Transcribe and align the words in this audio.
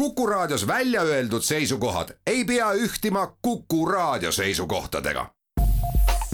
Kuku 0.00 0.26
Raadios 0.26 0.66
välja 0.66 1.02
öeldud 1.02 1.42
seisukohad 1.42 2.08
ei 2.26 2.44
pea 2.44 2.72
ühtima 2.72 3.36
Kuku 3.42 3.86
Raadio 3.86 4.32
seisukohtadega. 4.32 5.26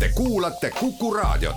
Te 0.00 0.10
kuulate 0.14 0.70
Kuku 0.70 1.14
Raadiot. 1.14 1.56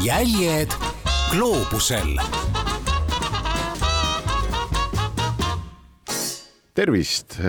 jäljed 0.00 0.68
gloobusel 1.30 2.16
tervist, 6.74 7.40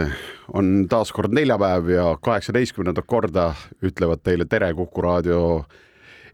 on 0.54 0.86
taas 0.90 1.12
kord 1.12 1.34
neljapäev 1.34 1.90
ja 1.90 2.18
kaheksateistkümnendat 2.22 3.06
korda 3.08 3.54
ütlevad 3.84 4.24
teile 4.24 4.46
tere 4.46 4.74
Kuku 4.74 5.02
raadio 5.02 5.66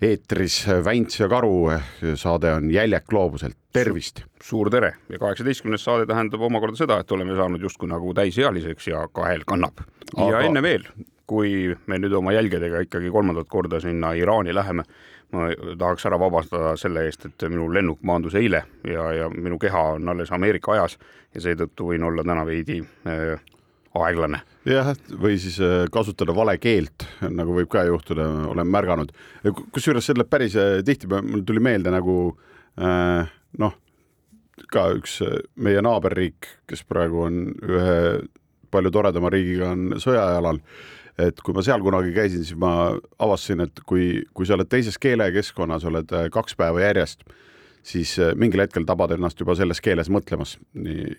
eetris 0.01 0.67
Väints 0.85 1.19
ja 1.19 1.27
Karu. 1.29 1.71
saade 2.15 2.53
on 2.53 2.71
Jäljek 2.71 3.05
gloobuselt, 3.07 3.57
tervist. 3.73 4.23
suur 4.43 4.69
tere 4.69 4.93
ja 5.09 5.19
kaheksateistkümnes 5.19 5.83
saade 5.83 6.05
tähendab 6.07 6.41
omakorda 6.41 6.77
seda, 6.79 6.99
et 6.99 7.11
oleme 7.11 7.35
saanud 7.35 7.61
justkui 7.61 7.89
nagu 7.89 8.13
täisealiseks 8.13 8.87
ja 8.87 9.07
kahel 9.11 9.43
kannab. 9.45 9.83
ja 10.17 10.27
Aga- 10.27 10.41
enne 10.47 10.61
veel, 10.61 10.87
kui 11.27 11.75
me 11.87 11.99
nüüd 11.99 12.15
oma 12.15 12.31
jälgedega 12.31 12.79
ikkagi 12.87 13.11
kolmandat 13.11 13.47
korda 13.47 13.79
sinna 13.79 14.13
Iraani 14.13 14.55
läheme, 14.55 14.83
ma 15.31 15.49
tahaks 15.77 16.05
ära 16.05 16.19
vabastada 16.19 16.77
selle 16.77 17.03
eest, 17.05 17.25
et 17.25 17.49
minu 17.49 17.67
lennuk 17.73 17.99
maandus 18.01 18.35
eile 18.35 18.63
ja, 18.87 19.11
ja 19.13 19.29
minu 19.29 19.59
keha 19.59 19.83
on 19.99 20.09
alles 20.09 20.31
Ameerika 20.31 20.71
ajas 20.71 20.97
ja 21.35 21.41
seetõttu 21.41 21.91
võin 21.91 22.03
olla 22.03 22.23
täna 22.23 22.45
veidi 22.45 22.79
äh, 23.05 23.35
aeglane. 23.97 24.41
jah, 24.69 24.91
või 25.21 25.39
siis 25.41 25.57
äh, 25.63 25.87
kasutada 25.91 26.33
vale 26.35 26.57
keelt, 26.61 27.05
nagu 27.25 27.55
võib 27.55 27.69
ka 27.71 27.83
juhtuda, 27.87 28.27
olen 28.51 28.69
märganud. 28.69 29.11
kusjuures 29.73 30.05
see 30.05 30.17
tuleb 30.17 30.29
päris 30.29 30.57
äh, 30.59 30.79
tihti, 30.85 31.09
mul 31.09 31.43
tuli 31.47 31.63
meelde 31.63 31.93
nagu 31.93 32.17
äh, 32.77 33.29
noh, 33.57 33.75
ka 34.69 34.89
üks 34.97 35.19
meie 35.55 35.81
naaberriik, 35.81 36.47
kes 36.69 36.83
praegu 36.85 37.25
on 37.25 37.43
ühe 37.65 37.99
palju 38.69 38.91
toredama 38.93 39.31
riigiga, 39.33 39.73
on 39.73 39.97
sõjajalal. 39.97 40.59
et 41.19 41.41
kui 41.43 41.55
ma 41.55 41.63
seal 41.65 41.81
kunagi 41.83 42.13
käisin, 42.15 42.45
siis 42.45 42.55
ma 42.59 42.93
avastasin, 43.19 43.65
et 43.65 43.81
kui, 43.87 44.21
kui 44.33 44.45
sa 44.45 44.55
oled 44.55 44.69
teises 44.69 44.95
keelekeskkonnas, 45.01 45.83
oled 45.89 46.13
kaks 46.31 46.55
päeva 46.55 46.79
järjest, 46.85 47.25
siis 47.85 48.15
äh, 48.19 48.33
mingil 48.35 48.63
hetkel 48.63 48.85
tabad 48.87 49.13
ennast 49.15 49.39
juba 49.39 49.55
selles 49.57 49.81
keeles 49.81 50.09
mõtlemas. 50.11 50.57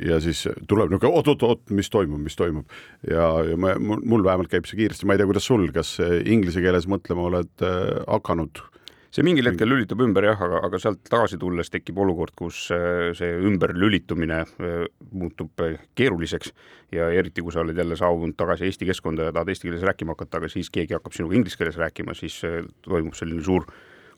ja 0.06 0.20
siis 0.20 0.46
tuleb 0.68 0.90
niisugune 0.90 1.20
oot-oot-oot, 1.20 1.70
mis 1.76 1.90
toimub, 1.90 2.20
mis 2.22 2.36
toimub. 2.36 2.68
ja, 3.10 3.30
ja 3.50 3.56
ma, 3.56 3.76
mul 3.78 4.24
vähemalt 4.24 4.50
käib 4.52 4.68
see 4.68 4.82
kiiresti, 4.82 5.06
ma 5.06 5.16
ei 5.16 5.22
tea, 5.22 5.30
kuidas 5.30 5.48
sul, 5.48 5.68
kas 5.74 5.96
äh, 6.04 6.20
inglise 6.26 6.62
keeles 6.64 6.88
mõtlema 6.90 7.28
oled 7.30 7.66
äh, 7.66 8.04
hakanud? 8.06 8.62
see 9.10 9.24
mingil 9.26 9.48
hetkel 9.50 9.66
lülitab 9.66 10.02
ümber 10.04 10.24
jah, 10.28 10.38
aga, 10.46 10.60
aga 10.68 10.78
sealt 10.78 11.00
tagasi 11.10 11.38
tulles 11.40 11.70
tekib 11.72 11.98
olukord, 11.98 12.34
kus 12.38 12.68
äh, 12.74 13.10
see 13.18 13.30
ümberlülitumine 13.48 14.38
äh, 14.44 14.84
muutub 15.10 15.64
äh, 15.66 15.80
keeruliseks 15.98 16.54
ja 16.94 17.10
eriti, 17.10 17.42
kui 17.42 17.54
sa 17.54 17.64
oled 17.64 17.78
jälle 17.78 17.98
saabunud 17.98 18.38
tagasi 18.38 18.68
Eesti 18.68 18.86
keskkonda 18.86 19.28
ja 19.28 19.34
tahad 19.34 19.50
eesti 19.50 19.66
keeles 19.66 19.86
rääkima 19.86 20.14
hakata, 20.14 20.38
aga 20.38 20.50
siis 20.52 20.70
keegi 20.70 20.94
hakkab 20.94 21.16
sinuga 21.16 21.38
inglise 21.38 21.58
keeles 21.58 21.78
rääkima, 21.80 22.14
siis 22.18 22.38
äh, 22.46 22.62
toimub 22.86 23.18
selline 23.18 23.42
suur 23.46 23.66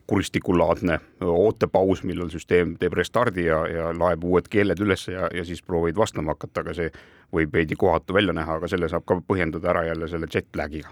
kuristikulaadne 0.06 0.98
ootepaus, 1.22 2.03
millal 2.05 2.31
süsteem 2.33 2.77
teeb 2.81 2.97
restardi 2.98 3.47
ja, 3.47 3.62
ja 3.70 3.91
laeb 3.97 4.25
uued 4.25 4.48
keeled 4.50 4.81
üles 4.83 5.06
ja, 5.09 5.28
ja 5.34 5.44
siis 5.44 5.62
proovid 5.62 5.97
vastama 5.97 6.34
hakata, 6.34 6.64
aga 6.64 6.75
see 6.77 6.91
võib 7.33 7.52
veidi 7.52 7.77
kohatu 7.78 8.14
välja 8.14 8.34
näha, 8.36 8.58
aga 8.61 8.69
selle 8.69 8.88
saab 8.92 9.06
ka 9.08 9.20
põhjendada 9.27 9.72
ära 9.72 9.86
jälle 9.88 10.08
selle 10.08 10.28
jet 10.33 10.48
lag'iga 10.56 10.91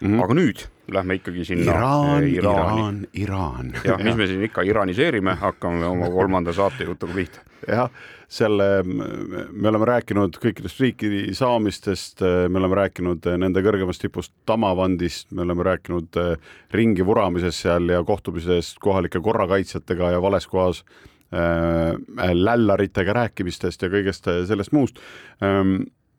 mm. 0.00 0.08
-hmm. 0.08 0.22
aga 0.24 0.34
nüüd 0.34 0.64
lähme 0.90 1.14
ikkagi 1.20 1.44
sinna 1.44 1.72
Iraan, 1.72 2.24
Iraani. 2.24 2.32
Iraan, 2.38 3.06
Iraan. 3.14 3.72
jah, 3.84 4.00
mis 4.02 4.16
me 4.16 4.26
siin 4.26 4.42
ikka 4.42 4.62
iraniseerime, 4.66 5.36
hakkame 5.38 5.86
oma 5.86 6.10
kolmanda 6.10 6.52
saatejutuga 6.52 7.14
pihta. 7.14 7.44
jah, 7.68 7.90
selle, 8.28 8.82
me 8.84 9.68
oleme 9.68 9.86
rääkinud 9.88 10.38
kõikidest 10.42 10.80
riiki 10.80 11.34
saamistest, 11.34 12.22
me 12.22 12.58
oleme 12.58 12.78
rääkinud 12.78 13.26
nende 13.42 13.62
kõrgemast 13.66 14.02
tipust 14.02 14.32
Tamavandist, 14.46 15.30
me 15.32 15.42
oleme 15.46 15.66
rääkinud 15.66 16.20
eh, 16.22 16.50
ringi 16.72 17.06
vuramisest 17.06 17.66
seal 17.66 17.88
ja 17.90 18.02
kohtumisest 18.04 18.78
kohalike 18.82 19.20
korrakaitsjatega 19.20 20.14
ja 20.16 20.22
vales 20.22 20.46
kohas 20.50 20.84
lällaritega 21.30 23.12
rääkimistest 23.14 23.84
ja 23.84 23.90
kõigest 23.92 24.26
sellest 24.48 24.72
muust. 24.74 24.98
Ähm, 25.44 25.76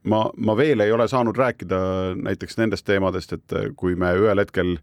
ma, 0.08 0.24
ma 0.38 0.56
veel 0.58 0.80
ei 0.86 0.92
ole 0.96 1.08
saanud 1.12 1.38
rääkida 1.38 1.82
näiteks 2.16 2.58
nendest 2.62 2.88
teemadest, 2.88 3.34
et 3.36 3.76
kui 3.76 3.98
me 4.00 4.14
ühel 4.16 4.40
hetkel 4.40 4.78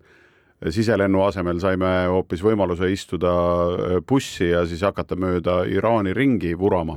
siselennu 0.74 1.22
asemel 1.22 1.60
saime 1.62 1.88
hoopis 2.10 2.42
võimaluse 2.42 2.88
istuda 2.90 3.32
bussi 4.08 4.50
ja 4.50 4.64
siis 4.66 4.82
hakata 4.82 5.16
mööda 5.18 5.60
Iraani 5.70 6.14
ringi 6.16 6.50
vurama, 6.58 6.96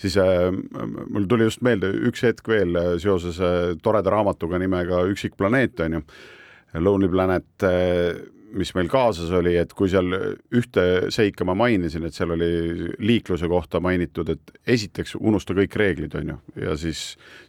siis 0.00 0.16
äh, 0.18 0.48
mul 0.50 1.28
tuli 1.30 1.46
just 1.46 1.62
meelde 1.62 1.92
üks 2.08 2.24
hetk 2.26 2.48
veel 2.50 2.74
seoses 3.02 3.38
äh, 3.38 3.76
toreda 3.82 4.10
raamatuga 4.10 4.58
nimega 4.58 5.04
Üksik 5.12 5.36
planeet 5.38 5.80
on 5.86 6.00
ju, 6.00 6.02
Lonely 6.82 7.08
Planet 7.12 7.66
äh, 7.66 8.18
mis 8.54 8.72
meil 8.76 8.88
kaasas 8.90 9.30
oli, 9.34 9.56
et 9.58 9.72
kui 9.76 9.88
seal 9.90 10.12
ühte 10.54 10.84
seika 11.14 11.44
ma 11.48 11.56
mainisin, 11.58 12.06
et 12.06 12.14
seal 12.14 12.34
oli 12.36 12.48
liikluse 13.02 13.48
kohta 13.50 13.80
mainitud, 13.82 14.30
et 14.32 14.52
esiteks 14.76 15.16
unusta 15.18 15.56
kõik 15.56 15.76
reeglid, 15.78 16.14
on 16.18 16.34
ju, 16.34 16.38
ja 16.66 16.76
siis, 16.80 17.02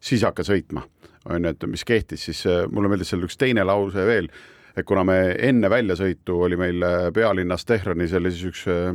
siis 0.03 0.25
hakka 0.27 0.45
sõitma, 0.47 0.87
on 1.29 1.45
ju, 1.45 1.53
et 1.53 1.65
mis 1.69 1.85
kehtis, 1.87 2.27
siis 2.29 2.43
äh, 2.49 2.65
mulle 2.71 2.91
meeldis 2.91 3.13
seal 3.13 3.25
üks 3.27 3.39
teine 3.39 3.65
lause 3.67 4.05
veel, 4.07 4.29
et 4.77 4.85
kuna 4.87 5.03
me 5.07 5.17
enne 5.47 5.69
väljasõitu 5.73 6.37
oli 6.47 6.59
meil 6.59 6.83
äh, 6.85 7.09
pealinnas 7.13 7.65
Tehranis 7.65 8.15
oli 8.17 8.33
siis 8.33 8.51
üks 8.51 8.67
äh, 8.71 8.91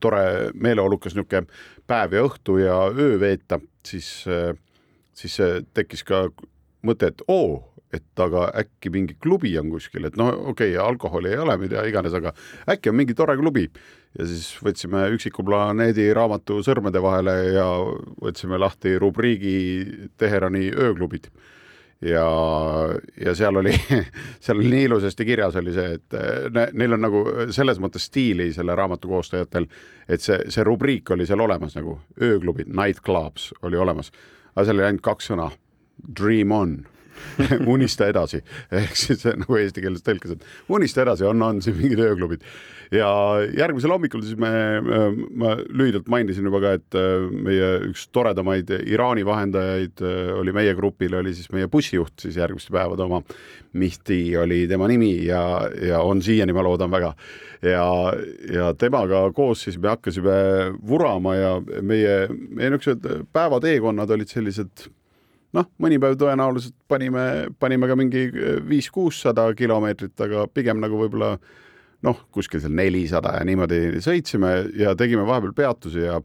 tore 0.00 0.24
meeleolukas 0.54 1.16
niisugune 1.16 1.48
päev 1.90 2.14
ja 2.14 2.24
õhtu 2.24 2.60
ja 2.62 2.76
öö 2.94 3.16
veeta, 3.20 3.58
siis, 3.84 4.06
siis 5.18 5.34
tekkis 5.74 6.04
ka 6.06 6.28
mõte, 6.86 7.10
et 7.10 7.24
oo, 7.26 7.58
et 7.94 8.22
aga 8.22 8.48
äkki 8.62 8.92
mingi 8.92 9.16
klubi 9.20 9.52
on 9.60 9.70
kuskil, 9.72 10.08
et 10.08 10.18
no 10.20 10.30
okei 10.50 10.74
okay,, 10.74 10.80
alkoholi 10.82 11.32
ei 11.32 11.40
ole, 11.42 11.56
mida 11.60 11.84
iganes, 11.88 12.14
aga 12.16 12.34
äkki 12.70 12.90
on 12.90 12.98
mingi 13.00 13.16
tore 13.16 13.36
klubi. 13.40 13.68
ja 14.18 14.26
siis 14.30 14.52
võtsime 14.62 15.08
Üksiku 15.14 15.42
planeedi 15.46 16.06
raamatu 16.14 16.60
sõrmede 16.62 17.02
vahele 17.02 17.34
ja 17.56 17.66
võtsime 18.22 18.60
lahti 18.62 18.94
rubriigi 18.98 20.08
Teherani 20.18 20.70
ööklubid. 20.70 21.30
ja, 22.04 22.26
ja 23.20 23.34
seal 23.34 23.56
oli, 23.62 23.74
seal 24.44 24.60
oli 24.60 24.70
nii 24.70 24.86
ilusasti 24.90 25.26
kirjas 25.26 25.58
oli 25.60 25.74
see, 25.74 25.98
et 25.98 26.18
ne, 26.54 26.68
neil 26.72 26.96
on 26.96 27.04
nagu 27.06 27.24
selles 27.54 27.80
mõttes 27.82 28.08
stiili 28.10 28.52
selle 28.52 28.74
raamatu 28.74 29.10
koostajatel, 29.10 29.68
et 30.08 30.22
see, 30.22 30.40
see 30.48 30.66
rubriik 30.66 31.10
oli 31.14 31.26
seal 31.26 31.40
olemas 31.40 31.76
nagu 31.78 32.00
ööklubid, 32.20 32.72
night 32.72 33.02
clubs 33.04 33.52
oli 33.62 33.80
olemas, 33.80 34.12
aga 34.54 34.66
seal 34.66 34.80
oli 34.80 34.90
ainult 34.90 35.06
kaks 35.06 35.32
sõna, 35.32 35.52
dream 36.04 36.52
on 36.52 36.82
unista 37.74 38.08
edasi, 38.10 38.40
ehk 38.74 38.96
siis 38.98 39.24
nagu 39.30 39.58
eesti 39.58 39.82
keeles 39.84 40.04
tõlkes, 40.04 40.36
et 40.36 40.72
unista 40.72 41.04
edasi, 41.04 41.26
on, 41.28 41.42
on 41.42 41.60
siin 41.64 41.76
mingid 41.78 42.02
ööklubid. 42.04 42.44
ja 42.94 43.08
järgmisel 43.56 43.94
hommikul 43.94 44.22
siis 44.22 44.38
me, 44.38 44.50
ma 45.34 45.54
lühidalt 45.56 46.08
mainisin 46.12 46.46
juba 46.46 46.60
ka, 46.62 46.74
et 46.78 46.98
äh, 46.98 47.26
meie 47.48 47.70
üks 47.90 48.06
toredamaid 48.14 48.70
Iraani 48.84 49.24
vahendajaid 49.26 50.04
äh, 50.04 50.32
oli 50.38 50.54
meie 50.54 50.74
grupil, 50.78 51.16
oli 51.20 51.34
siis 51.34 51.50
meie 51.54 51.68
bussijuht 51.70 52.26
siis 52.26 52.38
järgmiste 52.40 52.74
päevade 52.74 53.06
oma. 53.06 53.22
Mihti 53.74 54.36
oli 54.38 54.68
tema 54.70 54.86
nimi 54.86 55.24
ja, 55.26 55.40
ja 55.82 55.98
on 56.06 56.20
siiani, 56.22 56.54
ma 56.54 56.62
loodan 56.62 56.92
väga. 56.92 57.14
ja, 57.64 57.86
ja 58.54 58.68
temaga 58.78 59.24
koos 59.34 59.64
siis 59.66 59.80
me 59.82 59.88
hakkasime 59.90 60.36
vurama 60.86 61.34
ja 61.34 61.54
meie, 61.82 62.28
meie 62.28 62.70
niisugused 62.70 63.24
päevateekonnad 63.34 64.10
olid 64.14 64.30
sellised 64.30 64.86
noh, 65.54 65.68
mõni 65.82 65.98
päev 66.02 66.16
tõenäoliselt 66.20 66.76
panime, 66.90 67.26
panime 67.62 67.90
ka 67.90 67.98
mingi 67.98 68.24
viis-kuussada 68.68 69.46
kilomeetrit, 69.58 70.16
aga 70.26 70.48
pigem 70.52 70.80
nagu 70.82 70.98
võib-olla 70.98 71.34
noh, 72.04 72.24
kuskil 72.34 72.62
seal 72.62 72.74
nelisada 72.76 73.38
ja 73.38 73.44
niimoodi 73.48 74.02
sõitsime 74.04 74.54
ja 74.78 74.96
tegime 74.98 75.24
vahepeal 75.28 75.54
peatusi 75.56 76.04
ja 76.04 76.18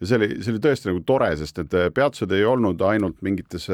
ja 0.00 0.08
see 0.10 0.18
oli, 0.18 0.28
see 0.42 0.52
oli 0.52 0.60
tõesti 0.62 0.90
nagu 0.90 1.00
tore, 1.06 1.30
sest 1.38 1.60
et 1.62 1.74
peatused 1.94 2.32
ei 2.34 2.44
olnud 2.44 2.82
ainult 2.84 3.20
mingites, 3.24 3.68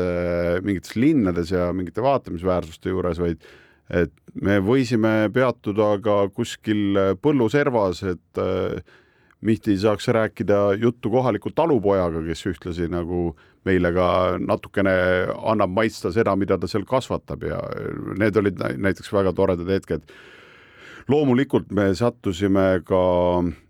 mingites 0.62 0.95
linnades 1.01 1.51
ja 1.55 1.71
mingite 1.75 2.05
vaatamisväärsuste 2.05 2.93
juures, 2.93 3.19
vaid 3.19 3.41
et 3.91 4.12
me 4.39 4.61
võisime 4.62 5.31
peatuda 5.35 5.95
ka 6.05 6.17
kuskil 6.37 7.17
põlluservas, 7.25 8.05
et 8.12 8.43
Mihti 9.41 9.73
saaks 9.81 10.09
rääkida 10.13 10.75
juttu 10.77 11.11
kohaliku 11.11 11.51
talupojaga, 11.57 12.21
kes 12.27 12.43
ühtlasi 12.51 12.91
nagu 12.93 13.31
meile 13.65 13.93
ka 13.97 14.09
natukene 14.41 14.93
annab 15.53 15.73
maitsta 15.73 16.13
seda, 16.13 16.35
mida 16.37 16.59
ta 16.61 16.69
seal 16.69 16.85
kasvatab 16.89 17.47
ja 17.49 17.61
need 18.21 18.37
olid 18.37 18.61
näiteks 18.61 19.13
väga 19.13 19.33
toredad 19.37 19.69
hetked. 19.73 20.05
loomulikult 21.09 21.73
me 21.73 21.89
sattusime 21.95 22.83
ka 22.87 23.01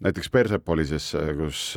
näiteks 0.03 0.31
Persepolisesse, 0.31 1.23
kus 1.39 1.77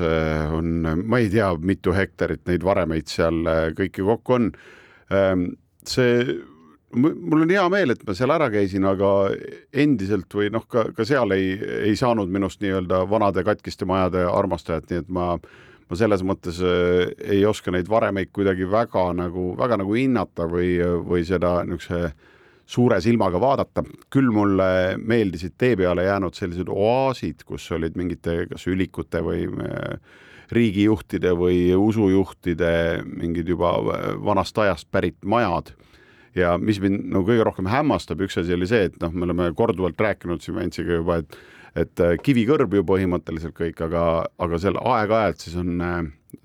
on, 0.51 1.06
ma 1.06 1.22
ei 1.22 1.30
tea, 1.30 1.54
mitu 1.57 1.94
hektarit 1.94 2.42
neid 2.50 2.66
varemeid 2.66 3.07
seal 3.07 3.46
kõiki 3.78 4.04
kokku 4.04 4.34
on. 4.34 4.51
see 5.86 6.42
mul 6.95 7.45
on 7.45 7.51
hea 7.51 7.66
meel, 7.72 7.94
et 7.94 8.04
ma 8.07 8.16
seal 8.18 8.34
ära 8.36 8.50
käisin, 8.54 8.86
aga 8.88 9.10
endiselt 9.84 10.34
või 10.34 10.50
noh, 10.54 10.66
ka, 10.69 10.88
ka 10.95 11.06
seal 11.07 11.36
ei, 11.36 11.54
ei 11.90 11.95
saanud 12.00 12.31
minust 12.31 12.62
nii-öelda 12.63 13.04
vanade 13.10 13.44
katkiste 13.45 13.88
majade 13.90 14.25
armastajat, 14.30 14.90
nii 14.90 15.04
et 15.04 15.13
ma, 15.13 15.28
ma 15.90 16.00
selles 16.00 16.24
mõttes 16.28 16.60
äh, 16.63 17.13
ei 17.36 17.45
oska 17.50 17.74
neid 17.74 17.90
varemeid 17.92 18.34
kuidagi 18.36 18.68
väga 18.69 19.10
nagu, 19.18 19.51
väga 19.60 19.80
nagu 19.84 19.98
hinnata 19.98 20.48
või, 20.50 20.75
või 21.07 21.25
seda 21.28 21.62
niisuguse 21.68 22.13
suure 22.74 23.01
silmaga 23.04 23.42
vaadata. 23.42 23.84
küll 24.10 24.31
mulle 24.31 24.96
meeldisid 24.98 25.57
tee 25.57 25.75
peale 25.78 26.06
jäänud 26.06 26.34
sellised 26.34 26.69
oaasid, 26.72 27.44
kus 27.46 27.66
olid 27.75 27.98
mingite 28.00 28.46
kas 28.50 28.68
ülikute 28.72 29.19
või 29.25 29.48
äh, 29.50 29.98
riigijuhtide 30.54 31.34
või 31.38 31.74
usujuhtide 31.75 33.01
mingid 33.06 33.50
juba 33.50 33.74
vanast 34.24 34.57
ajast 34.57 34.88
pärit 34.92 35.18
majad 35.25 35.74
ja 36.35 36.56
mis 36.57 36.80
mind 36.81 37.09
nagu 37.13 37.27
kõige 37.27 37.45
rohkem 37.47 37.69
hämmastab, 37.69 38.24
üks 38.25 38.39
asi 38.41 38.56
oli 38.56 38.68
see, 38.69 38.88
et 38.89 38.97
noh, 39.01 39.13
me 39.13 39.27
oleme 39.27 39.51
korduvalt 39.57 40.00
rääkinud 40.01 40.44
siin 40.44 40.57
Ventsiga 40.59 41.00
juba, 41.01 41.21
et 41.24 41.38
et 41.74 42.01
äh, 42.06 42.18
kivikõrb 42.21 42.75
ju 42.77 42.83
põhimõtteliselt 42.85 43.56
kõik, 43.57 43.80
aga, 43.81 44.27
aga 44.45 44.59
seal 44.62 44.77
aeg-ajalt 44.77 45.41
siis 45.41 45.56
on 45.57 45.81
äh, 45.81 46.03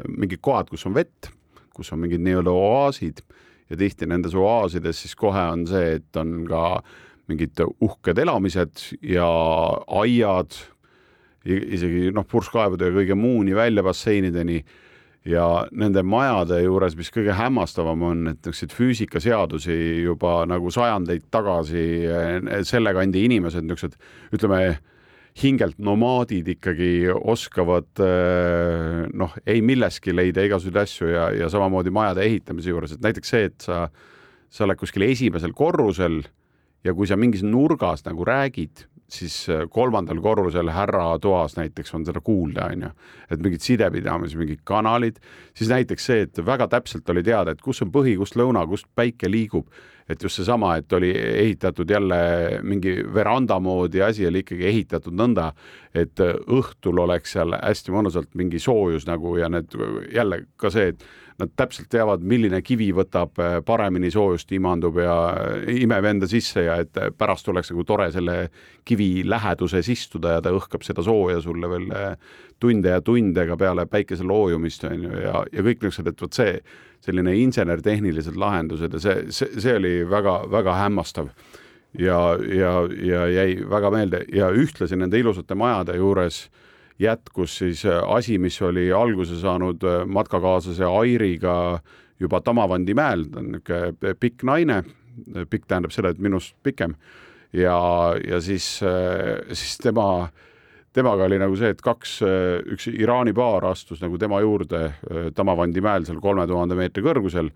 mingid 0.09 0.41
kohad, 0.45 0.71
kus 0.73 0.87
on 0.89 0.97
vett, 0.97 1.29
kus 1.77 1.93
on 1.93 2.01
mingid 2.01 2.23
nii-öelda 2.25 2.55
oaasid 2.55 3.21
ja 3.69 3.77
tihti 3.77 4.09
nendes 4.09 4.37
oaasides 4.39 5.05
siis 5.05 5.15
kohe 5.19 5.43
on 5.53 5.67
see, 5.69 5.99
et 5.99 6.21
on 6.21 6.41
ka 6.49 6.81
mingid 7.29 7.61
uhked 7.85 8.19
elamised 8.25 8.87
ja 9.05 9.29
aiad, 10.01 10.57
isegi 11.45 12.09
noh, 12.17 12.25
purskkaevude 12.29 12.89
ja 12.89 12.97
kõige 12.97 13.17
muuni 13.19 13.57
välja 13.57 13.85
basseinideni 13.85 14.63
ja 15.29 15.47
nende 15.77 16.03
majade 16.07 16.61
juures, 16.63 16.97
mis 16.99 17.11
kõige 17.13 17.35
hämmastavam 17.37 18.05
on, 18.11 18.23
et 18.31 18.39
niisuguseid 18.41 18.75
füüsikaseadusi 18.77 19.79
juba 20.07 20.43
nagu 20.49 20.73
sajandeid 20.73 21.29
tagasi 21.35 21.85
eh, 22.09 22.63
selle 22.69 22.95
kandi 22.97 23.27
inimesed, 23.29 23.67
niisugused 23.67 23.99
ütleme, 24.37 24.79
hingelt 25.39 25.77
nomaadid 25.79 26.49
ikkagi 26.57 27.13
oskavad 27.15 28.03
eh, 28.03 29.05
noh, 29.15 29.37
ei 29.47 29.63
milleski 29.63 30.15
leida 30.17 30.47
igasuguseid 30.47 30.83
asju 30.83 31.13
ja, 31.13 31.29
ja 31.45 31.51
samamoodi 31.53 31.93
majade 31.95 32.25
ehitamise 32.27 32.73
juures, 32.73 32.97
et 32.97 33.05
näiteks 33.05 33.35
see, 33.35 33.51
et 33.53 33.69
sa, 33.69 33.85
sa 34.51 34.67
oled 34.67 34.81
kuskil 34.81 35.07
esimesel 35.11 35.55
korrusel 35.57 36.23
ja 36.87 36.95
kui 36.97 37.09
sa 37.11 37.19
mingis 37.21 37.45
nurgas 37.47 38.07
nagu 38.09 38.27
räägid 38.27 38.87
siis 39.09 39.49
äh, 39.49 39.65
kolmandal 39.71 40.21
korrusel 40.21 40.71
härratoas 40.73 41.57
näiteks 41.57 41.95
on 41.97 42.07
seda 42.07 42.21
kuulda, 42.25 42.69
on 42.73 42.89
ju, 42.89 42.91
et 43.31 43.45
mingid 43.45 43.65
sidepidamise, 43.65 44.39
mingid 44.39 44.61
kanalid, 44.69 45.21
siis 45.57 45.71
näiteks 45.73 46.09
see, 46.11 46.25
et 46.27 46.41
väga 46.45 46.69
täpselt 46.69 47.09
oli 47.11 47.23
teada, 47.25 47.55
et 47.55 47.63
kus 47.65 47.83
on 47.85 47.93
põhi, 47.95 48.19
kust 48.21 48.37
lõuna, 48.37 48.67
kust 48.69 48.89
päike 48.97 49.31
liigub, 49.31 49.71
et 50.09 50.23
just 50.25 50.41
seesama, 50.41 50.75
et 50.81 50.93
oli 50.97 51.11
ehitatud 51.17 51.91
jälle 51.91 52.19
mingi 52.65 52.99
veranda 53.15 53.59
moodi 53.61 54.03
asi 54.05 54.27
oli 54.29 54.45
ikkagi 54.45 54.67
ehitatud 54.69 55.17
nõnda, 55.17 55.51
et 55.95 56.21
õhtul 56.21 57.01
oleks 57.05 57.37
seal 57.37 57.57
hästi 57.57 57.93
mõnusalt 57.93 58.33
mingi 58.41 58.61
soojus 58.61 59.09
nagu 59.09 59.37
ja 59.41 59.49
need 59.53 59.77
jälle 60.15 60.45
ka 60.57 60.73
see, 60.73 60.95
et 60.95 61.05
nad 61.39 61.51
täpselt 61.57 61.87
teavad, 61.93 62.23
milline 62.27 62.59
kivi 62.67 62.89
võtab 62.95 63.39
äh, 63.43 63.59
paremini 63.67 64.11
soojust, 64.11 64.51
imandub 64.57 64.99
ja 64.99 65.15
äh, 65.39 65.69
imeb 65.85 66.09
enda 66.11 66.27
sisse 66.31 66.65
ja 66.67 66.79
et 66.83 66.99
äh, 66.99 67.13
pärast 67.15 67.49
oleks 67.53 67.71
nagu 67.73 67.85
tore 67.87 68.09
selle 68.15 68.37
kivi 68.89 69.23
läheduses 69.29 69.89
istuda 69.93 70.37
ja 70.37 70.43
ta 70.43 70.53
õhkab 70.55 70.83
seda 70.87 71.05
sooja 71.07 71.41
sulle 71.45 71.71
veel 71.71 71.89
tunde 72.59 72.97
ja 72.97 73.05
tunde 73.05 73.47
ka 73.47 73.57
peale 73.61 73.87
päikese 73.87 74.27
loojumist 74.27 74.89
on 74.91 75.07
ju 75.07 75.23
ja, 75.23 75.45
ja 75.53 75.67
kõik 75.67 75.85
niisugused, 75.87 76.11
et 76.11 76.27
vot 76.27 76.41
see 76.41 76.59
selline 77.07 77.37
insener-tehnilised 77.45 78.39
lahendused 78.39 78.99
ja 78.99 79.03
see, 79.03 79.29
see, 79.31 79.53
see 79.63 79.79
oli 79.79 79.95
väga-väga 80.11 80.75
hämmastav. 80.83 81.31
Ja, 81.99 82.35
ja, 82.53 82.73
ja 83.01 83.23
jäi 83.33 83.63
väga 83.71 83.89
meelde. 83.91 84.19
Ja 84.35 84.51
ühtlasi 84.53 84.99
nende 84.99 85.17
ilusate 85.19 85.57
majade 85.57 85.95
juures 85.97 86.43
äh, 86.45 86.68
jätkus 86.99 87.59
siis 87.59 87.85
äh, 87.87 88.03
asi, 88.07 88.39
mis 88.39 88.63
oli 88.63 88.93
alguse 88.93 89.39
saanud 89.41 89.85
äh, 89.85 90.03
matkakaaslase 90.07 90.85
Airiga 90.85 91.81
juba 92.21 92.41
Tamavandi 92.41 92.95
mäel, 92.95 93.29
ta 93.31 93.39
on 93.39 93.53
niisugune 93.55 94.15
pikk 94.19 94.43
naine, 94.43 94.83
pikk 95.51 95.69
tähendab 95.71 95.95
seda, 95.95 96.11
et 96.11 96.19
minust 96.19 96.57
pikem. 96.67 96.97
Ja, 97.55 97.79
ja 98.27 98.41
siis, 98.43 98.81
äh, 98.83 99.39
siis 99.55 99.79
tema, 99.79 100.29
temaga 100.93 101.29
oli 101.29 101.39
nagu 101.39 101.57
see, 101.57 101.71
et 101.71 101.83
kaks, 101.85 102.19
üks 102.75 102.89
Iraani 102.91 103.33
paar 103.37 103.71
astus 103.71 104.03
nagu 104.03 104.19
tema 104.19 104.41
juurde 104.43 104.89
Tamavandi 105.35 105.85
mäel 105.85 106.09
seal 106.09 106.19
kolme 106.21 106.47
tuhande 106.51 106.75
meetri 106.79 107.05
kõrgusel 107.07 107.53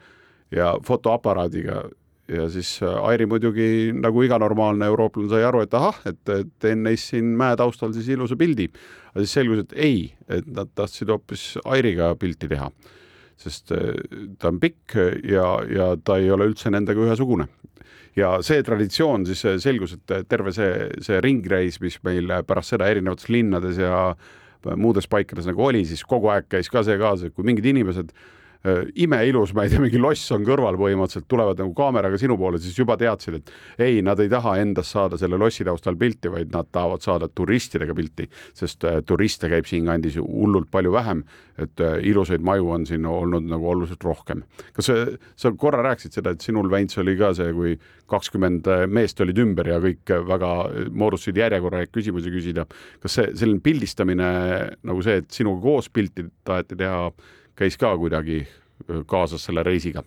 ja 0.55 0.77
fotoaparaadiga 0.87 1.83
ja 2.31 2.47
siis 2.53 2.77
Airi 2.83 3.27
muidugi 3.27 3.93
nagu 3.97 4.23
iga 4.23 4.39
normaalne 4.39 4.87
eurooplane 4.87 5.31
sai 5.33 5.43
aru, 5.45 5.65
et 5.65 5.75
ahah, 5.75 5.99
et 6.07 6.35
teen 6.63 6.85
neist 6.87 7.11
siin 7.11 7.33
mäe 7.39 7.57
taustal 7.59 7.95
siis 7.97 8.13
ilusa 8.15 8.39
pildi 8.39 8.69
aga 9.13 9.25
siis 9.25 9.37
selgus, 9.37 9.63
et 9.67 9.75
ei, 9.77 10.03
et 10.33 10.47
nad 10.57 10.71
tahtsid 10.77 11.11
hoopis 11.13 11.47
Airiga 11.69 12.13
pilti 12.21 12.49
teha, 12.51 12.69
sest 13.41 13.73
äh, 13.77 13.97
ta 14.41 14.53
on 14.53 14.61
pikk 14.63 14.97
ja, 15.29 15.47
ja 15.69 15.93
ta 16.01 16.19
ei 16.21 16.31
ole 16.33 16.49
üldse 16.51 16.73
nendega 16.73 17.05
ühesugune. 17.05 17.49
ja 18.17 18.35
see 18.45 18.61
traditsioon 18.65 19.27
siis 19.29 19.45
äh, 19.49 19.59
selgus, 19.61 19.97
et 19.97 20.29
terve 20.29 20.53
see, 20.53 20.89
see 21.05 21.21
ringreis, 21.25 21.81
mis 21.81 21.99
meil 22.05 22.33
pärast 22.49 22.75
seda 22.75 22.89
erinevates 22.89 23.29
linnades 23.33 23.81
ja 23.81 24.13
muudes 24.79 25.09
paikades 25.11 25.49
nagu 25.49 25.65
oli, 25.65 25.85
siis 25.85 26.05
kogu 26.07 26.31
aeg 26.33 26.47
käis 26.49 26.71
ka 26.71 26.85
see 26.87 26.97
kaasa, 27.01 27.29
et 27.29 27.37
kui 27.37 27.45
mingid 27.45 27.67
inimesed 27.67 28.13
Äh, 28.15 28.42
imeilus, 28.95 29.53
ma 29.57 29.65
ei 29.65 29.73
tea, 29.73 29.81
mingi 29.83 29.99
loss 29.99 30.31
on 30.35 30.45
kõrval 30.47 30.77
põhimõtteliselt, 30.79 31.27
tulevad 31.31 31.59
nagu 31.59 31.73
kaameraga 31.75 32.19
sinu 32.21 32.37
poole, 32.39 32.61
siis 32.63 32.77
juba 32.79 32.95
teadsid, 33.01 33.41
et 33.41 33.53
ei, 33.83 34.03
nad 34.07 34.21
ei 34.23 34.31
taha 34.31 34.55
endast 34.63 34.95
saada 34.95 35.19
selle 35.19 35.39
lossi 35.41 35.67
taustal 35.67 35.99
pilti, 35.99 36.31
vaid 36.31 36.53
nad 36.55 36.71
tahavad 36.71 37.03
saada 37.03 37.27
turistidega 37.29 37.97
pilti, 37.99 38.29
sest 38.59 38.87
äh, 38.87 39.01
turiste 39.07 39.51
käib 39.51 39.67
siinkandis 39.67 40.21
hullult 40.21 40.71
palju 40.71 40.95
vähem, 40.95 41.25
et 41.63 41.83
äh, 41.83 41.99
ilusaid 42.13 42.45
maju 42.47 42.71
on 42.77 42.87
siin 42.87 43.09
olnud 43.09 43.51
nagu 43.51 43.67
oluliselt 43.75 44.07
rohkem. 44.07 44.47
kas 44.77 44.91
sa, 44.91 45.01
sa 45.37 45.53
korra 45.59 45.83
rääkisid 45.89 46.21
seda, 46.21 46.37
et 46.37 46.47
sinul, 46.47 46.71
Väints, 46.73 46.97
oli 47.03 47.17
ka 47.19 47.33
see, 47.37 47.51
kui 47.57 47.75
kakskümmend 48.13 48.69
meest 48.93 49.21
olid 49.25 49.39
ümber 49.43 49.69
ja 49.73 49.83
kõik 49.83 50.11
väga 50.29 50.55
moodustasid 50.93 51.39
järjekorra, 51.43 51.83
et 51.83 51.93
küsimusi 51.95 52.31
küsida. 52.33 52.67
kas 53.03 53.19
see 53.19 53.31
selline 53.35 53.63
pildistamine 53.65 54.33
nagu 54.87 55.05
see, 55.05 55.23
et 55.23 55.31
sinuga 55.35 55.63
koos 55.65 55.89
pilti 55.93 56.29
taheti 56.47 56.79
teha, 56.79 57.09
käis 57.57 57.79
ka 57.79 57.93
kuidagi 57.99 58.43
kaasas 59.07 59.45
selle 59.49 59.63
reisiga? 59.63 60.05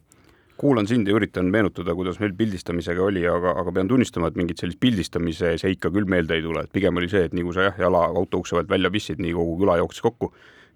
kuulan 0.57 0.87
sind 0.87 1.07
ja 1.07 1.15
üritan 1.17 1.49
meenutada, 1.51 1.91
kuidas 1.95 2.15
meil 2.21 2.31
pildistamisega 2.37 3.03
oli, 3.03 3.25
aga, 3.27 3.57
aga 3.59 3.73
pean 3.75 3.89
tunnistama, 3.91 4.29
et 4.31 4.37
mingit 4.39 4.61
sellist 4.61 4.79
pildistamise 4.79 5.49
seika 5.59 5.89
küll 5.91 6.07
meelde 6.07 6.37
ei 6.37 6.43
tule, 6.45 6.63
et 6.63 6.71
pigem 6.71 6.95
oli 6.95 7.09
see, 7.11 7.25
et 7.27 7.33
nii 7.35 7.43
kui 7.43 7.55
sa 7.57 7.65
jah, 7.65 7.81
jala 7.83 8.05
auto 8.07 8.39
ukse 8.39 8.55
pealt 8.55 8.71
välja 8.71 8.91
pistsid, 8.93 9.19
nii 9.19 9.33
kogu 9.35 9.57
küla 9.59 9.75
jooksis 9.81 10.05
kokku 10.05 10.29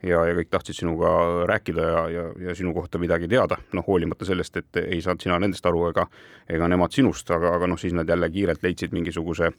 ja, 0.03 0.25
ja 0.27 0.35
kõik 0.35 0.49
tahtsid 0.51 0.81
sinuga 0.81 1.11
rääkida 1.47 1.85
ja, 1.93 2.01
ja, 2.11 2.25
ja 2.49 2.55
sinu 2.59 2.73
kohta 2.75 2.99
midagi 2.99 3.29
teada, 3.31 3.55
noh, 3.75 3.85
hoolimata 3.87 4.27
sellest, 4.27 4.59
et 4.59 4.81
ei 4.83 4.99
saanud 5.05 5.23
sina 5.23 5.39
nendest 5.39 5.65
aru 5.71 5.85
ega, 5.93 6.09
ega 6.49 6.67
nemad 6.71 6.95
sinust, 6.95 7.31
aga, 7.35 7.53
aga 7.55 7.69
noh, 7.71 7.79
siis 7.79 7.95
nad 7.95 8.09
jälle 8.09 8.29
kiirelt 8.33 8.65
leidsid 8.65 8.95
mingisuguse 8.95 9.53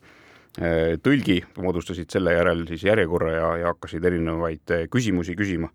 tõlgi, 1.01 1.39
moodustasid 1.63 2.11
selle 2.11 2.35
järel 2.35 2.65
siis 2.69 2.85
järjekorra 2.89 3.33
ja, 3.33 3.49
ja 3.63 3.73
hakkasid 3.73 4.05
erinevaid 4.05 4.73
küsimusi 4.91 5.37
küsima 5.39 5.71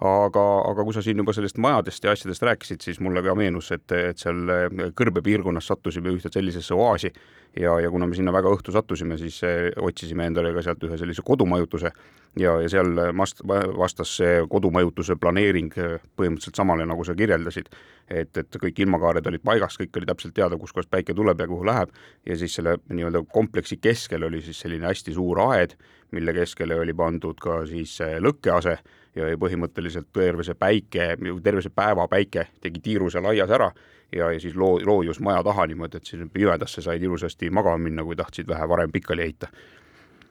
aga, 0.00 0.44
aga 0.70 0.84
kui 0.86 0.96
sa 0.96 1.02
siin 1.04 1.20
juba 1.20 1.34
sellest 1.36 1.58
majadest 1.60 2.04
ja 2.04 2.14
asjadest 2.14 2.44
rääkisid, 2.46 2.80
siis 2.84 3.00
mulle 3.04 3.22
ka 3.24 3.34
meenus, 3.36 3.68
et, 3.76 3.92
et 3.92 4.20
seal 4.20 4.48
kõrbepiirkonnas 4.96 5.68
sattusime 5.68 6.12
ühte 6.14 6.32
sellisesse 6.32 6.74
oaasi. 6.76 7.12
Ja, 7.58 7.74
ja 7.82 7.90
kuna 7.90 8.06
me 8.06 8.14
sinna 8.14 8.30
väga 8.30 8.46
õhtu 8.54 8.70
sattusime, 8.70 9.16
siis 9.18 9.40
eh, 9.42 9.72
otsisime 9.82 10.28
endale 10.30 10.52
ka 10.54 10.62
sealt 10.62 10.84
ühe 10.86 10.96
sellise 11.00 11.24
kodumajutuse. 11.26 11.90
Ja, 12.38 12.52
ja 12.62 12.68
seal 12.70 12.92
vast-, 13.18 13.42
vastas 13.42 14.12
see 14.20 14.44
kodumajutuse 14.48 15.16
planeering 15.18 15.74
eh, 15.74 15.96
põhimõtteliselt 16.16 16.60
samale, 16.62 16.86
nagu 16.86 17.04
sa 17.04 17.16
kirjeldasid. 17.18 17.72
et, 18.10 18.36
et 18.38 18.56
kõik 18.62 18.78
ilmakaared 18.82 19.26
olid 19.26 19.42
paigas, 19.42 19.76
kõik 19.78 19.98
oli 19.98 20.06
täpselt 20.06 20.34
teada, 20.34 20.56
kuskohast 20.58 20.90
päike 20.90 21.14
tuleb 21.14 21.42
ja 21.42 21.46
kuhu 21.50 21.66
läheb. 21.66 21.90
Ja 22.26 22.38
siis 22.38 22.54
selle 22.54 22.78
nii-öelda 22.88 23.24
kompleksi 23.34 23.76
keskel 23.82 24.24
oli 24.26 24.42
siis 24.42 24.62
selline 24.62 24.86
hästi 24.86 25.14
suur 25.14 25.42
aed, 25.50 25.76
mille 26.12 26.34
keskele 26.34 26.78
oli 26.80 26.94
pandud 26.94 27.38
ka 27.40 27.62
siis 27.66 27.96
lõkkease 28.20 28.76
ja, 29.16 29.30
põhimõtteliselt 29.38 30.10
terve 30.14 30.44
see 30.46 30.58
päike, 30.58 31.14
terve 31.42 31.62
see 31.64 31.74
päeva 31.74 32.06
päike 32.10 32.48
tegi 32.62 32.82
tiiru 32.84 33.10
seal 33.10 33.28
aias 33.32 33.50
ära 33.50 33.70
ja, 34.12 34.30
ja 34.30 34.40
siis 34.40 34.56
loo, 34.58 34.78
loojus 34.86 35.20
maja 35.20 35.42
taha 35.46 35.66
niimoodi, 35.70 36.00
et 36.00 36.10
siis 36.10 36.24
pimedasse 36.32 36.82
said 36.82 37.02
ilusasti 37.02 37.50
magama 37.50 37.78
minna, 37.86 38.04
kui 38.06 38.18
tahtsid 38.18 38.48
vähe 38.48 38.68
varem 38.68 38.92
pikali 38.92 39.28
heita 39.28 39.48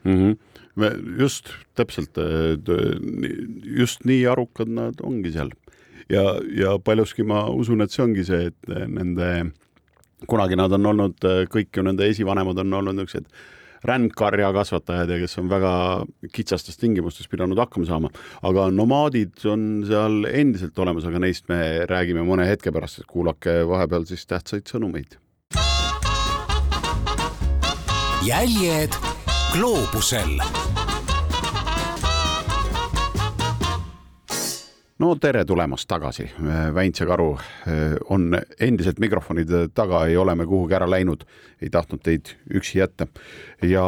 mm. 0.04 0.16
-hmm. 0.16 1.18
just 1.20 1.54
täpselt, 1.76 2.18
just 3.64 4.06
nii 4.06 4.28
arukad 4.28 4.68
nad 4.68 5.02
ongi 5.04 5.32
seal 5.32 5.52
ja, 6.10 6.24
ja 6.56 6.80
paljuski 6.80 7.24
ma 7.24 7.46
usun, 7.50 7.82
et 7.82 7.92
see 7.92 8.04
ongi 8.04 8.24
see, 8.24 8.50
et 8.52 8.74
nende 8.88 9.52
kunagi 10.28 10.56
nad 10.56 10.72
on 10.72 10.86
olnud, 10.86 11.26
kõik 11.54 11.78
ju 11.78 11.84
nende 11.84 12.08
esivanemad 12.10 12.58
on 12.58 12.74
olnud 12.74 12.96
niisugused 12.96 13.30
rändkarjakasvatajad 13.88 15.10
ja 15.14 15.20
kes 15.22 15.38
on 15.42 15.50
väga 15.52 15.74
kitsastes 16.34 16.78
tingimustes 16.78 17.28
pidanud 17.32 17.58
hakkama 17.58 17.86
saama. 17.86 18.10
aga 18.42 18.70
nomaadid 18.72 19.46
on 19.46 19.84
seal 19.88 20.26
endiselt 20.26 20.80
olemas, 20.80 21.06
aga 21.06 21.20
neist 21.20 21.50
me 21.50 21.86
räägime 21.90 22.26
mõne 22.28 22.48
hetke 22.50 22.72
pärast, 22.72 23.04
kuulake 23.08 23.62
vahepeal 23.68 24.06
siis 24.06 24.26
tähtsaid 24.26 24.68
sõnumeid. 24.70 25.18
jäljed 28.26 28.94
gloobusel 29.54 30.38
no 35.00 35.14
tere 35.22 35.46
tulemast 35.48 35.88
tagasi, 35.90 36.26
Väints 36.76 37.02
ja 37.02 37.08
Karu 37.10 37.30
on 38.12 38.34
endiselt 38.60 39.00
mikrofonide 39.00 39.68
taga, 39.76 40.04
ei 40.10 40.18
ole 40.20 40.36
me 40.36 40.48
kuhugi 40.50 40.76
ära 40.76 40.90
läinud, 40.90 41.24
ei 41.62 41.72
tahtnud 41.72 42.04
teid 42.04 42.34
üksi 42.56 42.82
jätta. 42.82 43.08
ja 43.64 43.86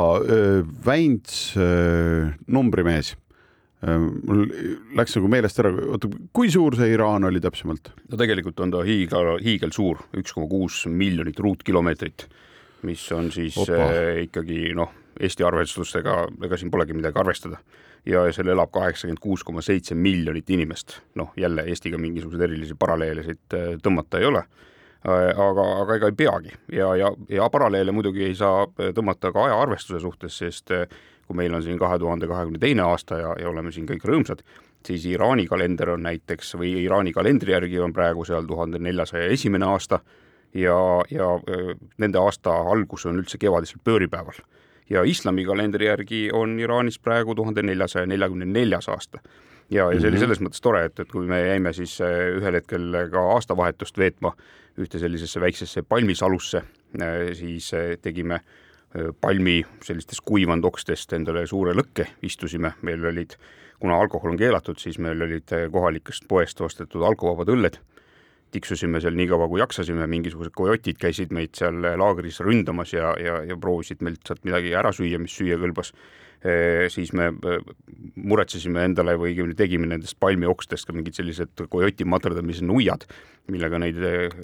Väints, 0.86 1.54
numbrimees, 2.48 3.16
mul 3.82 4.46
läks 4.98 5.18
nagu 5.18 5.32
meelest 5.32 5.60
ära, 5.64 5.74
oota, 5.96 6.12
kui 6.34 6.52
suur 6.54 6.78
see 6.80 6.94
Iraan 6.94 7.28
oli 7.28 7.42
täpsemalt? 7.44 7.92
no 8.08 8.20
tegelikult 8.20 8.60
on 8.64 8.72
ta 8.78 8.86
hiigel, 8.88 9.36
hiigelsuur, 9.44 10.06
üks 10.22 10.38
koma 10.38 10.48
kuus 10.52 10.86
miljonit 10.88 11.40
ruutkilomeetrit, 11.40 12.28
mis 12.88 13.04
on 13.12 13.32
siis 13.34 13.58
Opa. 13.60 13.92
ikkagi 14.24 14.72
noh, 14.78 15.01
Eesti 15.22 15.46
arvestustega, 15.46 16.26
ega 16.46 16.58
siin 16.58 16.72
polegi 16.74 16.96
midagi 16.98 17.20
arvestada. 17.22 17.60
Ja 18.06 18.24
seal 18.34 18.50
elab 18.50 18.72
kaheksakümmend 18.74 19.22
kuus 19.22 19.44
koma 19.46 19.62
seitse 19.62 19.96
miljonit 19.96 20.50
inimest. 20.50 21.02
noh, 21.16 21.34
jälle 21.38 21.64
Eestiga 21.70 21.98
mingisuguseid 21.98 22.42
erilisi 22.48 22.76
paralleele 22.80 23.24
siit 23.24 23.54
äh, 23.54 23.76
tõmmata 23.84 24.20
ei 24.20 24.26
ole. 24.26 24.42
Äh, 25.06 25.30
aga, 25.30 25.66
aga 25.84 25.96
ega 25.96 26.10
ei 26.10 26.18
peagi. 26.18 26.56
Ja, 26.72 26.96
ja, 26.96 27.12
ja 27.30 27.50
paralleele 27.50 27.92
muidugi 27.92 28.26
ei 28.26 28.36
saa 28.36 28.64
äh, 28.66 28.90
tõmmata 28.98 29.32
ka 29.34 29.46
ajaarvestuse 29.46 30.00
suhtes, 30.02 30.38
sest 30.38 30.74
kui 31.28 31.38
meil 31.38 31.54
on 31.54 31.64
siin 31.64 31.78
kahe 31.80 32.00
tuhande 32.00 32.28
kahekümne 32.28 32.60
teine 32.60 32.82
aasta 32.82 33.20
ja, 33.20 33.36
ja 33.40 33.50
oleme 33.50 33.72
siin 33.72 33.86
kõik 33.88 34.08
rõõmsad, 34.10 34.42
siis 34.86 35.06
Iraani 35.06 35.46
kalender 35.48 35.94
on 35.94 36.02
näiteks 36.04 36.56
või 36.58 36.74
Iraani 36.82 37.14
kalendri 37.14 37.54
järgi 37.54 37.80
on 37.80 37.94
praegu 37.94 38.26
seal 38.26 38.50
tuhande 38.50 38.82
neljasaja 38.82 39.30
esimene 39.30 39.70
aasta. 39.70 40.02
Ja, 40.54 40.76
ja 41.08 41.28
nende 42.02 42.20
aasta 42.20 42.52
algus 42.74 43.06
on 43.08 43.22
üldse 43.22 43.38
kevadisel 43.40 43.80
pööripäeval 43.86 44.42
ja 44.92 45.04
islami 45.08 45.46
kalendri 45.48 45.88
järgi 45.88 46.22
on 46.36 46.60
Iraanis 46.60 47.00
praegu 47.00 47.36
tuhande 47.36 47.64
neljasaja 47.64 48.10
neljakümne 48.10 48.46
neljas 48.46 48.90
aasta. 48.90 49.22
ja, 49.70 49.86
ja 49.92 50.00
see 50.00 50.10
oli 50.10 50.18
mhm. 50.18 50.24
selles 50.26 50.42
mõttes 50.44 50.64
tore, 50.64 50.86
et, 50.90 51.00
et 51.00 51.12
kui 51.12 51.28
me 51.28 51.40
jäime 51.46 51.74
siis 51.74 51.96
äh, 52.04 52.34
ühel 52.38 52.60
hetkel 52.60 52.98
ka 53.12 53.24
aastavahetust 53.38 53.98
veetma 53.98 54.34
ühte 54.80 55.00
sellisesse 55.00 55.40
väiksesse 55.40 55.84
palmisalusse, 55.84 56.64
äh, 57.00 57.32
siis 57.38 57.74
äh, 57.74 57.96
tegime 58.02 58.42
palmi 59.24 59.62
sellistest 59.80 60.20
kuivanud 60.28 60.66
okstest 60.68 61.14
endale 61.16 61.46
suure 61.48 61.72
lõkke, 61.72 62.10
istusime, 62.28 62.74
meil 62.84 63.06
olid, 63.08 63.38
kuna 63.80 63.96
alkohol 63.96 64.34
on 64.34 64.40
keelatud, 64.42 64.82
siis 64.84 64.98
meil 65.00 65.24
olid 65.24 65.48
kohalikest 65.72 66.28
poest 66.28 66.60
ostetud 66.60 67.06
alkovabad 67.08 67.54
õlled 67.54 67.78
tiksusime 68.52 69.02
seal 69.04 69.16
nii 69.18 69.30
kaua, 69.32 69.48
kui 69.52 69.62
jaksasime, 69.62 70.08
mingisugused 70.12 70.56
kojotid 70.56 71.00
käisid 71.02 71.32
meid 71.36 71.56
seal 71.58 71.80
laagris 72.00 72.42
ründamas 72.44 72.94
ja, 72.96 73.14
ja, 73.20 73.40
ja 73.48 73.58
proovisid 73.60 74.04
meilt 74.06 74.26
sealt 74.28 74.44
midagi 74.48 74.76
ära 74.78 74.92
süüa, 74.96 75.22
mis 75.22 75.36
süüa 75.38 75.60
kõlbas. 75.62 75.94
Siis 76.90 77.12
me 77.14 77.28
muretsesime 78.18 78.82
endale 78.88 79.14
või 79.14 79.36
õigemini 79.36 79.54
tegime 79.60 79.86
nendest 79.86 80.18
palmiokstest 80.18 80.88
ka 80.88 80.96
mingid 80.96 81.14
sellised 81.14 81.68
kojoti 81.70 82.08
materdamise 82.10 82.66
nuiad, 82.66 83.06
millega 83.52 83.80
neid 83.82 83.98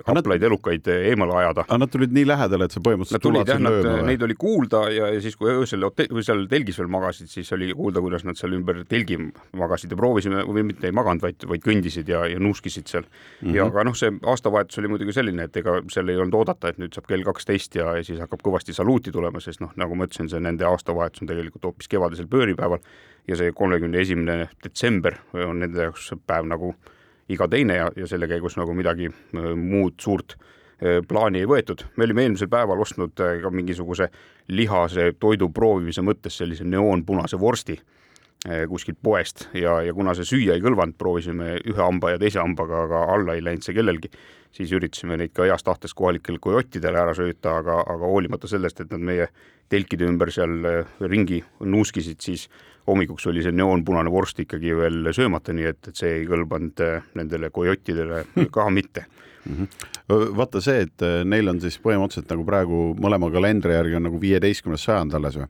haplaid 0.08 0.44
elukaid 0.48 0.88
eemale 0.92 1.36
ajada. 1.42 1.66
aga 1.68 1.78
nad 1.84 1.92
tulid 1.94 2.14
nii 2.16 2.26
lähedale, 2.28 2.68
et 2.68 2.76
sa 2.76 2.82
põhimõtteliselt 2.84 3.24
tulid 3.24 3.52
jah, 3.52 3.60
nad, 3.62 3.88
neid 4.08 4.24
oli 4.26 4.36
kuulda 4.40 4.84
ja, 4.94 5.10
ja 5.14 5.22
siis, 5.24 5.38
kui 5.40 5.52
öösel 5.54 5.86
hotel, 5.86 6.10
või 6.14 6.26
seal 6.26 6.44
telgis 6.52 6.80
veel 6.82 6.90
magasid, 6.92 7.30
siis 7.32 7.52
oli 7.56 7.70
kuulda, 7.78 8.02
kuidas 8.04 8.26
nad 8.28 8.40
seal 8.40 8.56
ümber 8.58 8.82
telgi 8.90 9.20
magasid 9.58 9.94
ja 9.94 10.00
proovisime 10.00 10.44
või 10.48 10.66
mitte 10.72 10.90
ei 10.90 10.96
maganud, 10.96 11.24
vaid, 11.24 11.46
vaid 11.52 11.66
kõndisid 11.66 12.10
ja, 12.12 12.24
ja 12.32 12.42
nuuskisid 12.42 12.90
seal 12.90 13.06
mm. 13.06 13.20
-hmm. 13.42 13.58
ja 13.60 13.68
aga 13.70 13.86
noh, 13.88 13.98
see 13.98 14.12
aastavahetus 14.34 14.82
oli 14.82 14.92
muidugi 14.96 15.16
selline, 15.16 15.48
et 15.48 15.62
ega 15.62 15.80
seal 15.94 16.10
ei 16.14 16.18
olnud 16.18 16.42
oodata, 16.42 16.74
et 16.74 16.82
nüüd 16.82 16.98
saab 16.98 17.08
kell 17.12 17.26
kaksteist 17.28 17.78
ja, 17.80 17.94
ja 18.00 18.08
siis 18.08 18.20
hakkab 18.24 18.44
kõvasti 18.46 18.76
saluuti 18.76 19.14
tulema, 19.14 19.44
sest 19.44 19.64
noh, 19.64 19.74
nagu 19.78 19.96
ma 19.96 20.10
ütlesin, 20.10 20.32
see 20.32 20.44
nende 20.44 20.68
aastavahetus 20.68 21.24
on 21.24 21.32
tegelikult 21.32 21.70
hoopis 21.70 21.92
kevadisel 21.92 22.28
pööripäeval 22.32 22.82
ja 23.28 23.38
see 23.40 23.54
kolmekümne 23.56 24.02
esimene 24.02 24.50
detsember 24.64 25.20
on 25.34 25.60
nende 25.64 25.90
jaoks 25.90 26.12
päev 26.28 26.48
nagu 26.50 26.74
iga 27.30 27.48
teine 27.52 27.76
ja, 27.80 27.90
ja 27.96 28.08
selle 28.08 28.28
käigus 28.30 28.58
nagu 28.60 28.76
midagi 28.78 29.10
äh, 29.10 29.52
muud 29.56 29.98
suurt 30.02 30.38
äh, 30.38 31.02
plaani 31.08 31.44
ei 31.44 31.50
võetud. 31.50 31.84
me 31.98 32.08
olime 32.08 32.28
eelmisel 32.28 32.50
päeval 32.52 32.82
ostnud 32.84 33.20
äh, 33.24 33.38
ka 33.44 33.52
mingisuguse 33.52 34.10
lihase 34.48 35.12
toidu 35.20 35.50
proovimise 35.50 36.04
mõttes 36.06 36.40
sellise 36.40 36.68
neoonpunase 36.68 37.40
vorsti 37.40 37.80
kuskilt 38.70 39.00
poest 39.04 39.48
ja, 39.58 39.80
ja 39.82 39.92
kuna 39.98 40.14
see 40.16 40.24
süüa 40.30 40.54
ei 40.56 40.62
kõlvanud, 40.62 40.94
proovisime 40.96 41.56
ühe 41.58 41.82
hamba 41.82 42.14
ja 42.14 42.20
teise 42.22 42.38
hambaga, 42.40 42.84
aga 42.86 43.00
alla 43.16 43.34
ei 43.36 43.42
läinud 43.44 43.66
see 43.66 43.74
kellelgi, 43.76 44.12
siis 44.54 44.72
üritasime 44.78 45.18
neid 45.20 45.34
ka 45.36 45.48
heas 45.50 45.66
tahtes 45.66 45.96
kohalikele 45.98 46.38
kojottidele 46.40 47.02
ära 47.02 47.16
sööta, 47.18 47.58
aga, 47.58 47.80
aga 47.82 48.12
hoolimata 48.14 48.48
sellest, 48.48 48.86
et 48.86 48.94
nad 48.94 49.04
meie 49.10 49.26
telkide 49.74 50.06
ümber 50.08 50.32
seal 50.32 50.54
ringi 51.02 51.42
nuuskisid, 51.66 52.22
siis 52.24 52.46
hommikuks 52.88 53.28
oli 53.28 53.44
see 53.46 53.56
neoonpunane 53.56 54.12
vorst 54.12 54.40
ikkagi 54.44 54.76
veel 54.78 55.12
söömata, 55.16 55.56
nii 55.56 55.70
et, 55.72 55.80
et 55.90 56.00
see 56.00 56.14
ei 56.22 56.28
kõlbanud 56.30 56.84
äh, 56.84 57.08
nendele 57.20 57.50
kojottidele 57.54 58.24
ka 58.56 58.68
mitte 58.74 59.06
mm. 59.46 59.56
-hmm. 59.56 60.28
vaata 60.38 60.62
see, 60.64 60.86
et 60.88 61.06
äh, 61.06 61.24
neil 61.26 61.50
on 61.52 61.62
siis 61.62 61.80
põhimõtteliselt 61.84 62.32
nagu 62.34 62.46
praegu 62.48 62.84
mõlema 63.00 63.32
kalendri 63.34 63.76
järgi 63.76 64.00
on 64.00 64.08
nagu 64.10 64.22
viieteistkümnes 64.22 64.84
sajand 64.90 65.14
alles 65.14 65.40
või? 65.40 65.50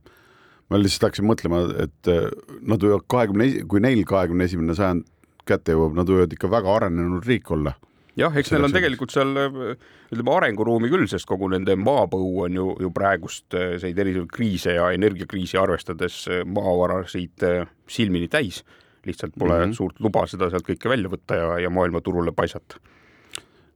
ma 0.69 0.79
lihtsalt 0.81 1.07
hakkasin 1.07 1.29
mõtlema, 1.29 1.61
et 1.83 2.11
äh, 2.11 2.31
nad 2.61 2.83
võivad 2.83 3.05
kahekümne, 3.07 3.51
kui 3.67 3.79
neil 3.79 4.03
kahekümne 4.05 4.49
esimene 4.49 4.75
sajand 4.75 5.05
kätte 5.47 5.71
jõuab, 5.71 5.95
nad 5.95 6.09
võivad 6.09 6.33
ikka 6.33 6.49
väga 6.51 6.73
arenenud 6.75 7.25
riik 7.25 7.51
olla 7.51 7.77
jah, 8.17 8.33
eks 8.37 8.51
neil 8.53 8.67
on 8.67 8.73
tegelikult 8.75 9.13
seal 9.13 9.31
ütleme 9.37 10.33
arenguruumi 10.33 10.89
küll, 10.91 11.07
sest 11.09 11.27
kogu 11.29 11.49
nende 11.53 11.75
maapõu 11.79 12.43
on 12.47 12.57
ju, 12.57 12.67
ju 12.81 12.91
praegust 12.95 13.47
selliseid 13.53 14.03
erinevaid 14.03 14.33
kriise 14.33 14.77
ja 14.77 14.89
energiakriisi 14.95 15.59
arvestades 15.61 16.23
maavarasid 16.45 17.47
silmini 17.87 18.27
täis. 18.27 18.63
lihtsalt 19.07 19.33
pole 19.39 19.53
mm 19.53 19.63
-hmm. 19.63 19.73
suurt 19.73 19.99
luba 19.99 20.25
seda 20.27 20.49
sealt 20.49 20.67
kõike 20.67 20.89
välja 20.89 21.09
võtta 21.09 21.35
ja, 21.35 21.59
ja 21.59 21.69
maailmaturule 21.69 22.31
paisata. 22.31 22.79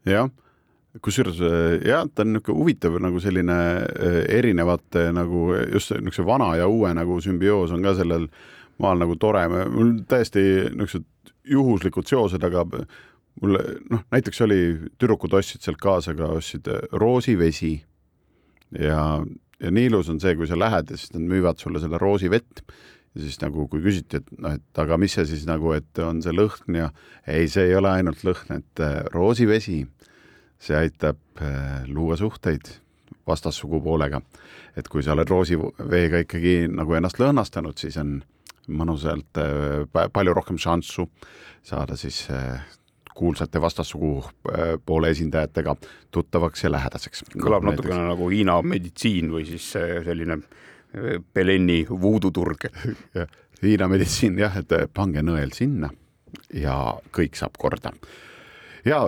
jah 0.05 0.29
kusjuures 0.99 1.37
jah, 1.85 2.07
ta 2.15 2.25
on 2.25 2.33
niisugune 2.33 2.57
huvitav 2.57 2.97
nagu 2.99 3.19
selline 3.23 3.57
erinevate 4.27 5.11
nagu 5.15 5.53
just 5.71 5.93
niisuguse 5.95 6.25
vana 6.27 6.55
ja 6.59 6.67
uue 6.67 6.91
nagu 6.93 7.21
sümbioos 7.23 7.71
on 7.71 7.83
ka 7.83 7.95
sellel 7.95 8.27
maal 8.81 8.99
nagu 8.99 9.15
tore, 9.15 9.45
mul 9.47 9.93
täiesti 10.09 10.43
niisugused 10.73 11.07
juhuslikud 11.51 12.07
seosed, 12.09 12.43
aga 12.43 12.65
mul 13.41 13.57
noh, 13.91 14.03
näiteks 14.13 14.43
oli, 14.45 14.61
tüdrukud 14.99 15.33
ostsid 15.37 15.63
sealt 15.63 15.79
kaasa 15.81 16.15
ka, 16.17 16.31
ostsid 16.37 16.67
äh, 16.71 16.83
roosivesi. 16.91 17.73
Ja, 18.79 19.03
ja 19.61 19.71
nii 19.71 19.89
ilus 19.91 20.09
on 20.11 20.19
see, 20.23 20.35
kui 20.39 20.47
sa 20.47 20.59
lähed 20.59 20.91
ja 20.91 20.99
siis 20.99 21.13
nad 21.15 21.25
müüvad 21.27 21.61
sulle 21.61 21.81
selle 21.83 21.99
roosivett. 22.01 22.63
Ja 23.15 23.25
siis 23.25 23.41
nagu, 23.41 23.65
kui 23.67 23.81
küsiti, 23.83 24.21
et 24.21 24.29
noh, 24.39 24.53
et 24.55 24.79
aga 24.79 24.95
mis 24.99 25.11
see 25.17 25.25
siis 25.27 25.43
nagu, 25.47 25.73
et 25.75 25.99
on 25.99 26.21
see 26.23 26.31
lõhn 26.31 26.77
ja 26.79 26.91
ei, 27.27 27.49
see 27.51 27.67
ei 27.67 27.75
ole 27.75 27.91
ainult 27.91 28.23
lõhn, 28.23 28.53
et 28.55 28.83
äh, 28.83 29.01
roosivesi, 29.11 29.81
see 30.61 30.77
aitab 30.77 31.19
äh, 31.43 31.83
luua 31.91 32.15
suhteid 32.19 32.71
vastassugupoolega. 33.27 34.21
et 34.75 34.87
kui 34.87 35.03
sa 35.03 35.11
oled 35.11 35.27
roosiveega 35.27 36.21
ikkagi 36.23 36.69
nagu 36.71 36.95
ennast 36.95 37.19
lõhnastanud, 37.19 37.75
siis 37.75 37.97
on 37.99 38.21
mõnusalt 38.71 39.39
äh, 39.41 40.07
palju 40.13 40.33
rohkem 40.33 40.59
šanssu 40.61 41.09
saada 41.67 41.97
siis 41.99 42.23
äh, 42.31 42.63
kuulsate 43.21 43.61
vastassugupoole 43.61 45.07
äh, 45.07 45.11
esindajatega 45.11 45.75
tuttavaks 46.11 46.63
ja 46.65 46.71
lähedaseks. 46.73 47.23
kõlab 47.35 47.67
no, 47.67 47.75
natukene 47.75 48.07
nagu 48.09 48.29
Hiina 48.31 48.57
meditsiin 48.65 49.29
või 49.33 49.45
siis 49.49 49.67
äh, 49.79 49.99
selline 50.05 50.41
Beleni 51.35 51.83
äh, 51.83 51.93
vuuduturg 52.01 52.65
Hiina 53.61 53.87
meditsiin 53.91 54.39
jah, 54.41 54.57
et 54.57 54.73
pange 54.93 55.21
nõel 55.25 55.53
sinna 55.53 55.91
ja 56.57 56.75
kõik 57.13 57.37
saab 57.37 57.59
korda 57.61 57.93
ja 58.87 59.03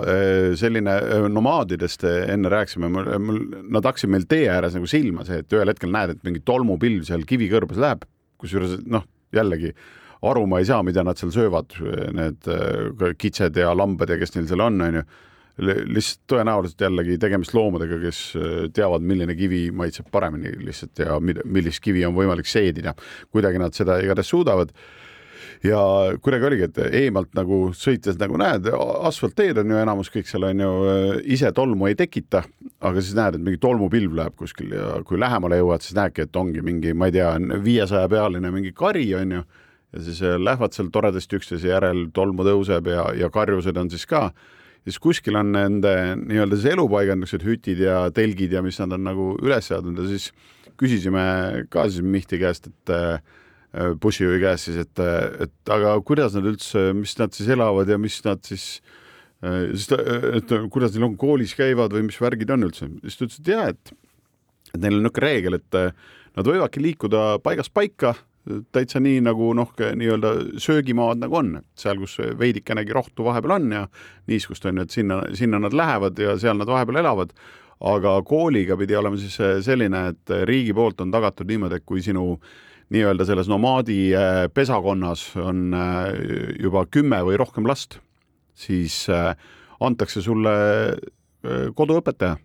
selline 0.54 0.92
nomaadidest 1.34 2.04
enne 2.06 2.52
rääkisime, 2.52 2.86
mul, 2.94 3.40
nad 3.74 3.88
hakkasid 3.88 4.12
meil 4.12 4.28
tee 4.30 4.44
ääres 4.52 4.76
nagu 4.78 4.86
silma 4.86 5.24
see, 5.26 5.40
et 5.42 5.56
ühel 5.56 5.72
hetkel 5.72 5.90
näed, 5.90 6.14
et 6.14 6.22
mingi 6.22 6.44
tolmupilv 6.46 7.02
seal 7.08 7.26
kivikõrbes 7.26 7.80
läheb, 7.82 8.06
kusjuures 8.38 8.76
noh, 8.86 9.02
jällegi 9.34 9.72
aru 10.30 10.46
ma 10.50 10.60
ei 10.62 10.68
saa, 10.68 10.82
mida 10.86 11.04
nad 11.06 11.20
seal 11.20 11.32
söövad, 11.34 11.76
need 12.16 12.50
äh, 12.50 13.14
kitsed 13.18 13.56
ja 13.60 13.74
lambad 13.76 14.12
ja 14.12 14.18
kes 14.20 14.34
neil 14.36 14.48
seal 14.50 14.64
on, 14.64 14.82
onju. 14.88 15.04
lihtsalt 15.64 16.24
tõenäoliselt 16.32 16.80
jällegi 16.82 17.18
tegemist 17.22 17.54
loomadega, 17.54 18.00
kes 18.02 18.20
äh, 18.38 18.58
teavad, 18.74 19.04
milline 19.06 19.36
kivi 19.38 19.68
maitseb 19.70 20.10
paremini 20.12 20.56
lihtsalt 20.64 21.04
ja 21.04 21.20
millist 21.22 21.82
kivi 21.84 22.04
on 22.06 22.16
võimalik 22.16 22.50
seedida. 22.50 22.94
kuidagi 23.30 23.62
nad 23.62 23.74
seda 23.74 24.00
igatahes 24.02 24.32
suudavad 24.34 24.74
ja 25.64 25.80
kuidagi 26.22 26.48
oligi, 26.48 26.66
et 26.68 26.78
eemalt 27.02 27.30
nagu 27.36 27.58
sõites 27.76 28.18
nagu 28.20 28.38
näed, 28.40 28.68
asfaltteed 29.08 29.58
on 29.62 29.72
ju 29.72 29.80
enamus 29.80 30.10
kõik 30.12 30.28
seal 30.28 30.48
on 30.50 30.62
ju, 30.64 30.72
äh, 30.90 31.18
ise 31.36 31.52
tolmu 31.56 31.88
ei 31.88 31.98
tekita, 31.98 32.44
aga 32.80 33.00
siis 33.00 33.16
näed, 33.16 33.38
et 33.38 33.44
mingi 33.44 33.60
tolmupilv 33.62 34.16
läheb 34.18 34.36
kuskil 34.38 34.74
ja 34.76 34.94
kui 35.06 35.20
lähemale 35.20 35.60
jõuad, 35.62 35.84
siis 35.84 35.96
näedki, 35.96 36.26
et 36.26 36.40
ongi 36.40 36.64
mingi, 36.64 36.94
ma 36.94 37.08
ei 37.08 37.16
tea, 37.18 37.30
viiesaja 37.64 38.10
pealine 38.12 38.50
mingi 38.54 38.74
kari 38.76 39.06
on 39.20 39.38
ju 39.38 39.44
ja 39.94 40.02
siis 40.02 40.20
äh, 40.22 40.36
lähevad 40.40 40.74
seal 40.74 40.90
toredasti 40.92 41.38
üksteise 41.38 41.70
järel, 41.70 42.08
tolmu 42.14 42.46
tõuseb 42.46 42.90
ja, 42.90 43.06
ja 43.18 43.30
karjused 43.32 43.78
on 43.78 43.90
siis 43.92 44.06
ka, 44.10 44.26
siis 44.84 44.98
kuskil 45.02 45.38
on 45.38 45.54
nende 45.54 45.94
nii-öelda 46.24 46.58
siis 46.58 46.74
elupaigad, 46.74 47.20
niisugused 47.20 47.46
hütid 47.48 47.84
ja 47.84 48.02
telgid 48.14 48.56
ja 48.56 48.64
mis 48.64 48.80
nad 48.82 48.96
on 48.96 49.06
nagu 49.06 49.30
üles 49.42 49.70
seadnud. 49.70 50.02
Ja 50.02 50.10
siis 50.10 50.30
küsisime 50.80 51.24
ka 51.72 51.86
siis 51.88 52.04
Mihti 52.04 52.40
käest, 52.42 52.68
et 52.68 52.94
bussijuhi 54.02 54.40
käest 54.42 54.68
siis, 54.68 54.82
et, 54.84 55.04
et 55.46 55.72
aga 55.72 55.94
kuidas 56.06 56.34
nad 56.36 56.46
üldse, 56.50 56.90
mis 56.98 57.14
nad 57.18 57.34
siis 57.34 57.48
elavad 57.54 57.90
ja 57.90 57.98
mis 57.98 58.18
nad 58.26 58.42
siis 58.46 58.66
siis 59.44 59.88
ta, 59.90 59.98
et 60.38 60.52
kuidas 60.72 60.94
neil 60.94 61.08
on 61.08 61.16
koolis 61.20 61.52
käivad 61.58 61.92
või 61.92 62.06
mis 62.06 62.18
värgid 62.22 62.52
on 62.54 62.68
üldse, 62.68 62.88
siis 63.02 63.18
ta 63.18 63.26
ütles, 63.26 63.40
et 63.40 63.50
jaa, 63.50 63.66
et 63.74 63.96
et 64.74 64.80
neil 64.82 64.96
on 64.98 65.04
niisugune 65.04 65.26
reegel, 65.26 65.58
et 65.58 65.76
nad 66.34 66.48
võivadki 66.48 66.82
liikuda 66.82 67.24
paigast 67.44 67.74
paika 67.74 68.14
täitsa 68.72 69.00
nii 69.00 69.22
nagu 69.24 69.52
noh, 69.56 69.70
nii-öelda 69.96 70.34
söögimaad 70.60 71.22
nagu 71.22 71.38
on, 71.40 71.54
seal, 71.78 71.98
kus 72.02 72.18
veidikenegi 72.38 72.92
rohtu 72.92 73.24
vahepeal 73.24 73.56
on 73.56 73.72
ja 73.72 73.84
niiskust 74.30 74.66
on 74.68 74.80
ju, 74.80 74.84
et 74.84 74.94
sinna, 74.94 75.22
sinna 75.34 75.60
nad 75.64 75.76
lähevad 75.76 76.18
ja 76.20 76.36
seal 76.40 76.58
nad 76.60 76.68
vahepeal 76.70 77.02
elavad. 77.04 77.32
aga 77.84 78.22
kooliga 78.22 78.76
pidi 78.76 78.94
olema 78.96 79.16
siis 79.18 79.34
selline, 79.66 80.06
et 80.08 80.30
riigi 80.46 80.72
poolt 80.72 81.00
on 81.00 81.10
tagatud 81.10 81.48
niimoodi, 81.50 81.80
et 81.80 81.84
kui 81.84 82.02
sinu 82.02 82.38
nii-öelda 82.94 83.24
selles 83.26 83.48
nomaadi 83.48 84.14
äh, 84.14 84.44
pesakonnas 84.54 85.26
on 85.40 85.74
äh, 85.74 86.12
juba 86.60 86.84
kümme 86.86 87.22
või 87.26 87.38
rohkem 87.40 87.66
last, 87.68 87.98
siis 88.54 89.04
äh, 89.10 89.34
antakse 89.80 90.22
sulle 90.22 90.54
koduõpetaja 91.76 92.38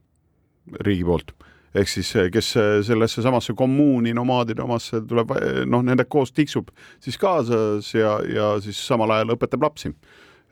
riigi 0.84 1.06
poolt 1.08 1.32
ehk 1.76 1.92
siis 1.92 2.14
kes 2.34 2.54
sellesse 2.88 3.22
samasse 3.22 3.54
kommuuni 3.58 4.14
nomaadide 4.18 4.64
omasse 4.66 5.04
tuleb, 5.08 5.36
noh, 5.70 5.84
nendega 5.86 6.10
koos 6.10 6.34
tiksub 6.34 6.72
siis 7.04 7.20
kaasas 7.22 7.94
ja, 7.94 8.18
ja 8.26 8.56
siis 8.64 8.80
samal 8.88 9.14
ajal 9.14 9.36
õpetab 9.36 9.68
lapsi. 9.68 9.94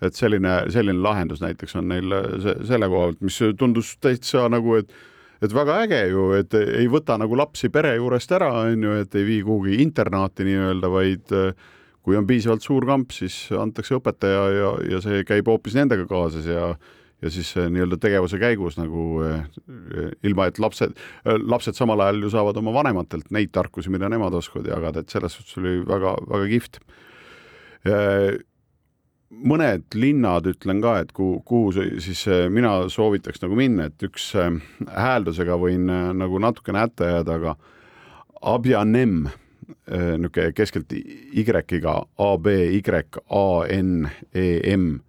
et 0.02 0.14
selline, 0.14 0.60
selline 0.70 1.02
lahendus 1.02 1.42
näiteks 1.42 1.76
on 1.80 1.88
neil 1.90 2.14
se 2.44 2.54
selle 2.70 2.90
koha 2.90 3.08
pealt, 3.08 3.22
mis 3.26 3.40
tundus 3.58 3.96
täitsa 3.98 4.46
nagu, 4.50 4.76
et 4.78 4.94
et 5.42 5.54
väga 5.54 5.82
äge 5.86 6.02
ju, 6.10 6.32
et 6.38 6.54
ei 6.58 6.88
võta 6.90 7.18
nagu 7.22 7.38
lapsi 7.38 7.70
pere 7.70 7.96
juurest 7.96 8.32
ära, 8.34 8.50
on 8.66 8.84
ju, 8.84 8.94
et 9.02 9.16
ei 9.16 9.26
vii 9.26 9.42
kuhugi 9.46 9.82
internaati 9.84 10.46
nii-öelda, 10.48 10.90
vaid 10.90 11.34
kui 12.08 12.16
on 12.18 12.28
piisavalt 12.28 12.64
suur 12.64 12.86
kamp, 12.88 13.12
siis 13.12 13.50
antakse 13.52 13.98
õpetaja 13.98 14.44
ja, 14.56 14.72
ja 14.94 15.02
see 15.04 15.26
käib 15.28 15.50
hoopis 15.52 15.76
nendega 15.78 16.08
kaasas 16.10 16.48
ja 16.48 16.72
ja 17.22 17.32
siis 17.34 17.54
nii-öelda 17.58 17.98
tegevuse 18.02 18.40
käigus 18.42 18.78
nagu 18.78 19.06
eh, 19.26 19.40
ilma, 20.28 20.48
et 20.48 20.60
lapsed, 20.62 20.94
lapsed 21.26 21.78
samal 21.78 22.02
ajal 22.06 22.22
ju 22.28 22.34
saavad 22.34 22.60
oma 22.62 22.74
vanematelt 22.76 23.32
neid 23.34 23.54
tarkusi, 23.56 23.92
mida 23.94 24.10
nemad 24.12 24.36
oskavad 24.38 24.70
jagada, 24.70 25.02
et 25.02 25.14
selles 25.14 25.38
suhtes 25.38 25.58
oli 25.62 25.80
väga-väga 25.88 26.52
kihvt. 26.52 26.80
Eh, 27.88 28.38
mõned 29.28 29.98
linnad 29.98 30.48
ütlen 30.50 30.82
ka, 30.84 31.00
et 31.02 31.12
kuhu, 31.16 31.42
kuhu 31.48 31.74
siis 32.04 32.22
eh, 32.30 32.46
mina 32.54 32.78
soovitaks 32.94 33.42
nagu 33.44 33.58
minna, 33.58 33.90
et 33.90 34.08
üks 34.08 34.30
hääldusega 34.94 35.58
võin 35.62 35.90
nagu 36.22 36.44
natukene 36.44 36.86
hätta 36.86 37.12
jääda, 37.16 37.42
aga 37.42 37.58
Abjanem, 38.48 39.24
niisugune 39.88 40.52
keskelt 40.56 40.94
Y-iga 40.94 41.96
A, 42.22 42.28
B, 42.38 42.54
Y, 42.78 42.84
A, 43.34 43.48
N, 43.74 44.06
E, 44.32 44.46
M 44.76 45.00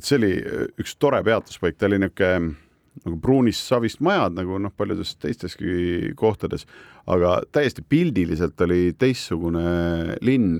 vot 0.00 0.08
see 0.08 0.18
oli 0.20 0.34
äh, 0.40 0.66
üks 0.80 0.96
tore 0.98 1.20
peatuspaik, 1.26 1.78
ta 1.78 1.88
oli 1.90 2.00
niisugune 2.00 2.56
nagu 3.04 3.16
pruunist 3.22 3.68
savist 3.70 4.00
majad 4.02 4.34
nagu 4.36 4.58
noh, 4.60 4.72
paljudes 4.76 5.14
teisteski 5.22 6.10
kohtades, 6.18 6.66
aga 7.08 7.38
täiesti 7.54 7.84
pildiliselt 7.86 8.60
oli 8.66 8.90
teistsugune 8.98 10.16
linn 10.26 10.58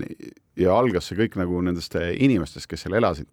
ja 0.57 0.77
algas 0.77 1.09
see 1.09 1.19
kõik 1.19 1.35
nagu 1.41 1.59
nendest 1.65 1.97
inimestest, 1.99 2.69
kes 2.71 2.85
seal 2.85 2.95
elasid. 2.97 3.27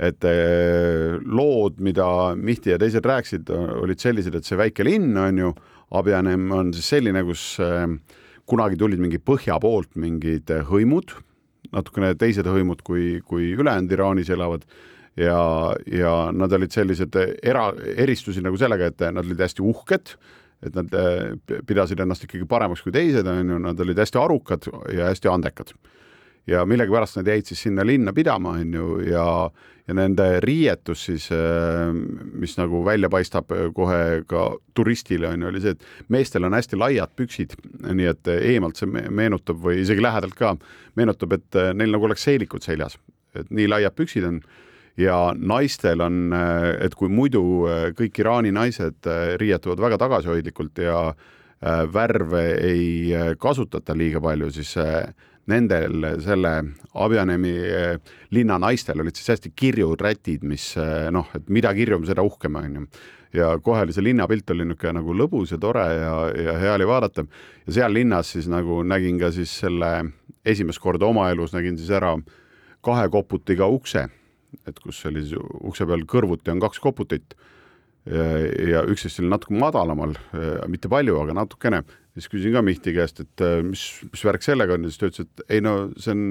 et 0.00 0.24
äh, 0.24 1.18
lood, 1.26 1.80
mida 1.80 2.34
Mihti 2.36 2.70
ja 2.70 2.78
teised 2.80 3.04
rääkisid, 3.04 3.50
olid 3.50 4.00
sellised, 4.00 4.34
et 4.34 4.46
see 4.46 4.56
väike 4.56 4.86
linn 4.86 5.16
on 5.18 5.38
ju, 5.38 5.50
Abjanem 5.90 6.52
on 6.54 6.70
siis 6.72 6.86
selline, 6.94 7.20
kus 7.26 7.58
äh, 7.60 7.84
kunagi 8.48 8.78
tulid 8.78 9.02
mingi 9.02 9.18
põhja 9.18 9.58
poolt 9.60 9.98
mingid 10.00 10.48
hõimud, 10.70 11.12
natukene 11.74 12.14
teised 12.16 12.46
hõimud 12.48 12.80
kui, 12.86 13.18
kui 13.26 13.52
ülejäänud 13.52 13.92
Iraanis 13.92 14.30
elavad 14.32 14.64
ja, 15.16 15.76
ja 15.86 16.14
nad 16.32 16.52
olid 16.52 16.72
sellised 16.74 17.16
era, 17.42 17.70
eristusid 17.96 18.44
nagu 18.46 18.58
sellega, 18.60 18.90
et 18.90 19.08
nad 19.10 19.24
olid 19.24 19.40
hästi 19.40 19.64
uhked, 19.64 20.14
et 20.66 20.76
nad 20.76 20.92
eh, 20.96 21.60
pidasid 21.66 22.00
ennast 22.02 22.26
ikkagi 22.26 22.46
paremaks 22.48 22.84
kui 22.84 22.94
teised, 22.94 23.26
on 23.28 23.54
ju, 23.54 23.58
nad 23.64 23.80
olid 23.80 24.00
hästi 24.00 24.20
arukad 24.20 24.68
ja 24.94 25.10
hästi 25.10 25.32
andekad. 25.32 25.74
ja 26.46 26.64
millegipärast 26.66 27.18
nad 27.18 27.28
jäid 27.28 27.46
siis 27.46 27.60
sinna 27.62 27.84
linna 27.86 28.12
pidama, 28.12 28.56
on 28.58 28.72
ju, 28.74 28.86
ja, 29.06 29.24
ja 29.86 29.94
nende 29.94 30.40
riietus 30.40 31.04
siis, 31.06 31.28
eh, 31.32 31.92
mis 32.32 32.56
nagu 32.58 32.84
välja 32.84 33.10
paistab 33.12 33.52
kohe 33.74 34.22
ka 34.26 34.46
turistile, 34.74 35.28
on 35.28 35.42
ju, 35.42 35.48
oli 35.48 35.60
see, 35.64 35.76
et 35.76 36.08
meestel 36.08 36.48
on 36.48 36.56
hästi 36.56 36.80
laiad 36.80 37.12
püksid, 37.16 37.54
nii 37.86 38.08
et 38.12 38.32
eemalt 38.38 38.80
see 38.80 38.88
meenutab 38.88 39.60
või 39.64 39.82
isegi 39.84 40.02
lähedalt 40.02 40.36
ka, 40.38 40.56
meenutab, 40.96 41.38
et 41.38 41.62
neil 41.74 41.96
nagu 41.96 42.08
oleks 42.08 42.26
seelikud 42.28 42.64
seljas, 42.66 42.98
et 43.34 43.48
nii 43.50 43.68
laiad 43.70 43.96
püksid 43.96 44.28
on 44.28 44.42
ja 44.96 45.32
naistel 45.36 46.00
on, 46.00 46.32
äh, 46.32 46.70
et 46.86 46.94
kui 46.98 47.10
muidu 47.12 47.42
äh, 47.68 47.90
kõik 47.96 48.22
Iraani 48.22 48.52
naised 48.54 49.06
äh, 49.08 49.34
riietuvad 49.40 49.82
väga 49.86 50.00
tagasihoidlikult 50.06 50.82
ja 50.86 51.10
värve 51.92 52.54
ei 52.64 53.10
kasutata 53.36 53.92
liiga 53.92 54.16
palju, 54.24 54.46
siis 54.48 54.70
nendel 55.52 56.06
selle 56.24 56.52
Abjanemi 56.96 57.50
linna 58.32 58.56
naistel 58.56 59.02
olid 59.02 59.18
siis 59.18 59.28
hästi 59.34 59.50
kirjud 59.52 60.00
rätid, 60.00 60.40
mis 60.40 60.70
noh, 61.12 61.28
et 61.36 61.50
mida 61.52 61.74
kirjum, 61.76 62.06
seda 62.08 62.24
uhkem 62.24 62.56
on 62.56 62.78
ju. 62.78 62.86
ja 63.36 63.50
kohe 63.60 63.82
oli 63.84 63.92
see 63.92 64.06
linnapilt 64.06 64.54
oli 64.54 64.70
niisugune 64.70 65.02
nagu 65.02 65.18
lõbus 65.18 65.52
ja 65.52 65.58
tore 65.60 65.84
ja, 65.84 66.14
ja 66.32 66.54
hea 66.62 66.78
oli 66.78 66.86
vaadata. 66.88 67.26
ja 67.66 67.76
seal 67.76 67.92
linnas 67.92 68.32
siis 68.32 68.48
nagu 68.48 68.80
nägin 68.80 69.20
ka 69.20 69.28
siis 69.28 69.52
selle 69.60 69.92
esimest 70.40 70.80
korda 70.80 71.12
oma 71.12 71.28
elus 71.28 71.52
nägin 71.52 71.76
siis 71.76 71.92
ära 71.92 72.16
kahe 72.80 73.04
koputiga 73.12 73.68
ukse 73.68 74.08
et 74.66 74.78
kus 74.82 75.00
oli 75.10 75.24
ukse 75.66 75.86
peal 75.88 76.04
kõrvuti 76.08 76.52
on 76.52 76.62
kaks 76.62 76.82
koputit 76.82 77.36
ja, 78.06 78.26
ja 78.74 78.84
üks 78.88 79.04
siis 79.06 79.18
selline 79.18 79.34
natuke 79.36 79.56
madalamal, 79.60 80.14
mitte 80.70 80.90
palju, 80.92 81.18
aga 81.22 81.36
natukene, 81.42 81.82
siis 82.16 82.30
küsin 82.32 82.56
ka 82.56 82.62
Mihti 82.64 82.94
käest, 82.96 83.22
et 83.24 83.44
mis, 83.66 83.84
mis 84.08 84.24
värk 84.26 84.46
sellega 84.46 84.76
on 84.76 84.86
ja 84.86 84.92
siis 84.92 85.02
ta 85.02 85.10
ütles, 85.10 85.28
et 85.28 85.44
ei 85.58 85.64
no 85.64 85.74
see 86.00 86.14
on, 86.16 86.24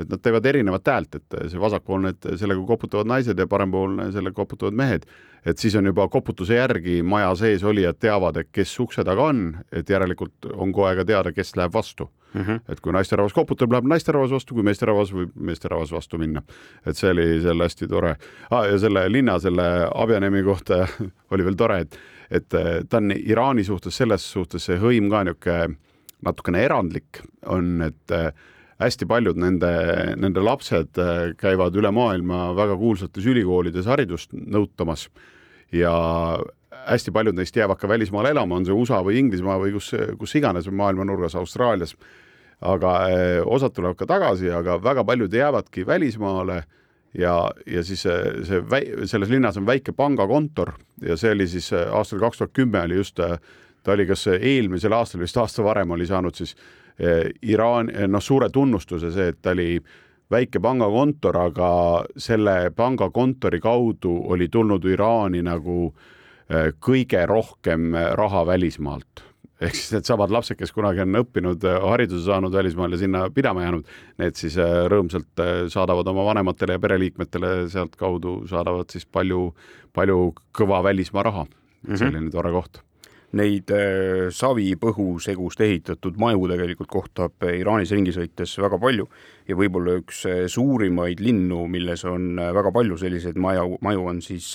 et 0.00 0.08
nad 0.08 0.22
teevad 0.22 0.46
erinevat 0.46 0.86
häält, 0.88 1.18
et 1.18 1.36
see 1.52 1.60
vasakpoolne, 1.60 2.14
et 2.14 2.30
sellega 2.40 2.62
koputavad 2.66 3.10
naised 3.10 3.38
ja 3.38 3.46
parempoolne, 3.50 4.10
sellega 4.14 4.36
koputavad 4.36 4.76
mehed. 4.76 5.04
et 5.46 5.58
siis 5.58 5.74
on 5.74 5.86
juba 5.86 6.08
koputuse 6.08 6.54
järgi 6.54 7.02
maja 7.02 7.34
sees 7.34 7.62
olijad 7.64 7.96
teavad, 7.96 8.36
et 8.36 8.48
kes 8.52 8.74
ukse 8.80 9.04
taga 9.04 9.22
on, 9.32 9.56
et 9.72 9.88
järelikult 9.88 10.50
on 10.52 10.72
kohe 10.72 10.96
ka 10.96 11.04
teada, 11.04 11.32
kes 11.32 11.56
läheb 11.56 11.72
vastu 11.72 12.10
mm. 12.34 12.40
-hmm. 12.40 12.60
et 12.68 12.80
kui 12.80 12.92
naisterahvas 12.92 13.32
koputab, 13.32 13.72
läheb 13.72 13.84
naisterahvas 13.84 14.30
vastu, 14.30 14.54
kui 14.54 14.62
meesterahvas 14.62 15.12
võib 15.12 15.30
meesterahvas 15.34 15.92
vastu 15.92 16.18
minna. 16.18 16.42
et 16.86 16.96
see 16.96 17.10
oli 17.10 17.42
seal 17.42 17.62
hästi 17.62 17.88
tore 17.88 18.16
ah,. 18.50 18.66
ja 18.66 18.78
selle 18.78 19.12
linna, 19.12 19.38
selle 19.38 19.88
Abjanemi 19.94 20.42
kohta 20.42 20.86
oli 21.32 21.44
veel 21.44 21.56
tore, 21.56 21.80
et, 21.80 21.98
et 22.30 22.54
eh, 22.54 22.84
ta 22.88 22.96
on 22.96 23.12
Iraani 23.16 23.64
suhtes 23.64 23.96
selles 23.96 24.32
suhtes 24.32 24.64
see 24.64 24.78
hõim 24.78 25.10
ka 25.10 25.24
niisugune 25.24 25.76
natukene 26.22 26.64
erandlik 26.64 27.22
on, 27.46 27.82
et 27.82 28.10
eh, 28.10 28.32
hästi 28.80 29.06
paljud 29.08 29.38
nende, 29.40 29.70
nende 30.20 30.44
lapsed 30.44 31.00
eh, 31.00 31.20
käivad 31.40 31.76
üle 31.76 31.92
maailma 31.94 32.50
väga 32.56 32.78
kuulsates 32.80 33.26
ülikoolides 33.28 33.88
haridust 33.90 34.32
nõutamas 34.32 35.08
ja 35.74 35.92
hästi 36.86 37.12
paljud 37.12 37.36
neist 37.36 37.56
jäävad 37.56 37.78
ka 37.80 37.88
välismaale 37.88 38.32
elama, 38.32 38.56
on 38.56 38.66
see 38.66 38.74
USA 38.74 39.02
või 39.04 39.20
Inglismaa 39.20 39.58
või 39.60 39.74
kus, 39.76 39.92
kus 40.18 40.34
iganes 40.40 40.68
maailma 40.72 41.04
nurgas, 41.04 41.36
Austraalias. 41.36 41.96
aga 42.60 42.90
eh, 43.08 43.40
osad 43.44 43.72
tulevad 43.72 43.96
ka 43.96 44.06
tagasi, 44.06 44.50
aga 44.50 44.76
väga 44.82 45.04
paljud 45.04 45.32
jäävadki 45.32 45.86
välismaale 45.86 46.62
ja, 47.14 47.50
ja 47.66 47.84
siis 47.84 48.02
see, 48.02 48.18
see 48.44 48.60
väi-, 48.60 49.06
selles 49.06 49.28
linnas 49.28 49.56
on 49.56 49.66
väike 49.66 49.92
pangakontor 49.92 50.74
ja 51.02 51.16
see 51.16 51.32
oli 51.32 51.48
siis 51.48 51.72
aastal 51.72 52.20
kaks 52.20 52.38
tuhat 52.38 52.52
kümme 52.52 52.82
oli 52.84 53.00
just, 53.00 53.20
ta 53.82 53.92
oli 53.92 54.06
kas 54.06 54.26
eelmisel 54.26 54.92
aastal, 54.92 55.20
vist 55.20 55.36
aasta 55.36 55.64
varem 55.64 55.90
oli 55.90 56.06
saanud 56.06 56.36
siis 56.36 56.56
Iraan, 57.42 57.88
noh, 58.08 58.20
suure 58.20 58.50
tunnustuse 58.52 59.12
see, 59.14 59.28
et 59.32 59.38
ta 59.42 59.54
oli 59.54 59.80
väike 60.30 60.60
pangakontor, 60.60 61.36
aga 61.36 61.70
selle 62.16 62.70
pangakontori 62.76 63.60
kaudu 63.60 64.12
oli 64.34 64.48
tulnud 64.52 64.84
Iraani 64.84 65.40
nagu 65.42 65.90
Äh, 66.50 66.72
kõige 66.82 67.20
rohkem 67.30 67.92
raha 68.18 68.42
välismaalt 68.48 69.26
ehk 69.60 69.76
siis 69.76 69.92
needsamad 69.92 70.32
lapsed, 70.32 70.56
kes 70.56 70.72
kunagi 70.72 71.02
on 71.04 71.18
õppinud, 71.20 71.62
hariduse 71.84 72.24
saanud 72.24 72.54
välismaal 72.56 72.96
ja 72.96 72.98
sinna 73.02 73.20
pidama 73.28 73.66
jäänud, 73.66 73.90
need 74.18 74.38
siis 74.40 74.56
rõõmsalt 74.88 75.42
saadavad 75.70 76.08
oma 76.08 76.24
vanematele 76.30 76.78
ja 76.78 76.80
pereliikmetele 76.80 77.50
sealtkaudu 77.68 78.38
saadavad 78.48 78.88
siis 78.90 79.04
palju, 79.04 79.50
palju 79.92 80.30
kõva 80.56 80.80
välismaa 80.88 81.26
raha 81.28 81.44
mm. 81.44 81.52
-hmm. 81.84 82.00
selline 82.00 82.32
tore 82.32 82.54
koht 82.56 82.80
neid 83.38 83.70
savipõhusegust 84.34 85.60
ehitatud 85.62 86.16
maju 86.18 86.48
tegelikult 86.50 86.90
kohtab 86.90 87.46
Iraanis 87.46 87.92
ringi 87.94 88.10
sõites 88.16 88.56
väga 88.58 88.78
palju 88.82 89.06
ja 89.46 89.58
võib-olla 89.58 90.00
üks 90.00 90.24
suurimaid 90.50 91.22
linnu, 91.22 91.66
milles 91.70 92.02
on 92.10 92.34
väga 92.40 92.72
palju 92.74 92.98
selliseid 92.98 93.38
maju, 93.38 93.78
maju 93.86 94.08
on 94.10 94.22
siis 94.24 94.50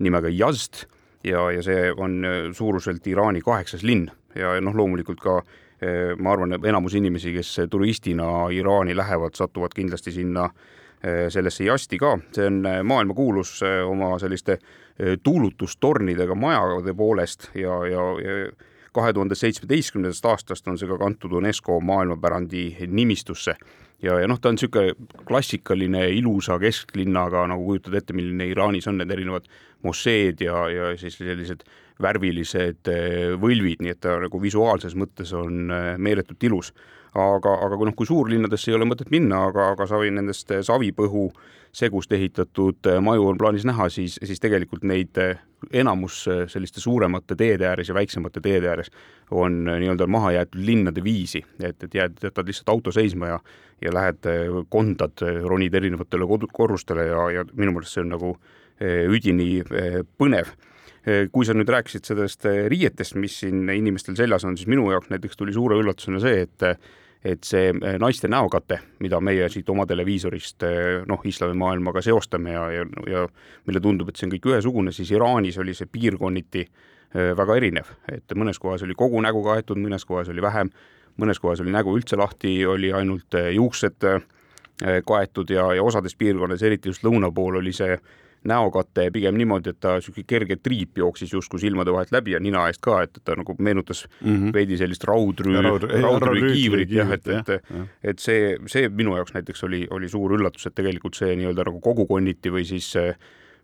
nimega 0.00 0.32
Yazd 0.32 0.86
ja, 1.26 1.50
ja 1.50 1.62
see 1.64 1.92
on 1.92 2.24
äh, 2.24 2.40
suuruselt 2.56 3.06
Iraani 3.06 3.42
kaheksas 3.44 3.84
linn, 3.86 4.08
ja, 4.36 4.56
noh, 4.60 4.76
loomulikult 4.76 5.22
ka 5.22 5.40
ma 5.76 6.30
arvan, 6.32 6.56
enamus 6.64 6.94
inimesi, 6.96 7.34
kes 7.34 7.50
turistina 7.68 8.46
Iraani 8.48 8.94
lähevad, 8.96 9.34
satuvad 9.36 9.74
kindlasti 9.76 10.14
sinna 10.14 10.46
sellesse 11.30 11.64
Jasti 11.64 11.98
ka, 12.02 12.16
see 12.34 12.46
on 12.48 12.62
maailmakuulus 12.82 13.60
oma 13.86 14.16
selliste 14.18 14.58
tuulutustornidega 15.22 16.34
majade 16.34 16.94
poolest 16.96 17.50
ja, 17.54 17.80
ja, 17.86 18.06
ja 18.22 18.36
kahe 18.96 19.12
tuhande 19.12 19.36
seitsmeteistkümnendast 19.36 20.24
aastast 20.26 20.68
on 20.68 20.78
see 20.80 20.88
ka 20.88 20.96
kantud 20.98 21.34
UNESCO 21.36 21.80
maailmapärandi 21.84 22.88
nimistusse 22.88 23.56
ja, 24.02 24.18
ja 24.20 24.28
noh, 24.28 24.40
ta 24.40 24.50
on 24.50 24.58
niisugune 24.58 24.94
klassikaline 25.28 26.06
ilusa 26.16 26.58
kesklinnaga, 26.62 27.46
nagu 27.50 27.64
kujutad 27.68 27.96
ette, 27.98 28.16
milline 28.16 28.48
Iraanis 28.50 28.88
on 28.90 29.00
need 29.00 29.12
erinevad 29.12 29.48
mošeed 29.86 30.42
ja, 30.44 30.66
ja 30.72 30.92
siis 31.00 31.18
sellised 31.20 31.64
värvilised 32.02 32.90
võlvid, 33.40 33.80
nii 33.84 33.94
et 33.94 34.02
ta 34.04 34.18
nagu 34.20 34.40
visuaalses 34.42 34.96
mõttes 34.98 35.32
on 35.36 35.72
meeletult 36.02 36.44
ilus. 36.48 36.72
Aga, 37.16 37.56
aga 37.66 37.76
kui 37.76 37.88
noh, 37.88 37.96
kui 37.96 38.08
suurlinnadesse 38.08 38.70
ei 38.70 38.76
ole 38.78 38.88
mõtet 38.88 39.10
minna, 39.12 39.46
aga, 39.50 39.70
aga 39.74 39.86
savi 39.88 40.12
nendest 40.14 40.52
savipõhu 40.68 41.28
segust 41.76 42.12
ehitatud 42.12 42.88
eh, 42.88 43.00
maju 43.04 43.30
on 43.32 43.40
plaanis 43.40 43.66
näha, 43.68 43.88
siis, 43.92 44.18
siis 44.22 44.40
tegelikult 44.42 44.84
neid 44.88 45.18
enamus 45.72 46.22
selliste 46.52 46.82
suuremate 46.82 47.36
teede 47.38 47.66
ääres 47.70 47.88
ja 47.88 47.96
väiksemate 47.96 48.42
teede 48.44 48.68
ääres 48.68 48.90
on 49.32 49.64
nii-öelda 49.64 50.06
maha 50.06 50.34
jäetud 50.36 50.60
linnade 50.68 51.04
viisi, 51.04 51.40
et, 51.60 51.80
et 51.82 51.94
jääd, 51.96 52.20
jätad 52.22 52.48
lihtsalt 52.48 52.74
auto 52.74 52.92
seisma 52.94 53.34
ja 53.34 53.40
ja 53.84 53.90
lähed, 53.92 54.24
kondad, 54.72 55.20
ronid 55.44 55.74
erinevatele 55.76 56.24
korrustele 56.48 57.10
ja, 57.10 57.26
ja 57.28 57.42
minu 57.52 57.74
meelest 57.74 57.92
see 57.92 58.06
on 58.06 58.14
nagu 58.14 58.30
üdini 58.80 59.50
põnev. 60.16 60.54
Eh, 61.06 61.28
kui 61.30 61.46
sa 61.46 61.54
nüüd 61.54 61.68
rääkisid 61.70 62.08
sellest 62.08 62.48
eh, 62.50 62.64
riietest, 62.66 63.14
mis 63.22 63.36
siin 63.44 63.68
inimestel 63.70 64.16
seljas 64.18 64.42
on, 64.48 64.56
siis 64.58 64.66
minu 64.66 64.88
jaoks 64.90 65.12
näiteks 65.12 65.38
tuli 65.38 65.52
suure 65.54 65.76
üllatusena 65.78 66.18
see, 66.22 66.40
et 66.48 66.64
et 67.24 67.44
see 67.46 67.70
eh, 67.70 67.96
naiste 68.02 68.28
näokate, 68.28 68.80
mida 69.04 69.20
meie 69.20 69.48
siit 69.52 69.68
oma 69.72 69.86
televiisorist 69.86 70.66
noh, 71.08 71.22
islamimaailmaga 71.24 72.02
seostame 72.04 72.52
ja, 72.52 72.66
ja, 72.74 72.84
ja 73.10 73.24
meile 73.66 73.82
tundub, 73.82 74.10
et 74.10 74.20
see 74.20 74.28
on 74.28 74.34
kõik 74.36 74.50
ühesugune, 74.52 74.92
siis 74.94 75.10
Iraanis 75.14 75.58
oli 75.62 75.74
see 75.76 75.90
piirkonniti 75.90 76.66
väga 77.16 77.54
erinev, 77.56 77.88
et 78.12 78.32
mõnes 78.36 78.58
kohas 78.60 78.82
oli 78.84 78.92
kogu 78.98 79.20
nägu 79.24 79.40
kaetud, 79.44 79.78
mõnes 79.80 80.04
kohas 80.04 80.28
oli 80.28 80.42
vähem, 80.42 80.68
mõnes 81.22 81.38
kohas 81.40 81.62
oli 81.62 81.72
nägu 81.72 81.94
üldse 81.96 82.18
lahti, 82.18 82.58
oli 82.66 82.90
ainult 82.92 83.32
juuksed 83.54 84.04
kaetud 85.06 85.52
ja, 85.54 85.70
ja 85.78 85.86
osades 85.86 86.18
piirkondades, 86.18 86.66
eriti 86.66 86.90
just 86.90 87.06
lõuna 87.06 87.30
pool, 87.32 87.62
oli 87.62 87.72
see 87.72 87.94
näokate 88.46 89.08
pigem 89.14 89.38
niimoodi, 89.38 89.72
et 89.74 89.80
ta 89.80 89.96
niisugune 89.96 90.26
kerge 90.28 90.56
triip 90.62 90.98
jooksis 90.98 91.32
justkui 91.32 91.60
silmade 91.62 91.92
vahelt 91.94 92.12
läbi 92.14 92.36
ja 92.36 92.40
nina 92.42 92.66
eest 92.70 92.82
ka, 92.84 93.00
et 93.06 93.20
ta 93.24 93.36
nagu 93.38 93.56
meenutas 93.58 94.06
mm 94.20 94.36
-hmm. 94.36 94.52
veidi 94.52 94.78
sellist 94.78 95.04
raudrüü, 95.04 95.56
raudrüü 96.02 96.52
kiivrit 96.52 96.90
jah, 96.90 97.10
et, 97.12 97.28
et, 97.28 97.72
et 98.02 98.18
see, 98.18 98.56
see 98.66 98.88
minu 98.88 99.16
jaoks 99.16 99.34
näiteks 99.34 99.64
oli, 99.64 99.86
oli 99.90 100.08
suur 100.08 100.38
üllatus, 100.38 100.66
et 100.66 100.74
tegelikult 100.74 101.14
see 101.14 101.36
nii-öelda 101.36 101.66
nagu 101.70 101.80
kogukonniti 101.80 102.52
või 102.52 102.64
siis 102.64 102.94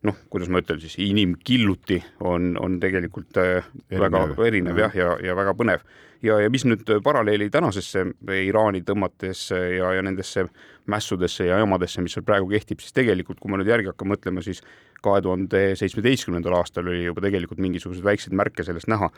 noh, 0.06 0.16
kuidas 0.30 0.50
ma 0.50 0.62
ütlen 0.62 0.80
siis, 0.82 0.96
inimkilluti 0.98 2.02
on, 2.26 2.56
on 2.60 2.78
tegelikult 2.82 3.38
äh, 3.40 3.68
erinev. 3.90 4.32
väga 4.34 4.46
erinev 4.46 4.80
jah, 4.84 4.96
ja, 4.96 5.10
ja, 5.12 5.28
ja 5.28 5.36
väga 5.36 5.54
põnev. 5.58 5.84
ja, 6.22 6.40
ja 6.40 6.50
mis 6.50 6.64
nüüd 6.66 6.88
paralleeli 7.04 7.50
tänasesse 7.50 8.06
Iraani 8.46 8.82
tõmmates 8.86 9.48
ja, 9.50 9.92
ja 9.96 10.02
nendesse 10.02 10.46
mässudesse 10.90 11.46
ja 11.46 11.58
jamadesse, 11.62 12.02
mis 12.02 12.16
seal 12.16 12.24
praegu 12.26 12.48
kehtib, 12.50 12.80
siis 12.82 12.94
tegelikult, 12.96 13.40
kui 13.40 13.50
ma 13.52 13.58
nüüd 13.60 13.70
järgi 13.70 13.92
hakkan 13.92 14.10
mõtlema, 14.12 14.42
siis 14.44 14.62
kahe 15.02 15.22
tuhande 15.22 15.62
seitsmeteistkümnendal 15.78 16.56
aastal 16.58 16.88
oli 16.90 17.04
juba 17.04 17.22
tegelikult 17.24 17.62
mingisuguseid 17.62 18.06
väikseid 18.06 18.36
märke 18.38 18.66
sellest 18.66 18.90
näha. 18.90 19.10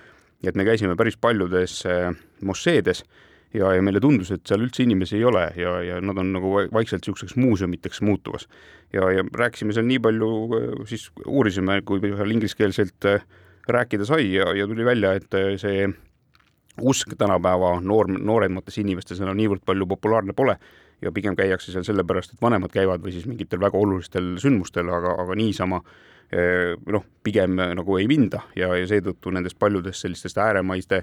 et 0.45 0.57
me 0.57 0.65
käisime 0.65 0.97
päris 0.97 1.17
paljudes 1.17 1.87
äh, 1.87 2.13
mošeedes 2.45 3.05
ja, 3.55 3.71
ja 3.73 3.83
meile 3.83 4.01
tundus, 4.01 4.31
et 4.35 4.43
seal 4.47 4.61
üldse 4.61 4.83
inimesi 4.85 5.17
ei 5.17 5.25
ole 5.25 5.47
ja, 5.57 5.79
ja 5.81 6.01
nad 6.05 6.19
on 6.21 6.35
nagu 6.35 6.51
vaikselt 6.73 7.01
niisuguseks 7.01 7.37
muuseumiteks 7.41 8.03
muutumas. 8.03 8.49
ja, 8.93 9.11
ja 9.11 9.25
rääkisime 9.25 9.73
seal 9.73 9.89
nii 9.89 10.03
palju, 10.05 10.31
äh, 10.59 10.71
siis 10.91 11.11
uurisime, 11.27 11.81
kui 11.83 12.01
seal 12.05 12.37
ingliskeelselt 12.37 13.09
äh, 13.09 13.25
rääkida 13.69 14.05
sai 14.05 14.33
ja, 14.35 14.53
ja 14.53 14.67
tuli 14.67 14.85
välja, 14.85 15.15
et 15.17 15.33
see 15.61 15.89
usk 16.83 17.15
tänapäeva 17.19 17.79
noor, 17.81 18.09
nooremates 18.19 18.79
inimestes 18.83 19.21
enam 19.23 19.37
niivõrd 19.39 19.63
palju 19.65 19.87
populaarne 19.87 20.35
pole 20.37 20.59
ja 21.05 21.13
pigem 21.13 21.37
käiakse 21.37 21.73
seal 21.73 21.85
sellepärast, 21.85 22.35
et 22.35 22.43
vanemad 22.43 22.73
käivad 22.73 23.03
või 23.05 23.13
siis 23.15 23.27
mingitel 23.29 23.61
väga 23.61 23.79
olulistel 23.79 24.35
sündmustel, 24.41 24.89
aga, 24.93 25.15
aga 25.21 25.37
niisama 25.39 25.81
eh, 26.33 26.73
noh, 26.93 27.05
pigem 27.25 27.59
nagu 27.77 27.99
ei 28.01 28.09
minda 28.11 28.45
ja, 28.57 28.73
ja 28.79 28.87
seetõttu 28.89 29.33
nendest 29.35 29.59
paljudest 29.61 30.05
sellistest 30.05 30.41
ääremaiste, 30.41 31.03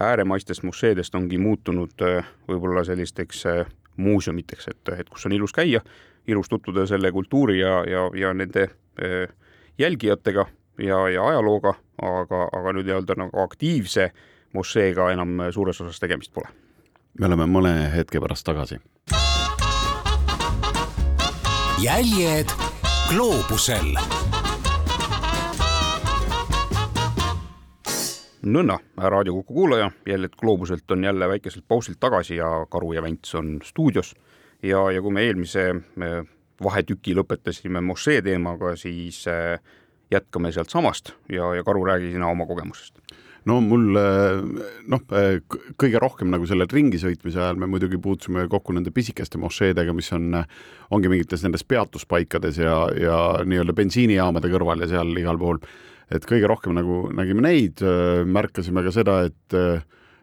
ääremaistest 0.00 0.64
mošeedest 0.68 1.14
ongi 1.18 1.40
muutunud 1.42 2.06
eh, 2.08 2.32
võib-olla 2.48 2.84
sellisteks 2.88 3.44
eh, 3.52 3.62
muuseumiteks, 4.00 4.70
et, 4.72 4.94
et 4.96 5.12
kus 5.12 5.28
on 5.28 5.36
ilus 5.36 5.52
käia, 5.52 5.82
ilus 6.26 6.48
tutvuda 6.48 6.86
selle 6.88 7.12
kultuuri 7.12 7.58
ja, 7.60 7.82
ja, 7.88 8.06
ja 8.16 8.32
nende 8.32 8.70
jälgijatega 9.78 10.46
ja, 10.80 11.00
ja 11.12 11.26
ajalooga, 11.28 11.74
aga, 12.00 12.46
aga 12.52 12.72
nüüd 12.72 12.88
nii-öelda 12.88 13.18
nagu 13.20 13.42
aktiivse 13.44 14.08
mošeega 14.56 15.10
enam 15.12 15.48
suures 15.52 15.80
osas 15.84 16.00
tegemist 16.00 16.32
pole. 16.32 16.48
me 17.20 17.28
oleme 17.28 17.48
mõne 17.50 17.74
hetke 17.92 18.20
pärast 18.20 18.48
tagasi 18.48 18.80
jäljed 21.82 22.46
gloobusel. 23.10 23.94
nõnna, 28.42 28.76
Raadio 28.96 29.32
Kuku 29.32 29.54
kuulaja, 29.54 29.90
jäljed 30.06 30.34
gloobuselt 30.38 30.90
on 30.90 31.04
jälle 31.04 31.28
väikeselt 31.28 31.64
pausilt 31.68 32.00
tagasi 32.00 32.36
ja 32.36 32.66
Karu 32.70 32.92
ja 32.92 33.02
Vents 33.02 33.34
on 33.34 33.58
stuudios. 33.64 34.14
ja, 34.62 34.90
ja 34.90 35.02
kui 35.02 35.12
me 35.12 35.22
eelmise 35.22 35.74
vahetüki 36.62 37.14
lõpetasime 37.14 37.80
mošee 37.80 38.22
teemaga, 38.22 38.76
siis 38.76 39.24
äh, 39.28 39.58
jätkame 40.10 40.52
sealtsamast 40.52 41.12
ja, 41.28 41.54
ja 41.54 41.64
Karu, 41.64 41.84
räägi 41.84 42.12
sina 42.12 42.26
oma 42.26 42.46
kogemusest 42.46 42.98
no 43.50 43.58
mul 43.64 43.86
noh, 44.92 45.04
kõige 45.80 46.02
rohkem 46.02 46.30
nagu 46.32 46.46
selle 46.48 46.66
ringi 46.70 47.00
sõitmise 47.02 47.40
ajal 47.42 47.60
me 47.60 47.68
muidugi 47.70 48.00
puutusime 48.02 48.44
kokku 48.50 48.74
nende 48.76 48.92
pisikeste 48.94 49.40
mošeedega, 49.42 49.94
mis 49.96 50.12
on, 50.16 50.36
ongi 50.94 51.10
mingites 51.12 51.42
nendes 51.46 51.64
peatuspaikades 51.66 52.60
ja, 52.62 52.76
ja 52.98 53.16
nii-öelda 53.46 53.74
bensiinijaamade 53.78 54.52
kõrval 54.52 54.84
ja 54.84 54.92
seal 54.94 55.10
igal 55.18 55.40
pool. 55.40 55.62
et 56.12 56.26
kõige 56.28 56.46
rohkem 56.50 56.76
nagu 56.76 57.06
nägime 57.14 57.42
neid, 57.46 57.80
märkasime 58.28 58.84
ka 58.84 58.92
seda, 58.94 59.22
et 59.30 59.58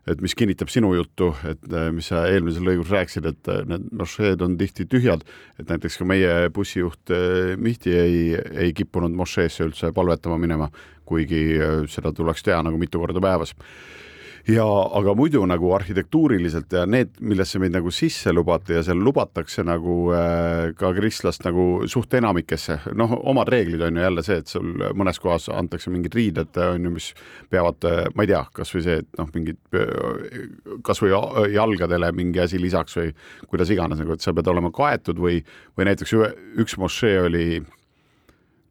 et 0.10 0.22
mis 0.24 0.36
kinnitab 0.36 0.72
sinu 0.74 0.92
juttu, 0.96 1.32
et 1.48 1.66
mis 1.94 2.08
sa 2.12 2.26
eelmises 2.32 2.64
lõigus 2.66 2.92
rääkisid, 2.94 3.30
et 3.30 3.52
need 3.70 3.90
mošeed 4.00 4.42
on 4.46 4.58
tihti 4.60 4.88
tühjad, 4.90 5.26
et 5.62 5.70
näiteks 5.70 6.00
ka 6.00 6.08
meie 6.10 6.34
bussijuht 6.54 7.14
Mihti 7.60 7.94
ei, 7.96 8.20
ei 8.66 8.74
kippunud 8.78 9.14
mošeesse 9.16 9.68
üldse 9.68 9.94
palvetama 9.96 10.40
minema, 10.42 10.70
kuigi 11.10 11.44
äh, 11.58 11.80
seda 11.90 12.14
tuleks 12.16 12.46
teha 12.46 12.62
nagu 12.66 12.78
mitu 12.82 13.02
korda 13.02 13.22
päevas 13.24 13.56
ja 14.48 14.66
aga 15.00 15.14
muidu 15.18 15.42
nagu 15.50 15.72
arhitektuuriliselt 15.76 16.74
ja 16.74 16.86
need, 16.90 17.16
millesse 17.20 17.60
meid 17.62 17.74
nagu 17.76 17.92
sisse 17.94 18.34
lubati 18.34 18.78
ja 18.78 18.84
seal 18.86 19.02
lubatakse 19.04 19.64
nagu 19.68 19.98
äh, 20.16 20.72
ka 20.80 20.92
kristlast 20.96 21.44
nagu 21.48 21.88
suht 21.92 22.14
enamikesse, 22.20 22.80
noh, 23.00 23.16
omad 23.32 23.52
reeglid 23.52 23.84
on 23.88 24.00
ju 24.00 24.06
jälle 24.06 24.26
see, 24.26 24.40
et 24.44 24.52
sul 24.52 24.86
mõnes 24.98 25.20
kohas 25.22 25.50
antakse 25.54 25.92
mingid 25.94 26.16
riided, 26.16 26.62
on 26.64 26.88
ju, 26.88 26.94
mis 26.96 27.12
peavad, 27.52 27.90
äh, 27.90 28.06
ma 28.16 28.26
ei 28.26 28.32
tea, 28.34 28.44
kasvõi 28.56 28.86
see, 28.86 29.00
et 29.04 29.20
noh, 29.20 29.32
mingid 29.36 29.60
kasvõi 30.86 31.12
jalgadele 31.54 32.12
mingi 32.16 32.44
asi 32.44 32.62
lisaks 32.62 32.98
või 33.00 33.12
kuidas 33.50 33.74
iganes 33.74 34.02
nagu, 34.02 34.16
et 34.16 34.24
sa 34.24 34.34
pead 34.36 34.50
olema 34.52 34.72
kaetud 34.76 35.20
või, 35.20 35.42
või 35.78 35.90
näiteks 35.92 36.16
üks 36.60 36.80
mošee 36.80 37.20
oli 37.28 37.50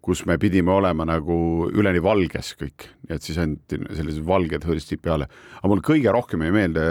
kus 0.09 0.25
me 0.29 0.39
pidime 0.41 0.73
olema 0.73 1.05
nagu 1.09 1.69
üleni 1.69 2.01
valges 2.03 2.55
kõik, 2.57 2.87
et 3.13 3.25
siis 3.25 3.39
anti 3.43 3.77
sellised 3.77 4.25
valged 4.27 4.65
hõõrstid 4.65 5.03
peale. 5.05 5.29
aga 5.61 5.71
mul 5.71 5.85
kõige 5.85 6.13
rohkem 6.15 6.47
jäi 6.47 6.55
meelde, 6.55 6.85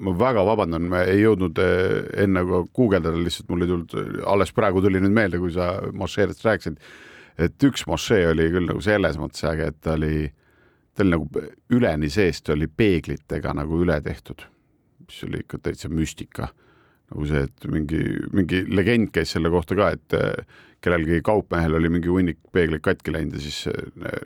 ma 0.00 0.14
väga 0.18 0.44
vabandan, 0.48 0.88
ma 0.90 1.04
ei 1.06 1.22
jõudnud 1.22 1.60
eh, 1.62 2.24
enne 2.24 2.42
guugeldada, 2.74 3.14
lihtsalt 3.20 3.50
mul 3.52 3.64
ei 3.64 3.70
tulnud, 3.70 3.94
alles 4.32 4.52
praegu 4.56 4.82
tuli 4.82 5.02
nüüd 5.02 5.14
meelde, 5.14 5.38
kui 5.42 5.52
sa 5.54 5.72
mošeedest 5.92 6.44
rääkisid, 6.46 6.80
et 7.46 7.68
üks 7.68 7.86
mošee 7.88 8.24
oli 8.32 8.48
küll 8.52 8.70
nagu 8.70 8.82
selles 8.84 9.20
mõttes 9.20 9.44
äge, 9.50 9.70
et 9.70 9.78
ta 9.84 9.94
oli, 9.98 10.30
ta 10.94 11.04
oli 11.04 11.14
nagu 11.14 11.44
üleni 11.76 12.10
seest 12.10 12.50
oli 12.50 12.66
peeglitega 12.66 13.54
nagu 13.56 13.78
üle 13.84 14.00
tehtud, 14.04 14.42
mis 15.06 15.22
oli 15.28 15.44
ikka 15.44 15.62
täitsa 15.62 15.92
müstika 15.92 16.50
nagu 17.10 17.26
see, 17.28 17.44
et 17.48 17.70
mingi, 17.70 18.00
mingi 18.32 18.64
legend 18.70 19.10
käis 19.14 19.34
selle 19.34 19.50
kohta 19.52 19.78
ka, 19.78 19.92
et 19.96 20.18
kellelgi 20.80 21.20
kaupmehel 21.24 21.76
oli 21.76 21.90
mingi 21.92 22.08
hunnik 22.08 22.38
peegleid 22.54 22.82
katki 22.84 23.12
läinud 23.12 23.36
ja 23.36 23.42
siis 23.44 23.64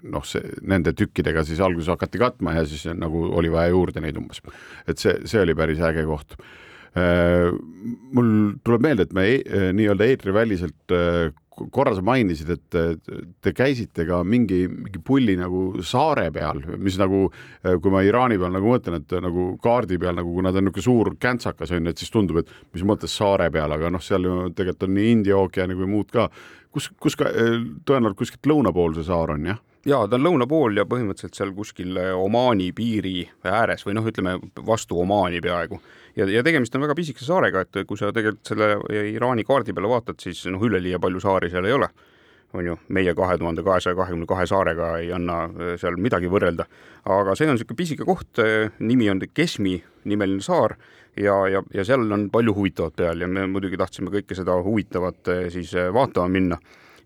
noh, 0.07 0.25
see 0.29 0.43
nende 0.63 0.93
tükkidega 0.97 1.43
siis 1.47 1.63
alguses 1.65 1.91
hakati 1.91 2.21
katma 2.23 2.55
ja 2.59 2.67
siis 2.69 2.87
nagu 2.95 3.25
oli 3.41 3.51
vaja 3.53 3.73
juurde 3.75 4.05
neid 4.05 4.21
umbes. 4.21 4.43
et 4.87 5.01
see, 5.03 5.17
see 5.27 5.43
oli 5.43 5.57
päris 5.59 5.83
äge 5.83 6.07
koht. 6.07 6.37
Äh, 6.95 7.51
mul 8.15 8.29
tuleb 8.63 8.85
meelde, 8.85 9.09
et 9.09 9.17
me 9.17 9.25
e 9.35 9.71
nii-öelda 9.75 10.07
eetriväliselt 10.13 10.95
äh, 10.95 11.33
korra 11.55 11.95
sa 11.95 12.03
mainisid, 12.05 12.51
et 12.51 12.77
te 13.43 13.53
käisite 13.55 14.07
ka 14.09 14.21
mingi, 14.27 14.65
mingi 14.71 15.01
pulli 15.05 15.37
nagu 15.39 15.83
saare 15.87 16.29
peal, 16.35 16.61
mis 16.83 16.97
nagu, 16.99 17.29
kui 17.63 17.95
ma 17.95 18.03
Iraani 18.07 18.39
peal 18.41 18.55
nagu 18.57 18.73
mõtlen, 18.73 18.99
et 18.99 19.15
nagu 19.23 19.53
kaardi 19.63 19.99
peal 20.03 20.19
nagu, 20.19 20.33
kuna 20.35 20.51
ta 20.51 20.59
on 20.59 20.69
niisugune 20.69 20.87
suur 20.87 21.13
käntsakas 21.23 21.75
on 21.75 21.87
ju, 21.87 21.95
et 21.95 22.03
siis 22.03 22.11
tundub, 22.15 22.41
et 22.43 22.51
mis 22.75 22.87
mõttes 22.87 23.15
saare 23.15 23.51
peal, 23.55 23.75
aga 23.77 23.93
noh, 23.95 24.03
seal 24.03 24.27
ju 24.27 24.49
tegelikult 24.51 24.89
on 24.89 24.97
nii 24.99 25.13
India 25.13 25.39
ookeani 25.39 25.79
kui 25.79 25.91
muud 25.91 26.11
ka. 26.15 26.27
kus, 26.75 26.91
kus 26.99 27.15
ka 27.15 27.31
tõenäoliselt 27.31 28.19
kuskilt 28.19 28.51
lõuna 28.51 28.75
pool 28.75 28.97
see 28.97 29.07
saar 29.07 29.31
on, 29.37 29.47
jah? 29.53 29.61
jaa, 29.87 30.09
ta 30.09 30.19
on 30.19 30.27
lõuna 30.27 30.49
pool 30.51 30.75
ja 30.75 30.87
põhimõtteliselt 30.91 31.39
seal 31.39 31.53
kuskil 31.55 31.99
Omaani 32.19 32.73
piiri 32.75 33.29
ääres 33.47 33.87
või 33.87 33.95
noh, 33.95 34.11
ütleme 34.11 34.41
vastu 34.67 34.99
Omaani 34.99 35.43
peaaegu 35.45 35.79
ja, 36.17 36.27
ja 36.31 36.43
tegemist 36.47 36.75
on 36.75 36.85
väga 36.85 36.97
pisikese 36.99 37.29
saarega, 37.29 37.65
et 37.65 37.85
kui 37.89 37.99
sa 37.99 38.13
tegelikult 38.15 38.53
selle 38.53 38.71
Iraani 39.11 39.45
kaardi 39.47 39.75
peale 39.75 39.91
vaatad, 39.91 40.21
siis 40.23 40.45
noh, 40.53 40.63
üleliia 40.63 41.01
palju 41.03 41.23
saari 41.23 41.51
seal 41.53 41.69
ei 41.69 41.79
ole. 41.79 41.89
on 42.55 42.63
ju, 42.63 42.77
meie 42.95 43.11
kahe 43.19 43.35
tuhande 43.39 43.63
kahesaja 43.67 43.97
kahekümne 43.99 44.29
kahe 44.31 44.45
saarega 44.47 44.93
ei 45.03 45.09
anna 45.13 45.41
äh, 45.45 45.73
seal 45.81 45.97
midagi 45.99 46.29
võrrelda. 46.31 46.67
aga 47.05 47.35
see 47.35 47.49
on 47.49 47.57
niisugune 47.57 47.77
pisike 47.77 48.05
koht, 48.07 48.39
äh, 48.39 48.71
nimi 48.79 49.11
on 49.11 49.21
Kesmi 49.35 49.83
nimeline 50.05 50.43
saar 50.43 50.77
ja, 51.17 51.35
ja, 51.51 51.63
ja 51.75 51.85
seal 51.85 52.07
on 52.13 52.29
palju 52.31 52.55
huvitavat 52.55 52.95
peal 52.97 53.21
ja 53.21 53.27
me 53.27 53.47
muidugi 53.47 53.77
tahtsime 53.77 54.11
kõike 54.11 54.39
seda 54.39 54.55
huvitavat 54.63 55.29
äh, 55.35 55.49
siis 55.51 55.75
vaatama 55.75 56.29
minna 56.29 56.61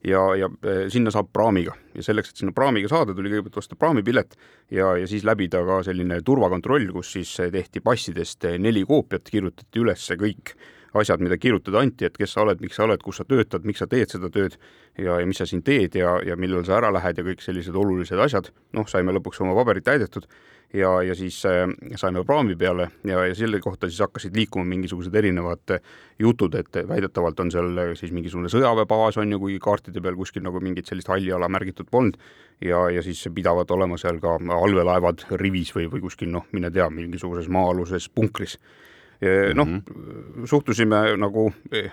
ja, 0.05 0.23
ja 0.39 0.49
e, 0.63 0.77
sinna 0.93 1.13
saab 1.15 1.31
praamiga. 1.33 1.75
Ja 1.97 2.05
selleks, 2.07 2.33
et 2.33 2.43
sinna 2.43 2.55
praamiga 2.57 2.91
saada, 2.91 3.15
tuli 3.17 3.33
kõigepealt 3.33 3.61
osta 3.63 3.79
praamipilet 3.79 4.37
ja, 4.71 4.95
ja 5.01 5.07
siis 5.11 5.27
läbida 5.27 5.65
ka 5.67 5.81
selline 5.87 6.21
turvakontroll, 6.27 6.91
kus 6.95 7.15
siis 7.17 7.35
tehti 7.53 7.83
passidest 7.85 8.47
neli 8.59 8.85
koopiat, 8.89 9.31
kirjutati 9.31 9.83
üles 9.83 10.11
kõik 10.19 10.55
asjad, 10.95 11.21
mida 11.21 11.37
kirjutada 11.41 11.83
anti, 11.85 12.07
et 12.09 12.17
kes 12.17 12.33
sa 12.33 12.45
oled, 12.45 12.61
miks 12.65 12.79
sa 12.79 12.87
oled, 12.87 13.03
kus 13.05 13.21
sa 13.21 13.27
töötad, 13.29 13.67
miks 13.69 13.83
sa 13.83 13.89
teed 13.91 14.13
seda 14.15 14.31
tööd 14.33 14.57
ja, 14.99 15.19
ja 15.21 15.27
mis 15.27 15.41
sa 15.41 15.47
siin 15.49 15.63
teed 15.67 15.99
ja, 16.01 16.19
ja 16.25 16.37
millal 16.37 16.65
sa 16.67 16.79
ära 16.79 16.93
lähed 16.95 17.21
ja 17.21 17.27
kõik 17.27 17.45
sellised 17.45 17.77
olulised 17.77 18.19
asjad. 18.19 18.53
noh, 18.73 18.89
saime 18.89 19.13
lõpuks 19.17 19.43
oma 19.45 19.57
paberid 19.59 19.85
täidetud 19.85 20.29
ja, 20.75 21.03
ja 21.03 21.15
siis 21.15 21.39
äh, 21.47 21.67
saime 21.97 22.25
praami 22.25 22.57
peale 22.57 22.89
ja, 23.05 23.23
ja 23.27 23.35
selle 23.35 23.61
kohta 23.61 23.89
siis 23.89 24.01
hakkasid 24.05 24.37
liikuma 24.37 24.65
mingisugused 24.69 25.15
erinevad 25.15 25.77
äh, 25.77 25.81
jutud, 26.19 26.55
et 26.55 26.81
väidetavalt 26.89 27.41
on 27.41 27.53
seal 27.53 27.79
äh, 27.79 27.95
siis 27.99 28.13
mingisugune 28.13 28.51
sõjaväebaas 28.53 29.21
on 29.23 29.33
ju, 29.33 29.41
kuigi 29.45 29.63
kaartide 29.65 30.03
peal 30.05 30.19
kuskil 30.19 30.45
nagu 30.45 30.61
mingit 30.65 30.91
sellist 30.91 31.09
halli 31.09 31.33
ala 31.33 31.49
märgitud 31.49 31.89
polnud 31.91 32.19
ja, 32.65 32.89
ja 32.93 33.05
siis 33.05 33.23
pidavat 33.35 33.71
olema 33.71 33.99
seal 34.01 34.21
ka 34.21 34.37
allveelaevad 34.37 35.29
rivis 35.41 35.73
või, 35.77 35.89
või 35.93 36.05
kuskil 36.09 36.33
noh, 36.33 36.49
mine 36.53 36.71
tea, 36.75 36.91
mingisuguses 36.93 37.49
maa-aluses 37.53 38.11
punkris. 38.15 38.59
Noh 39.55 39.67
mm 39.67 39.79
-hmm., 39.79 40.47
suhtusime 40.47 41.17
nagu 41.19 41.53
eh, 41.73 41.93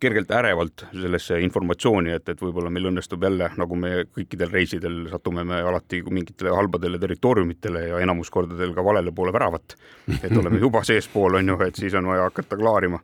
kergelt 0.00 0.30
ärevalt 0.30 0.86
sellesse 0.92 1.38
informatsiooni, 1.40 2.12
et, 2.12 2.28
et 2.28 2.40
võib-olla 2.42 2.70
meil 2.70 2.90
õnnestub 2.90 3.22
jälle, 3.24 3.48
nagu 3.56 3.76
me 3.80 3.92
kõikidel 4.04 4.50
reisidel 4.52 5.06
satume 5.10 5.44
me 5.44 5.60
alati 5.64 6.02
mingitele 6.10 6.52
halbadele 6.52 6.98
territooriumitele 7.00 7.86
ja 7.88 8.00
enamus 8.04 8.30
kordadel 8.30 8.74
ka 8.76 8.84
valele 8.84 9.12
poole 9.12 9.32
väravat. 9.32 9.76
et 10.22 10.36
oleme 10.40 10.60
juba 10.60 10.84
seespool, 10.84 11.40
on 11.40 11.48
ju, 11.48 11.60
et 11.64 11.80
siis 11.80 11.94
on 11.94 12.06
vaja 12.06 12.28
hakata 12.28 12.56
klaarima. 12.56 13.00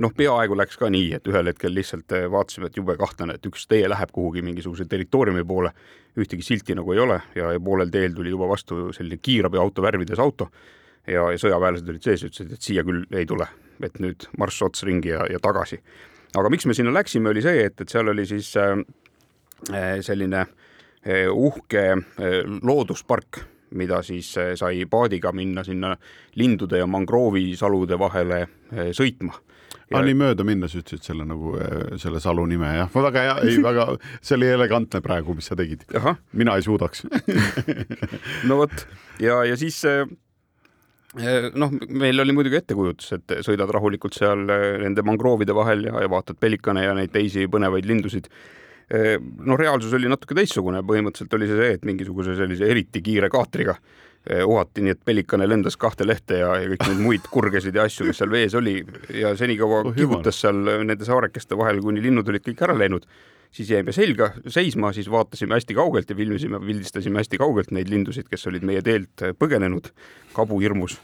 noh, 0.00 0.12
peaaegu 0.16 0.56
läks 0.56 0.78
ka 0.80 0.90
nii, 0.90 1.14
et 1.14 1.26
ühel 1.28 1.46
hetkel 1.46 1.74
lihtsalt 1.74 2.12
vaatasime, 2.30 2.66
et 2.66 2.76
jube 2.76 2.96
kahtlane, 2.96 3.34
et 3.34 3.46
üks 3.46 3.66
tee 3.68 3.88
läheb 3.88 4.10
kuhugi 4.12 4.42
mingisuguse 4.42 4.84
territooriumi 4.88 5.44
poole, 5.44 5.70
ühtegi 6.18 6.42
silti 6.42 6.74
nagu 6.74 6.92
ei 6.92 6.98
ole 6.98 7.20
ja, 7.34 7.52
ja 7.52 7.60
poolel 7.60 7.90
teel 7.90 8.14
tuli 8.16 8.30
juba 8.30 8.48
vastu 8.48 8.88
selline 8.92 9.20
kiirabiauto 9.22 9.82
värvides 9.82 10.18
auto 10.18 10.48
ja, 11.06 11.26
ja 11.32 11.40
sõjaväelased 11.40 11.90
olid 11.90 12.06
sees, 12.06 12.24
ütlesid, 12.28 12.54
et 12.54 12.64
siia 12.64 12.84
küll 12.86 13.04
ei 13.16 13.26
tule, 13.28 13.46
et 13.82 13.98
nüüd 14.02 14.28
marss 14.38 14.62
ots 14.64 14.84
ringi 14.86 15.12
ja, 15.12 15.26
ja 15.30 15.40
tagasi. 15.42 15.80
Aga 16.38 16.50
miks 16.52 16.66
me 16.68 16.76
sinna 16.76 16.94
läksime, 16.94 17.32
oli 17.32 17.42
see, 17.44 17.66
et, 17.66 17.80
et 17.82 17.92
seal 17.92 18.08
oli 18.08 18.24
siis 18.28 18.54
äh, 18.60 18.76
äh 19.72 19.94
selline 20.04 20.46
äh, 20.46 21.28
uhke 21.28 21.86
äh, 21.92 22.38
looduspark, 22.62 23.42
mida 23.76 24.02
siis 24.06 24.34
äh, 24.40 24.54
sai 24.56 24.86
paadiga 24.86 25.32
minna 25.32 25.64
sinna 25.64 25.96
lindude 26.40 26.78
ja 26.78 26.86
mangroovisalude 26.86 27.98
vahele 27.98 28.42
äh, 28.42 28.92
sõitma. 28.96 29.34
Ja.... 29.92 29.98
aa, 29.98 30.06
nii 30.06 30.14
mööda 30.16 30.44
minnes 30.44 30.72
ütlesid 30.76 31.04
selle 31.04 31.24
nagu 31.28 31.52
selle 32.00 32.20
salu 32.20 32.46
nime 32.48 32.70
jah, 32.78 32.88
väga 32.94 33.24
hea, 33.26 33.34
ei 33.44 33.58
väga, 33.60 33.86
see 34.24 34.38
oli 34.38 34.48
elegantne 34.54 35.02
praegu, 35.04 35.34
mis 35.36 35.50
sa 35.50 35.56
tegid. 35.58 35.84
mina 36.32 36.56
ei 36.56 36.64
suudaks. 36.64 37.04
No 38.48 38.62
vot. 38.62 38.86
Ja, 39.20 39.42
ja 39.44 39.56
siis 39.60 39.82
Eh, 39.84 40.06
noh, 41.60 41.72
meil 41.92 42.20
oli 42.22 42.32
muidugi 42.32 42.56
ettekujutus, 42.60 43.12
et 43.18 43.34
sõidad 43.44 43.70
rahulikult 43.74 44.16
seal 44.16 44.46
eh, 44.48 44.66
nende 44.82 45.04
mangroovide 45.04 45.54
vahel 45.56 45.84
ja, 45.90 45.98
ja 46.04 46.10
vaatad 46.12 46.38
pelikane 46.40 46.86
ja 46.86 46.94
neid 46.96 47.12
teisi 47.12 47.44
põnevaid 47.52 47.88
lindusid. 47.88 48.30
Eh, 48.92 49.18
no 49.20 49.58
reaalsus 49.60 49.92
oli 49.98 50.08
natuke 50.10 50.36
teistsugune, 50.38 50.80
põhimõtteliselt 50.88 51.36
oli 51.36 51.50
see 51.50 51.60
see, 51.60 51.76
et 51.76 51.84
mingisuguse 51.88 52.36
sellise 52.38 52.68
eriti 52.68 53.04
kiire 53.04 53.30
kaatriga 53.32 53.76
uhati, 54.22 54.84
nii 54.86 54.92
et 54.94 55.00
pelikane 55.02 55.48
lendas 55.50 55.74
kahte 55.74 56.06
lehte 56.06 56.36
ja, 56.38 56.52
ja 56.62 56.68
kõik 56.70 56.84
neid 56.86 57.00
muid 57.02 57.24
kurgesid 57.26 57.74
ja 57.74 57.88
asju, 57.88 58.04
mis 58.06 58.20
seal 58.20 58.30
vees 58.30 58.54
oli 58.54 58.76
ja 59.18 59.32
senikaua 59.34 59.80
oh, 59.80 59.96
kihutas 59.96 60.38
seal 60.44 60.60
nende 60.86 61.02
saarekeste 61.02 61.58
vahel, 61.58 61.80
kuni 61.82 62.04
linnud 62.04 62.30
olid 62.30 62.44
kõik 62.46 62.62
ära 62.62 62.76
läinud 62.78 63.08
siis 63.52 63.70
jäime 63.70 63.92
selga 63.92 64.32
seisma, 64.48 64.92
siis 64.92 65.10
vaatasime 65.10 65.54
hästi 65.54 65.74
kaugelt 65.76 66.10
ja 66.10 66.16
filmisime, 66.16 66.60
pildistasime 66.60 67.20
hästi 67.20 67.38
kaugelt 67.38 67.70
neid 67.70 67.90
lindusid, 67.92 68.28
kes 68.30 68.46
olid 68.50 68.64
meie 68.66 68.82
teelt 68.82 69.24
põgenenud 69.38 69.92
kabuhirmus. 70.32 70.98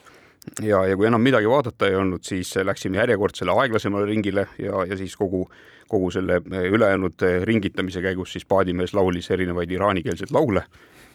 ja, 0.63 0.85
ja 0.87 0.97
kui 0.97 1.07
enam 1.07 1.23
midagi 1.23 1.49
vaadata 1.49 1.89
ei 1.89 1.97
olnud, 1.97 2.25
siis 2.25 2.55
läksime 2.57 2.97
järjekordsele 2.97 3.53
aeglasemale 3.53 4.07
ringile 4.09 4.47
ja, 4.59 4.85
ja 4.89 4.97
siis 4.97 5.17
kogu, 5.17 5.49
kogu 5.89 6.11
selle 6.11 6.41
ülejäänud 6.71 7.27
ringitamise 7.45 8.03
käigus 8.03 8.33
siis 8.33 8.47
paadimees 8.49 8.95
laulis 8.95 9.31
erinevaid 9.31 9.71
iraanikeelseid 9.71 10.33
laule 10.33 10.65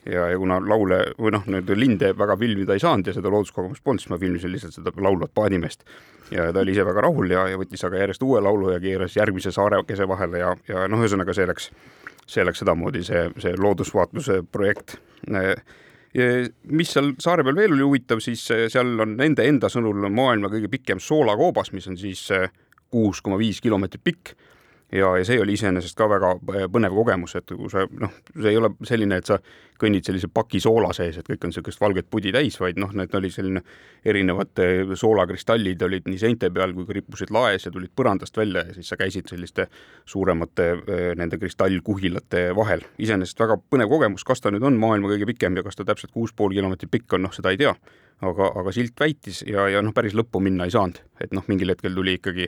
ja, 0.06 0.28
ja 0.32 0.38
kuna 0.40 0.60
laule 0.62 1.00
või 1.20 1.34
noh, 1.36 1.46
nii-öelda 1.48 1.78
linde 1.78 2.12
väga 2.18 2.38
filmida 2.40 2.76
ei 2.76 2.84
saanud 2.84 3.08
ja 3.08 3.16
seda 3.16 3.32
looduskogemust 3.32 3.84
polnud, 3.84 4.04
siis 4.04 4.12
ma 4.12 4.20
filmisin 4.22 4.52
lihtsalt 4.54 4.78
seda 4.78 4.94
laulvat 5.04 5.34
paadimeest. 5.36 5.86
ja 6.32 6.52
ta 6.54 6.64
oli 6.64 6.74
ise 6.76 6.86
väga 6.86 7.06
rahul 7.06 7.32
ja, 7.32 7.48
ja 7.52 7.60
võttis 7.60 7.84
aga 7.86 8.02
järjest 8.02 8.24
uue 8.24 8.42
laulu 8.42 8.72
ja 8.74 8.80
keeras 8.84 9.16
järgmise 9.16 9.52
saarekese 9.52 10.08
vahele 10.08 10.44
ja, 10.44 10.56
ja 10.68 10.88
noh, 10.88 11.04
ühesõnaga 11.04 11.36
see 11.36 11.48
läks, 11.48 11.70
see 12.28 12.46
läks 12.46 12.64
sedamoodi, 12.64 13.04
see, 13.04 13.30
see 13.44 13.56
loodusvaatluse 13.60 14.44
projekt 14.52 14.98
mis 16.14 16.92
seal 16.94 17.16
saare 17.22 17.42
peal 17.46 17.58
veel 17.58 17.74
oli 17.74 17.86
huvitav, 17.86 18.20
siis 18.22 18.44
seal 18.46 19.00
on 19.02 19.16
nende 19.18 19.48
enda 19.50 19.70
sõnul 19.72 20.10
maailma 20.14 20.52
kõige 20.52 20.70
pikem 20.70 21.02
soolakoobas, 21.02 21.72
mis 21.74 21.88
on 21.90 21.98
siis 21.98 22.28
kuus 22.94 23.22
koma 23.26 23.40
viis 23.42 23.62
kilomeetrit 23.64 24.04
pikk 24.04 24.36
ja, 24.94 25.18
ja 25.18 25.26
see 25.26 25.40
oli 25.42 25.56
iseenesest 25.58 25.98
ka 25.98 26.08
väga 26.10 26.32
äh, 26.38 26.66
põnev 26.72 26.96
kogemus, 26.96 27.36
et 27.40 27.50
kui 27.50 27.70
sa 27.72 27.86
noh, 28.00 28.12
see 28.36 28.52
ei 28.52 28.60
ole 28.60 28.70
selline, 28.88 29.18
et 29.20 29.30
sa 29.30 29.40
kõnnid 29.80 30.06
sellise 30.06 30.30
paki 30.32 30.62
soola 30.64 30.92
sees, 30.96 31.18
et 31.20 31.28
kõik 31.28 31.44
on 31.44 31.52
niisugust 31.52 31.82
valget 31.82 32.08
pudi 32.12 32.32
täis, 32.36 32.60
vaid 32.62 32.78
noh, 32.80 32.92
need 32.96 33.14
oli 33.18 33.32
selline 33.34 33.64
erinevate 34.06 34.68
soolakristallid 35.00 35.82
olid 35.88 36.08
nii 36.10 36.22
seinte 36.22 36.52
peal 36.54 36.76
kui 36.78 36.88
ka 36.88 36.98
rippusid 37.00 37.34
laes 37.34 37.68
ja 37.68 37.74
tulid 37.74 37.92
põrandast 37.96 38.38
välja 38.38 38.66
ja 38.68 38.78
siis 38.78 38.92
sa 38.94 39.00
käisid 39.00 39.32
selliste 39.32 39.68
suuremate 40.10 40.70
äh, 40.76 41.04
nende 41.20 41.42
kristallkuhilate 41.42 42.46
vahel. 42.56 42.86
iseenesest 42.98 43.40
väga 43.40 43.58
põnev 43.70 43.92
kogemus, 43.92 44.26
kas 44.28 44.44
ta 44.44 44.54
nüüd 44.54 44.64
on 44.68 44.80
maailma 44.80 45.12
kõige 45.16 45.30
pikem 45.34 45.58
ja 45.58 45.66
kas 45.66 45.80
ta 45.80 45.88
täpselt 45.90 46.14
kuus 46.14 46.36
pool 46.38 46.54
kilomeetrit 46.54 46.92
pikk 46.94 47.18
on, 47.18 47.28
noh, 47.28 47.34
seda 47.34 47.54
ei 47.54 47.60
tea. 47.62 47.74
aga, 48.24 48.54
aga 48.62 48.72
silt 48.72 49.00
väitis 49.00 49.44
ja, 49.48 49.68
ja 49.68 49.82
noh, 49.82 49.92
päris 49.94 50.14
lõppu 50.16 50.40
minna 50.40 50.70
ei 50.70 50.72
saanud, 50.72 51.02
et 51.20 51.34
noh, 51.36 51.44
mingil 51.50 51.74
hetkel 51.74 51.96
tuli 51.98 52.14
ikkagi 52.22 52.48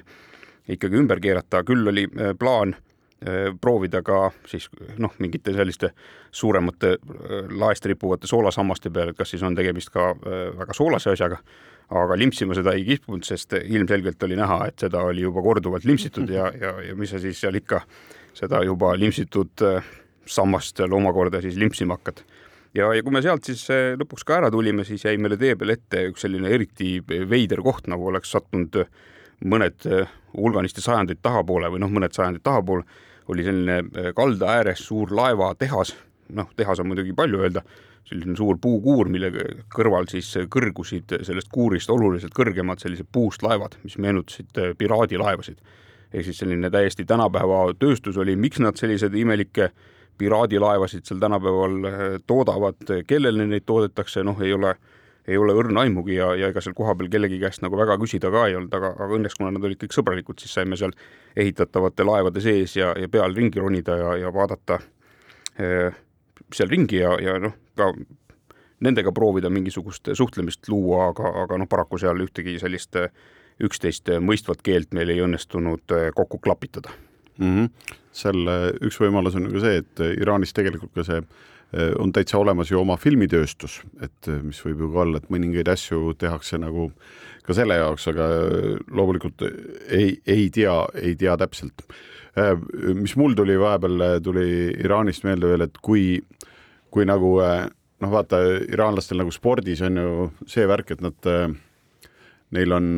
ikkagi 0.71 0.97
ümber 0.99 1.21
keerata, 1.21 1.63
küll 1.65 1.87
oli 1.87 2.05
äh, 2.07 2.33
plaan 2.39 2.73
äh, 2.75 3.53
proovida 3.61 4.01
ka 4.05 4.29
siis 4.49 4.67
noh, 5.01 5.13
mingite 5.21 5.53
selliste 5.53 5.91
suuremate 6.35 6.95
äh, 6.95 7.35
laest 7.53 7.85
rippuvate 7.89 8.29
soolasammaste 8.29 8.91
peal, 8.93 9.13
et 9.13 9.19
kas 9.19 9.35
siis 9.35 9.45
on 9.45 9.57
tegemist 9.57 9.93
ka 9.93 10.13
väga 10.57 10.75
soolase 10.77 11.13
asjaga, 11.13 11.41
aga 11.95 12.17
limpsima 12.17 12.57
seda 12.57 12.73
ei 12.73 12.85
kippunud, 12.87 13.25
sest 13.27 13.53
ilmselgelt 13.61 14.23
oli 14.25 14.39
näha, 14.39 14.63
et 14.71 14.87
seda 14.87 15.03
oli 15.05 15.25
juba 15.25 15.43
korduvalt 15.45 15.85
limpsitud 15.85 16.31
ja, 16.33 16.49
ja, 16.61 16.73
ja 16.89 16.97
mis 16.97 17.13
sa 17.13 17.21
siis 17.21 17.39
seal 17.41 17.61
ikka 17.61 17.83
seda 18.35 18.63
juba 18.65 18.95
limpsitud 18.97 19.61
sammast 20.25 20.81
seal 20.81 20.93
omakorda 20.97 21.43
siis 21.43 21.59
limpsima 21.61 21.99
hakkad. 21.99 22.23
Ja, 22.75 22.89
ja 22.91 23.03
kui 23.05 23.13
me 23.13 23.21
sealt 23.23 23.45
siis 23.47 23.61
lõpuks 24.01 24.25
ka 24.27 24.41
ära 24.41 24.49
tulime, 24.51 24.83
siis 24.83 25.05
jäi 25.05 25.13
meile 25.21 25.37
tee 25.39 25.53
peal 25.55 25.71
ette 25.77 26.01
üks 26.09 26.25
selline 26.25 26.49
eriti 26.51 26.97
veider 27.05 27.61
koht, 27.63 27.85
nagu 27.87 28.09
oleks 28.09 28.33
sattunud 28.33 28.81
mõned 29.43 29.87
eh, 29.89 30.07
hulganisti 30.37 30.83
sajandeid 30.83 31.21
tahapoole 31.23 31.69
või 31.73 31.81
noh, 31.83 31.91
mõned 31.91 32.15
sajandid 32.15 32.43
tahapoole, 32.45 32.85
oli 33.31 33.45
selline 33.45 33.79
eh, 33.81 34.11
kalda 34.15 34.53
ääres 34.59 34.85
suur 34.87 35.11
laevatehas, 35.15 35.95
noh, 36.35 36.49
tehas 36.55 36.81
on 36.81 36.89
muidugi 36.91 37.13
palju 37.17 37.41
öelda, 37.43 37.65
selline 38.05 38.35
suur 38.37 38.59
puukuur, 38.61 39.09
mille 39.09 39.31
kõrval 39.73 40.05
siis 40.09 40.29
kõrgusid 40.53 41.15
sellest 41.25 41.49
kuurist 41.53 41.89
oluliselt 41.89 42.35
kõrgemad 42.37 42.81
sellised 42.81 43.09
puust 43.11 43.41
laevad, 43.45 43.79
mis 43.83 43.97
meenutasid 43.97 44.61
eh, 44.61 44.75
piraadilaevasid. 44.77 45.59
ehk 46.13 46.25
siis 46.25 46.37
selline 46.37 46.69
täiesti 46.71 47.05
tänapäeva 47.05 47.73
tööstus 47.79 48.17
oli, 48.17 48.35
miks 48.35 48.59
nad 48.59 48.77
selliseid 48.77 49.13
imelikke 49.13 49.71
piraadilaevasid 50.17 51.03
seal 51.05 51.19
tänapäeval 51.19 52.21
toodavad, 52.27 52.77
kellele 53.07 53.47
neid 53.47 53.65
toodetakse, 53.65 54.23
noh, 54.23 54.39
ei 54.41 54.53
ole 54.53 54.75
ei 55.27 55.37
ole 55.37 55.55
õrna 55.57 55.85
aimugi 55.85 56.17
ja, 56.19 56.31
ja 56.37 56.49
ega 56.53 56.61
seal 56.61 56.75
kohapeal 56.77 57.09
kellegi 57.11 57.39
käest 57.41 57.63
nagu 57.65 57.77
väga 57.79 57.97
küsida 58.01 58.29
ka 58.33 58.45
ei 58.49 58.57
olnud, 58.59 58.73
aga, 58.77 58.91
aga 58.93 59.17
õnneks, 59.17 59.37
kuna 59.39 59.51
nad 59.55 59.63
olid 59.65 59.79
kõik 59.81 59.95
sõbralikud, 59.95 60.39
siis 60.41 60.53
saime 60.53 60.77
seal 60.79 60.93
ehitatavate 61.35 62.05
laevade 62.05 62.43
sees 62.43 62.75
ja, 62.77 62.91
ja 62.99 63.09
peal 63.11 63.33
ringi 63.35 63.61
ronida 63.61 63.97
ja, 64.01 64.11
ja 64.25 64.33
vaadata 64.33 64.79
eh, 65.57 65.95
seal 66.53 66.69
ringi 66.69 67.01
ja, 67.01 67.15
ja 67.21 67.39
noh, 67.41 67.55
ka 67.77 67.91
nendega 68.85 69.13
proovida 69.15 69.49
mingisugust 69.49 70.11
suhtlemist 70.13 70.69
luua, 70.69 71.09
aga, 71.09 71.31
aga 71.45 71.57
noh, 71.61 71.69
paraku 71.71 71.99
seal 72.01 72.21
ühtegi 72.21 72.59
sellist 72.61 72.97
üksteist 73.63 74.11
mõistvat 74.19 74.61
keelt 74.65 74.93
meil 74.93 75.13
ei 75.13 75.21
õnnestunud 75.23 75.93
kokku 76.15 76.41
klapitada 76.43 76.91
mm. 77.39 77.51
-hmm. 77.53 77.93
seal 78.11 78.55
üks 78.83 78.99
võimalus 78.99 79.37
on 79.39 79.47
ju 79.47 79.55
ka 79.55 79.63
see, 79.63 79.83
et 79.83 80.03
Iraanis 80.21 80.53
tegelikult 80.53 80.91
ka 80.95 81.07
see 81.07 81.21
on 81.99 82.11
täitsa 82.13 82.37
olemas 82.39 82.69
ju 82.71 82.79
oma 82.79 82.95
filmitööstus, 82.97 83.81
et 84.03 84.29
mis 84.43 84.61
võib 84.63 84.85
ju 84.85 84.91
ka 84.93 85.01
olla, 85.03 85.19
et 85.19 85.31
mõningaid 85.33 85.67
asju 85.71 86.13
tehakse 86.19 86.59
nagu 86.61 86.89
ka 87.45 87.55
selle 87.57 87.77
jaoks, 87.79 88.07
aga 88.11 88.27
loomulikult 88.95 89.43
ei, 89.45 90.15
ei 90.25 90.49
tea, 90.53 90.75
ei 91.01 91.15
tea 91.19 91.35
täpselt. 91.37 91.83
mis 92.95 93.15
mul 93.15 93.35
tuli 93.35 93.57
vahepeal, 93.59 94.05
tuli 94.23 94.47
Iraanist 94.83 95.23
meelde 95.27 95.51
veel, 95.51 95.65
et 95.67 95.77
kui, 95.81 96.21
kui 96.91 97.05
nagu 97.05 97.35
noh, 97.41 98.11
vaata 98.11 98.41
iraanlastel 98.67 99.21
nagu 99.21 99.33
spordis 99.33 99.83
on 99.85 100.01
ju 100.01 100.29
see 100.49 100.65
värk, 100.67 100.95
et 100.95 101.03
nad, 101.05 101.29
neil 102.55 102.75
on, 102.75 102.91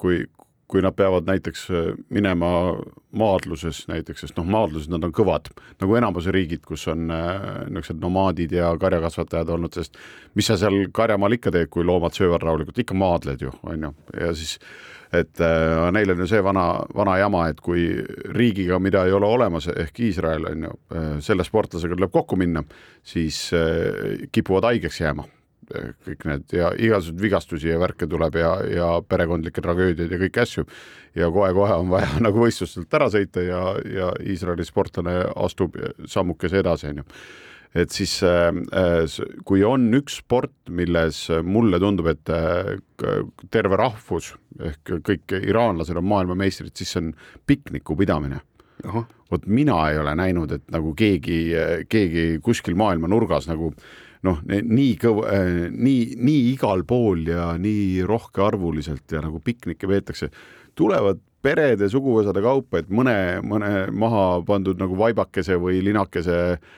kui, 0.00 0.24
kui 0.70 0.82
nad 0.82 0.96
peavad 0.96 1.26
näiteks 1.28 1.66
minema 2.14 2.48
maadluses 3.14 3.84
näiteks, 3.90 4.24
sest 4.24 4.38
noh, 4.38 4.46
maadluses 4.48 4.88
nad 4.90 5.04
on 5.06 5.12
kõvad, 5.14 5.50
nagu 5.82 5.98
enamus 5.98 6.26
riigid, 6.34 6.64
kus 6.66 6.88
on 6.90 7.06
niisugused 7.06 8.00
nomaadid 8.02 8.56
ja 8.56 8.72
karjakasvatajad 8.80 9.52
olnud, 9.54 9.76
sest 9.76 10.00
mis 10.34 10.48
sa 10.50 10.56
seal 10.58 10.88
karjamaal 10.94 11.36
ikka 11.36 11.52
teed, 11.54 11.70
kui 11.70 11.86
loomad 11.86 12.16
söövad 12.16 12.42
rahulikult, 12.42 12.80
ikka 12.82 12.96
maadled 12.98 13.46
ju, 13.46 13.54
on 13.62 13.88
ju, 13.88 13.94
ja 14.18 14.32
siis 14.34 14.58
et 15.14 15.40
äh, 15.40 15.90
neil 15.94 16.10
on 16.14 16.22
ju 16.24 16.26
see 16.30 16.42
vana, 16.44 16.64
vana 16.96 17.16
jama, 17.20 17.46
et 17.50 17.60
kui 17.64 17.86
riigiga, 18.34 18.80
mida 18.82 19.04
ei 19.06 19.14
ole 19.14 19.28
olemas, 19.28 19.68
ehk 19.70 20.00
Iisrael 20.08 20.48
on 20.50 20.66
ju, 20.68 20.74
äh, 20.94 21.08
selle 21.24 21.46
sportlasega 21.46 21.96
tuleb 21.96 22.12
kokku 22.14 22.38
minna, 22.40 22.64
siis 23.06 23.46
äh, 23.54 24.26
kipuvad 24.32 24.70
haigeks 24.72 25.00
jääma 25.04 25.28
kõik 26.06 26.26
need 26.30 26.56
ja 26.56 26.72
igasuguseid 26.74 27.22
vigastusi 27.22 27.70
ja 27.70 27.78
värke 27.80 28.08
tuleb 28.10 28.36
ja, 28.40 28.52
ja 28.68 28.90
perekondlikke 29.08 29.64
tragöödiaid 29.64 30.12
ja 30.12 30.20
kõiki 30.26 30.42
asju. 30.42 30.66
ja 31.14 31.30
kohe-kohe 31.30 31.80
on 31.80 31.90
vaja 31.92 32.10
nagu 32.26 32.44
võistlustelt 32.44 32.94
ära 32.94 33.10
sõita 33.12 33.44
ja, 33.44 33.64
ja 33.84 34.12
Iisraeli 34.20 34.66
sportlane 34.66 35.20
astub 35.34 35.78
sammukese 36.06 36.62
edasi, 36.64 36.92
onju 36.92 37.08
et 37.74 37.90
siis 37.90 38.20
äh, 38.22 38.48
äh, 38.78 39.04
kui 39.46 39.64
on 39.66 39.88
üks 39.98 40.20
sport, 40.22 40.54
milles 40.70 41.26
mulle 41.42 41.80
tundub, 41.82 42.08
et 42.12 42.30
äh, 42.30 42.76
terve 43.52 43.78
rahvus 43.80 44.32
ehk 44.62 44.94
kõik 45.02 45.34
iraanlased 45.40 45.98
on 45.98 46.06
maailmameistrid, 46.06 46.74
siis 46.78 46.94
see 46.94 47.02
on 47.02 47.14
pikniku 47.46 47.96
pidamine. 47.98 48.40
vot 49.30 49.46
mina 49.46 49.76
ei 49.90 49.98
ole 49.98 50.12
näinud, 50.14 50.52
et 50.52 50.64
nagu 50.70 50.92
keegi, 50.94 51.38
keegi 51.88 52.38
kuskil 52.44 52.76
maailma 52.76 53.08
nurgas 53.08 53.48
nagu 53.48 53.72
noh, 54.24 54.40
nii 54.48 54.94
kõva, 55.00 55.38
nii, 55.70 56.14
nii 56.16 56.42
igal 56.54 56.84
pool 56.88 57.26
ja 57.28 57.52
nii 57.60 58.04
rohkearvuliselt 58.08 59.12
ja 59.12 59.22
nagu 59.24 59.40
piknikke 59.44 59.90
peetakse, 59.90 60.30
tulevad 60.78 61.20
perede, 61.44 61.90
suguvõsade 61.92 62.40
kaupa, 62.44 62.80
et 62.80 62.88
mõne, 62.88 63.42
mõne 63.44 63.90
maha 63.92 64.40
pandud 64.48 64.80
nagu 64.80 64.96
vaibakese 64.96 65.58
või 65.60 65.82
linakese 65.84 66.38
äh, 66.54 66.72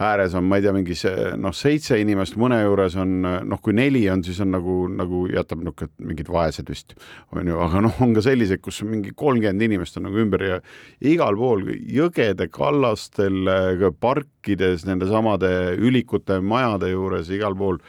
ääres 0.00 0.34
on, 0.38 0.46
ma 0.48 0.56
ei 0.58 0.64
tea, 0.64 0.72
mingi 0.74 0.96
see 0.96 1.30
noh, 1.40 1.52
seitse 1.56 1.98
inimest, 2.00 2.38
mõne 2.40 2.60
juures 2.62 2.96
on 3.00 3.16
noh, 3.20 3.60
kui 3.62 3.74
neli 3.76 4.06
on, 4.12 4.22
siis 4.24 4.40
on 4.40 4.54
nagu, 4.54 4.76
nagu 4.92 5.26
jätab 5.28 5.60
niisugune 5.60 6.10
mingid 6.10 6.30
vaesed 6.32 6.70
vist 6.72 6.94
on 7.36 7.48
ju, 7.50 7.58
aga 7.60 7.82
noh, 7.84 7.98
on 8.04 8.14
ka 8.16 8.24
selliseid, 8.24 8.62
kus 8.64 8.80
mingi 8.88 9.12
kolmkümmend 9.16 9.66
inimest 9.68 10.00
on 10.00 10.08
nagu 10.08 10.22
ümber 10.22 10.46
ja 10.46 10.60
igal 11.04 11.36
pool 11.36 11.66
jõgede 11.68 12.48
kallastel, 12.52 13.50
parkides, 14.00 14.86
nendesamade 14.88 15.50
ülikute 15.76 16.40
majade 16.40 16.94
juures, 16.94 17.28
igal 17.36 17.56
pool 17.58 17.80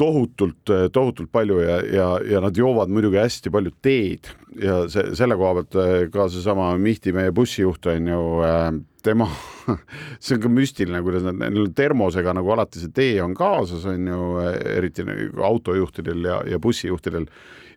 tohutult, 0.00 0.72
tohutult 0.90 1.30
palju 1.30 1.60
ja, 1.62 1.76
ja, 1.86 2.08
ja 2.26 2.40
nad 2.42 2.56
joovad 2.58 2.90
muidugi 2.90 3.20
hästi 3.20 3.52
palju 3.54 3.70
teed. 3.84 4.32
Ja 4.58 4.80
see, 4.90 5.12
selle 5.14 5.36
koha 5.38 5.60
pealt 5.60 6.10
ka 6.14 6.26
seesama 6.32 6.72
Mihti, 6.80 7.12
meie 7.14 7.30
bussijuht 7.34 7.86
on 7.92 8.10
ju 8.10 8.24
äh, 8.46 8.72
tema, 9.04 9.26
see 10.22 10.36
on 10.36 10.44
ka 10.44 10.52
müstiline, 10.52 11.02
kuidas 11.04 11.26
nad, 11.26 11.38
neil 11.40 11.68
termosega 11.76 12.34
nagu 12.36 12.54
alati 12.54 12.82
see 12.82 12.94
tee 12.94 13.18
on 13.24 13.34
kaasas, 13.36 13.84
on 13.90 14.08
ju, 14.10 14.30
eriti 14.74 15.04
nagu 15.06 15.44
autojuhtidel 15.50 16.30
ja, 16.30 16.40
ja 16.54 16.60
bussijuhtidel. 16.62 17.28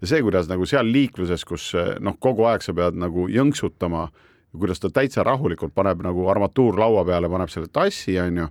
ja 0.02 0.10
see, 0.10 0.22
kuidas 0.26 0.50
nagu 0.52 0.66
seal 0.70 0.88
liikluses, 0.92 1.46
kus 1.48 1.72
noh, 2.04 2.18
kogu 2.20 2.48
aeg 2.50 2.66
sa 2.66 2.76
pead 2.78 3.00
nagu 3.00 3.28
jõnksutama, 3.32 4.08
kuidas 4.58 4.82
ta 4.82 4.90
täitsa 4.94 5.26
rahulikult 5.28 5.76
paneb 5.76 6.02
nagu 6.06 6.30
armatuur 6.32 6.80
laua 6.80 7.04
peale, 7.06 7.30
paneb 7.30 7.52
selle 7.54 7.70
tassi, 7.74 8.18
on 8.22 8.44
ju 8.44 8.48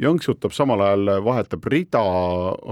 jõnksutab, 0.00 0.54
samal 0.56 0.80
ajal 0.80 1.18
vahetab 1.24 1.66
rida, 1.68 2.02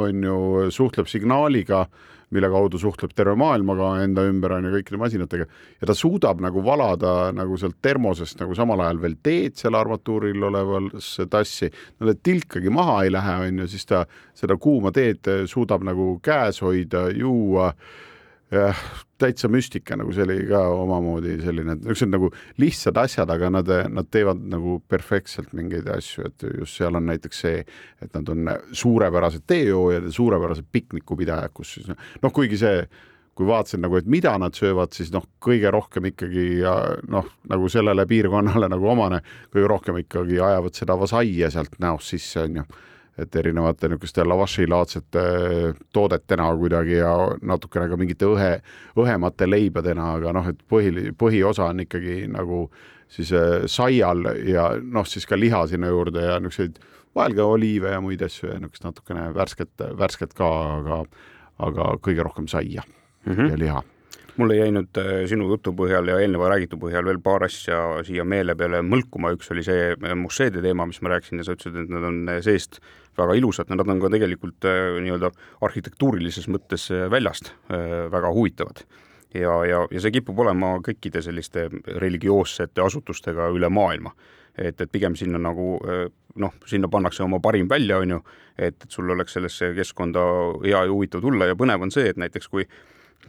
on 0.00 0.24
ju, 0.24 0.38
suhtleb 0.72 1.08
signaaliga, 1.10 1.84
mille 2.30 2.50
kaudu 2.52 2.78
suhtleb 2.78 3.12
terve 3.16 3.34
maailmaga 3.38 3.90
enda 4.04 4.24
ümber, 4.28 4.54
on 4.56 4.68
ju, 4.68 4.72
kõikide 4.76 5.00
masinatega, 5.02 5.46
ja 5.80 5.88
ta 5.90 5.96
suudab 5.96 6.42
nagu 6.44 6.62
valada 6.64 7.14
nagu 7.36 7.58
sealt 7.60 7.80
termosest 7.82 8.40
nagu 8.42 8.54
samal 8.58 8.84
ajal 8.84 9.02
veel 9.02 9.18
teed 9.22 9.58
seal 9.58 9.78
armatuuril 9.78 10.48
olevasse 10.50 11.26
tassi, 11.30 11.70
no 12.00 12.10
et 12.14 12.22
tilkagi 12.26 12.72
maha 12.74 13.00
ei 13.04 13.14
lähe, 13.14 13.36
on 13.48 13.62
ju, 13.64 13.68
siis 13.74 13.86
ta 13.90 14.04
seda 14.38 14.56
kuuma 14.60 14.94
teed 14.94 15.26
suudab 15.50 15.84
nagu 15.86 16.12
käes 16.24 16.62
hoida, 16.64 17.08
juua 17.14 17.72
täitsa 19.20 19.50
müstika, 19.52 19.98
nagu 20.00 20.14
see 20.14 20.24
oli 20.26 20.38
ka 20.48 20.62
omamoodi 20.74 21.36
selline, 21.44 21.76
niisugused 21.80 22.12
nagu 22.12 22.30
lihtsad 22.62 22.98
asjad, 23.02 23.30
aga 23.34 23.50
nad, 23.52 23.70
nad 23.92 24.08
teevad 24.12 24.40
nagu 24.52 24.78
perfektselt 24.88 25.52
mingeid 25.56 25.88
asju, 25.92 26.30
et 26.30 26.48
just 26.58 26.80
seal 26.80 26.98
on 26.98 27.06
näiteks 27.10 27.44
see, 27.46 27.62
et 28.00 28.16
nad 28.16 28.32
on 28.32 28.50
suurepärased 28.72 29.46
teejoojad 29.50 30.08
ja 30.08 30.16
suurepärased 30.16 30.68
piknikupidajad, 30.72 31.54
kus 31.54 31.76
siis 31.78 31.92
noh, 31.92 32.34
kuigi 32.34 32.60
see 32.60 32.82
kui 33.40 33.46
vaatasin 33.48 33.80
nagu, 33.80 33.96
et 33.96 34.08
mida 34.10 34.34
nad 34.36 34.52
söövad, 34.52 34.92
siis 34.92 35.08
noh, 35.14 35.24
kõige 35.40 35.70
rohkem 35.72 36.10
ikkagi 36.10 36.60
noh, 37.08 37.28
nagu 37.48 37.70
sellele 37.72 38.04
piirkonnale 38.10 38.68
nagu 38.68 38.90
omane, 38.92 39.22
kõige 39.54 39.70
rohkem 39.70 40.00
ikkagi 40.02 40.36
ajavad 40.36 40.76
seda 40.76 40.96
vasaia 41.00 41.48
sealt 41.54 41.78
näost 41.80 42.12
sisse, 42.12 42.44
on 42.44 42.60
ju 42.60 42.66
et 43.22 43.36
erinevate 43.36 43.88
niisuguste 43.88 44.24
lavašilaadsete 44.24 45.24
toodetena 45.92 46.48
kuidagi 46.56 46.98
ja 47.00 47.12
natukene 47.42 47.88
ka 47.90 47.98
mingite 48.00 48.28
õhe, 48.28 48.52
õhemate 48.98 49.48
leibadena, 49.50 50.14
aga 50.18 50.34
noh, 50.36 50.48
et 50.52 50.62
põhi, 50.70 51.10
põhiosa 51.18 51.70
on 51.70 51.84
ikkagi 51.86 52.24
nagu 52.30 52.64
siis 53.10 53.32
äh, 53.36 53.66
saial 53.70 54.24
ja 54.48 54.70
noh, 54.82 55.06
siis 55.06 55.26
ka 55.26 55.38
liha 55.38 55.66
sinna 55.70 55.90
juurde 55.92 56.24
ja 56.24 56.40
niisuguseid, 56.40 56.80
vahel 57.14 57.36
ka 57.36 57.46
oliive 57.56 57.94
ja 57.94 58.00
muid 58.02 58.22
asju 58.22 58.52
ja 58.52 58.58
niisugust 58.58 58.86
natukene 58.86 59.30
värsket, 59.34 59.86
värsket 59.98 60.36
ka, 60.38 60.50
aga, 60.80 61.00
aga 61.66 61.94
kõige 62.04 62.26
rohkem 62.26 62.48
saia 62.48 62.84
mm 63.26 63.32
-hmm. 63.32 63.50
ja 63.50 63.58
liha 63.58 63.82
mulle 64.40 64.56
jäi 64.56 64.70
nüüd 64.74 65.00
äh, 65.00 65.10
sinu 65.30 65.48
jutu 65.50 65.72
põhjal 65.76 66.08
ja 66.10 66.18
eelneva 66.22 66.50
räägitu 66.52 66.78
põhjal 66.80 67.06
veel 67.08 67.20
paar 67.22 67.44
asja 67.46 67.80
siia 68.06 68.24
meele 68.28 68.56
peale 68.58 68.80
mõlkuma, 68.86 69.34
üks 69.36 69.50
oli 69.54 69.64
see 69.66 69.90
äh, 69.92 70.16
mošeede 70.16 70.62
teema, 70.64 70.86
mis 70.88 71.00
ma 71.04 71.14
rääkisin 71.14 71.42
ja 71.42 71.46
sa 71.48 71.56
ütlesid, 71.56 71.76
et 71.84 71.92
nad 71.92 72.06
on 72.08 72.22
äh, 72.30 72.40
seest 72.44 72.80
väga 73.18 73.36
ilusad, 73.36 73.68
nad 73.74 73.82
on 73.84 74.00
ka 74.00 74.08
tegelikult 74.12 74.64
nii-öelda 75.02 75.32
arhitektuurilises 75.66 76.46
mõttes 76.48 76.86
väljast 77.10 77.50
väga 77.68 78.30
huvitavad. 78.32 78.84
Ja, 79.34 79.58
ja, 79.66 79.82
ja 79.90 80.00
see 80.00 80.14
kipub 80.14 80.38
olema 80.40 80.76
kõikide 80.86 81.20
selliste 81.20 81.66
religioossete 82.00 82.80
asutustega 82.80 83.50
üle 83.52 83.68
maailma. 83.68 84.14
et, 84.56 84.80
et 84.80 84.92
pigem 84.92 85.18
sinna 85.18 85.38
nagu 85.42 85.76
noh, 86.40 86.54
sinna 86.70 86.88
pannakse 86.88 87.22
oma 87.26 87.42
parim 87.42 87.68
välja, 87.68 87.98
on 87.98 88.14
ju, 88.14 88.22
et, 88.56 88.78
et 88.78 88.88
sul 88.88 89.10
oleks 89.10 89.36
sellesse 89.36 89.74
keskkonda 89.74 90.24
hea 90.64 90.84
ja 90.86 90.90
huvitav 90.90 91.20
tulla. 91.20 91.50
Ja 91.50 91.58
põnev 91.58 91.82
on 91.82 91.92
see, 91.92 92.08
et 92.08 92.16
näiteks 92.16 92.48
kui 92.48 92.64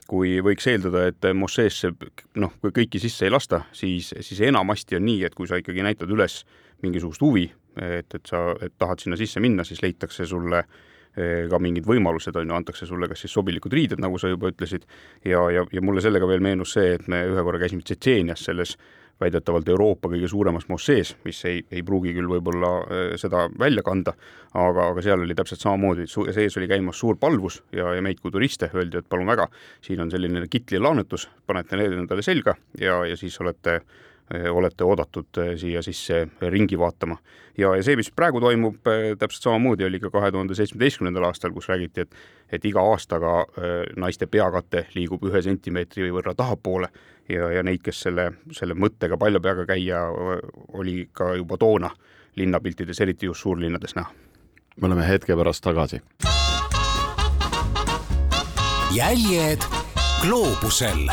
kui 0.09 0.39
võiks 0.43 0.67
eeldada, 0.67 1.05
et 1.11 1.27
mošeesse 1.35 1.93
noh, 2.41 2.53
kui 2.61 2.73
kõiki 2.75 3.01
sisse 3.01 3.27
ei 3.27 3.33
lasta, 3.33 3.63
siis, 3.75 4.11
siis 4.19 4.41
enamasti 4.47 4.97
on 4.97 5.05
nii, 5.07 5.23
et 5.27 5.35
kui 5.37 5.49
sa 5.49 5.59
ikkagi 5.61 5.85
näitad 5.85 6.11
üles 6.11 6.41
mingisugust 6.83 7.21
huvi, 7.21 7.45
et, 7.79 8.07
et 8.15 8.29
sa 8.29 8.51
et 8.61 8.73
tahad 8.81 9.03
sinna 9.03 9.19
sisse 9.19 9.41
minna, 9.43 9.65
siis 9.67 9.83
leitakse 9.83 10.25
sulle 10.27 10.63
eh, 10.63 11.47
ka 11.51 11.59
mingid 11.61 11.87
võimalused, 11.87 12.35
on 12.35 12.49
ju, 12.49 12.57
antakse 12.57 12.87
sulle 12.89 13.09
kas 13.11 13.23
siis 13.25 13.35
sobilikud 13.37 13.73
riided, 13.73 14.01
nagu 14.01 14.19
sa 14.19 14.31
juba 14.31 14.51
ütlesid, 14.51 14.87
ja, 15.25 15.43
ja, 15.53 15.65
ja 15.71 15.85
mulle 15.85 16.03
sellega 16.03 16.27
veel 16.29 16.43
meenus 16.43 16.75
see, 16.77 16.97
et 16.97 17.07
me 17.11 17.23
ühe 17.29 17.45
korra 17.45 17.61
käisime 17.61 17.85
Tšetšeenias 17.85 18.49
selles 18.49 18.75
väidetavalt 19.21 19.69
Euroopa 19.69 20.09
kõige 20.11 20.27
suuremas 20.31 20.67
mossees, 20.69 21.13
mis 21.25 21.39
ei, 21.49 21.61
ei 21.71 21.83
pruugi 21.85 22.13
küll 22.17 22.29
võib-olla 22.31 22.71
äh, 22.81 23.01
seda 23.21 23.45
välja 23.59 23.83
kanda, 23.85 24.15
aga, 24.53 24.89
aga 24.91 25.05
seal 25.05 25.25
oli 25.25 25.37
täpselt 25.37 25.63
samamoodi, 25.63 26.07
sees 26.09 26.57
oli 26.59 26.69
käimas 26.71 26.99
suur 27.01 27.19
palvus 27.21 27.61
ja, 27.75 27.93
ja 27.95 28.03
meid 28.05 28.21
kui 28.21 28.33
turiste 28.33 28.71
öeldi, 28.73 29.01
et 29.01 29.09
palun 29.09 29.29
väga, 29.29 29.47
siin 29.85 30.01
on 30.03 30.11
selline 30.13 30.45
kitlilaenutus, 30.51 31.29
panete 31.47 31.79
need 31.79 31.97
endale 31.97 32.25
selga 32.25 32.57
ja, 32.79 33.01
ja 33.07 33.19
siis 33.19 33.37
olete 33.43 33.81
olete 34.51 34.83
oodatud 34.87 35.39
siia 35.59 35.81
sisse 35.81 36.27
ringi 36.41 36.79
vaatama. 36.79 37.17
ja, 37.57 37.75
ja 37.75 37.83
see, 37.83 37.95
mis 37.99 38.11
praegu 38.15 38.39
toimub, 38.39 38.77
täpselt 39.19 39.43
samamoodi 39.43 39.85
oli 39.85 39.99
ka 39.99 40.09
kahe 40.09 40.31
tuhande 40.31 40.55
seitsmeteistkümnendal 40.55 41.27
aastal, 41.27 41.51
kus 41.51 41.69
räägiti, 41.69 42.01
et 42.01 42.15
et 42.51 42.65
iga 42.65 42.81
aastaga 42.83 43.45
naiste 43.95 44.27
peakate 44.27 44.85
liigub 44.95 45.23
ühe 45.27 45.41
sentimeetri 45.41 46.11
võrra 46.11 46.35
tahapoole 46.35 46.89
ja, 47.29 47.51
ja 47.51 47.63
neid, 47.63 47.81
kes 47.83 48.01
selle, 48.07 48.31
selle 48.55 48.75
mõttega 48.77 49.17
palja 49.19 49.41
peaga 49.43 49.65
käia, 49.69 50.03
oli 50.73 51.07
ka 51.13 51.33
juba 51.39 51.57
toona 51.57 51.91
linnapiltides, 52.35 53.01
eriti 53.01 53.25
just 53.25 53.41
suurlinnades 53.41 53.95
näha. 53.95 54.11
me 54.81 54.87
oleme 54.87 55.07
hetke 55.07 55.35
pärast 55.35 55.63
tagasi. 55.63 56.01
jäljed 58.95 59.63
gloobusel 60.21 61.07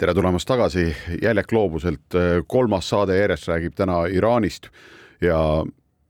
tere 0.00 0.14
tulemast 0.16 0.48
tagasi 0.48 0.86
Jäljak 1.22 1.50
gloobuselt. 1.50 2.14
kolmas 2.46 2.88
saade 2.88 3.18
järjest 3.18 3.48
räägib 3.50 3.74
täna 3.76 4.06
Iraanist 4.08 4.70
ja 5.20 5.64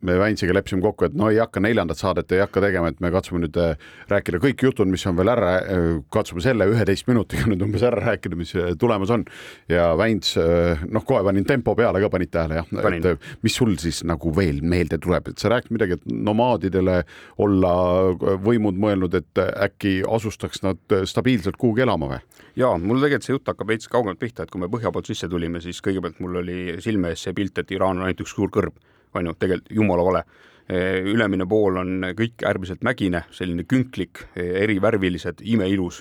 me 0.07 0.17
Väinsiga 0.21 0.55
leppisime 0.57 0.83
kokku, 0.85 1.07
et 1.09 1.17
no 1.19 1.29
ei 1.31 1.39
hakka 1.41 1.61
neljandat 1.63 2.01
saadet 2.01 2.33
ei 2.33 2.41
hakka 2.41 2.63
tegema, 2.65 2.89
et 2.89 3.01
me 3.05 3.11
katsume 3.13 3.43
nüüd 3.43 3.57
äh, 3.61 3.75
rääkida 4.11 4.41
kõik 4.41 4.65
jutud, 4.65 4.89
mis 4.89 5.05
on 5.09 5.19
veel 5.19 5.29
ära, 5.33 5.53
äh, 5.61 5.89
katsume 6.13 6.41
selle 6.45 6.69
üheteist 6.71 7.09
minutiga 7.11 7.49
nüüd 7.51 7.65
umbes 7.67 7.85
ära 7.87 8.01
rääkida, 8.07 8.39
mis 8.39 8.55
äh, 8.57 8.73
tulemas 8.81 9.13
on. 9.13 9.27
ja 9.69 9.91
Väins, 9.99 10.33
noh, 10.89 11.05
kohe 11.07 11.23
panin 11.27 11.45
tempo 11.49 11.75
peale 11.77 12.01
ka, 12.01 12.11
panid 12.13 12.33
tähele 12.33 12.61
jah? 12.61 12.71
et 12.97 13.27
mis 13.45 13.57
sul 13.57 13.75
siis 13.81 14.03
nagu 14.09 14.33
veel 14.37 14.63
meelde 14.65 14.99
tuleb, 15.03 15.33
et 15.33 15.43
sa 15.43 15.53
rääkisid 15.53 15.77
midagi, 15.77 15.99
et 15.99 16.15
nomaadidele 16.31 17.01
olla 17.45 17.75
võimud 18.41 18.79
mõelnud, 18.81 19.17
et 19.19 19.43
äkki 19.69 20.01
asustaks 20.09 20.65
nad 20.65 21.01
stabiilselt 21.09 21.61
kuhugi 21.61 21.85
elama 21.85 22.15
või? 22.15 22.23
ja 22.57 22.73
mul 22.81 23.03
tegelikult 23.05 23.29
see 23.29 23.37
jutt 23.37 23.53
hakkab 23.53 23.75
veits 23.75 23.91
kaugemalt 23.91 24.21
pihta, 24.23 24.47
et 24.47 24.53
kui 24.53 24.63
me 24.63 24.71
põhja 24.73 24.93
poolt 24.95 25.11
sisse 25.11 25.29
tulime, 25.29 25.61
siis 25.61 25.83
kõigepealt 25.85 26.23
mul 26.25 26.41
oli 26.41 26.61
silme 26.81 27.13
ees 27.13 27.27
see 27.27 27.37
pilt, 27.37 27.61
et 27.61 27.77
Iraan 27.77 28.01
on 28.01 28.09
ainult 28.09 28.25
üks 28.25 28.35
suur 28.39 28.53
kõrb 28.53 28.81
on 29.15 29.31
ju, 29.31 29.35
tegelikult 29.39 29.77
jumala 29.77 30.05
vale. 30.07 30.25
ülemine 30.71 31.47
pool 31.51 31.81
on 31.81 32.05
kõik 32.15 32.45
äärmiselt 32.47 32.85
mägine, 32.87 33.25
selline 33.35 33.65
künklik, 33.67 34.21
erivärvilised, 34.37 35.41
imeilus 35.43 35.99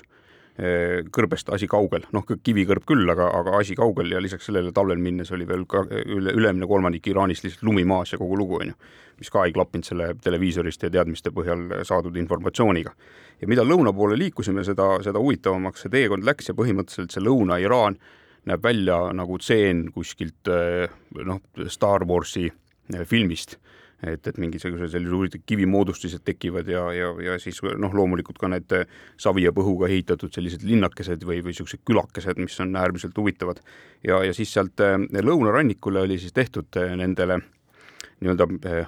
kõrbest 1.14 1.48
asi 1.54 1.66
kaugel, 1.70 2.04
noh, 2.12 2.24
kivikõrb 2.26 2.84
küll, 2.88 3.08
aga, 3.08 3.30
aga 3.38 3.54
asi 3.60 3.74
kaugel 3.78 4.10
ja 4.12 4.20
lisaks 4.20 4.48
sellele 4.48 4.72
talvel 4.76 4.98
minnes 5.00 5.30
oli 5.32 5.46
veel 5.48 5.64
ka 5.70 5.84
üle, 5.88 6.34
ülemine 6.36 6.68
kolmandik 6.68 7.06
Iraanist 7.08 7.46
lihtsalt 7.46 7.64
lumi 7.64 7.84
maas 7.88 8.12
ja 8.12 8.18
kogu 8.20 8.36
lugu, 8.36 8.58
on 8.60 8.72
ju. 8.72 8.74
mis 9.20 9.30
ka 9.30 9.44
ei 9.44 9.52
klappinud 9.52 9.84
selle 9.84 10.14
televiisorist 10.20 10.82
ja 10.82 10.90
teadmiste 10.90 11.30
põhjal 11.30 11.84
saadud 11.84 12.16
informatsiooniga. 12.16 12.92
ja 13.40 13.48
mida 13.48 13.64
lõuna 13.64 13.92
poole 13.96 14.18
liikusime, 14.18 14.64
seda, 14.64 14.98
seda 15.02 15.18
huvitavamaks 15.18 15.86
see 15.86 15.90
teekond 15.90 16.24
läks 16.24 16.48
ja 16.48 16.54
põhimõtteliselt 16.54 17.14
see 17.14 17.24
Lõuna-Iraan 17.24 17.96
näeb 18.44 18.62
välja 18.62 19.12
nagu 19.12 19.38
tseen 19.38 19.90
kuskilt 19.92 20.48
noh, 21.24 21.40
Star 21.68 22.04
Warsi 22.04 22.50
Äh, 22.50 22.69
filmist 23.08 23.58
et, 24.06 24.26
et 24.26 24.38
mingisugused 24.40 24.92
sellised 24.92 25.14
huvitavad 25.14 25.44
kivimoodustised 25.46 26.22
tekivad 26.24 26.68
ja, 26.68 26.84
ja, 26.96 27.10
ja 27.24 27.38
siis 27.42 27.60
noh, 27.78 27.94
loomulikult 27.94 28.38
ka 28.40 28.48
need 28.52 28.72
äh, 28.76 28.86
savi 29.20 29.44
ja 29.44 29.52
põhuga 29.56 29.90
ehitatud 29.90 30.32
sellised 30.34 30.64
linnakesed 30.66 31.24
või, 31.26 31.40
või 31.44 31.54
niisugused 31.54 31.84
külakesed, 31.88 32.40
mis 32.40 32.56
on 32.64 32.76
äärmiselt 32.80 33.16
huvitavad. 33.18 33.60
ja, 34.06 34.22
ja 34.24 34.36
siis 34.36 34.52
sealt 34.52 34.80
äh, 34.84 34.96
lõunarannikule 35.20 36.06
oli 36.06 36.18
siis 36.18 36.32
tehtud 36.36 36.80
nendele 36.96 37.40
nii-öelda 38.20 38.86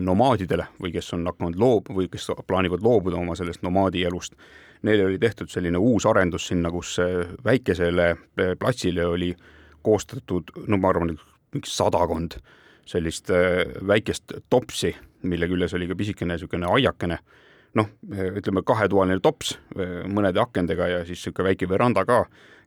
nomaadidele 0.00 0.68
või 0.82 0.92
kes 0.94 1.12
on 1.16 1.26
hakanud 1.26 1.58
loob- 1.58 1.90
või 1.94 2.06
kes 2.10 2.30
plaanivad 2.46 2.82
loobuda 2.82 3.18
oma 3.18 3.34
sellest 3.34 3.62
nomaadielust, 3.66 4.36
neile 4.86 5.08
oli 5.08 5.18
tehtud 5.18 5.50
selline 5.50 5.78
uus 5.78 6.06
arendus 6.06 6.46
sinna, 6.46 6.70
kus 6.70 6.96
väikesele 7.44 8.14
platsile 8.58 9.06
oli 9.06 9.32
koostatud, 9.82 10.54
no 10.70 10.78
ma 10.78 10.92
arvan, 10.94 11.16
mingi 11.54 11.70
sadakond 11.70 12.38
sellist 12.86 13.30
äh, 13.30 13.64
väikest 13.86 14.36
topsi, 14.50 14.94
mille 15.22 15.48
küljes 15.48 15.74
oli 15.74 15.88
ka 15.88 15.96
pisikene 15.96 16.34
niisugune 16.34 16.68
aiakene, 16.76 17.18
noh, 17.78 17.90
ütleme 18.10 18.62
kahetoaline 18.66 19.20
tops 19.24 19.54
äh, 19.56 20.02
mõnede 20.10 20.42
akendega 20.42 20.88
ja 20.90 21.04
siis 21.04 21.20
niisugune 21.20 21.50
väike 21.50 21.68
veranda 21.70 22.04
ka. 22.08 22.24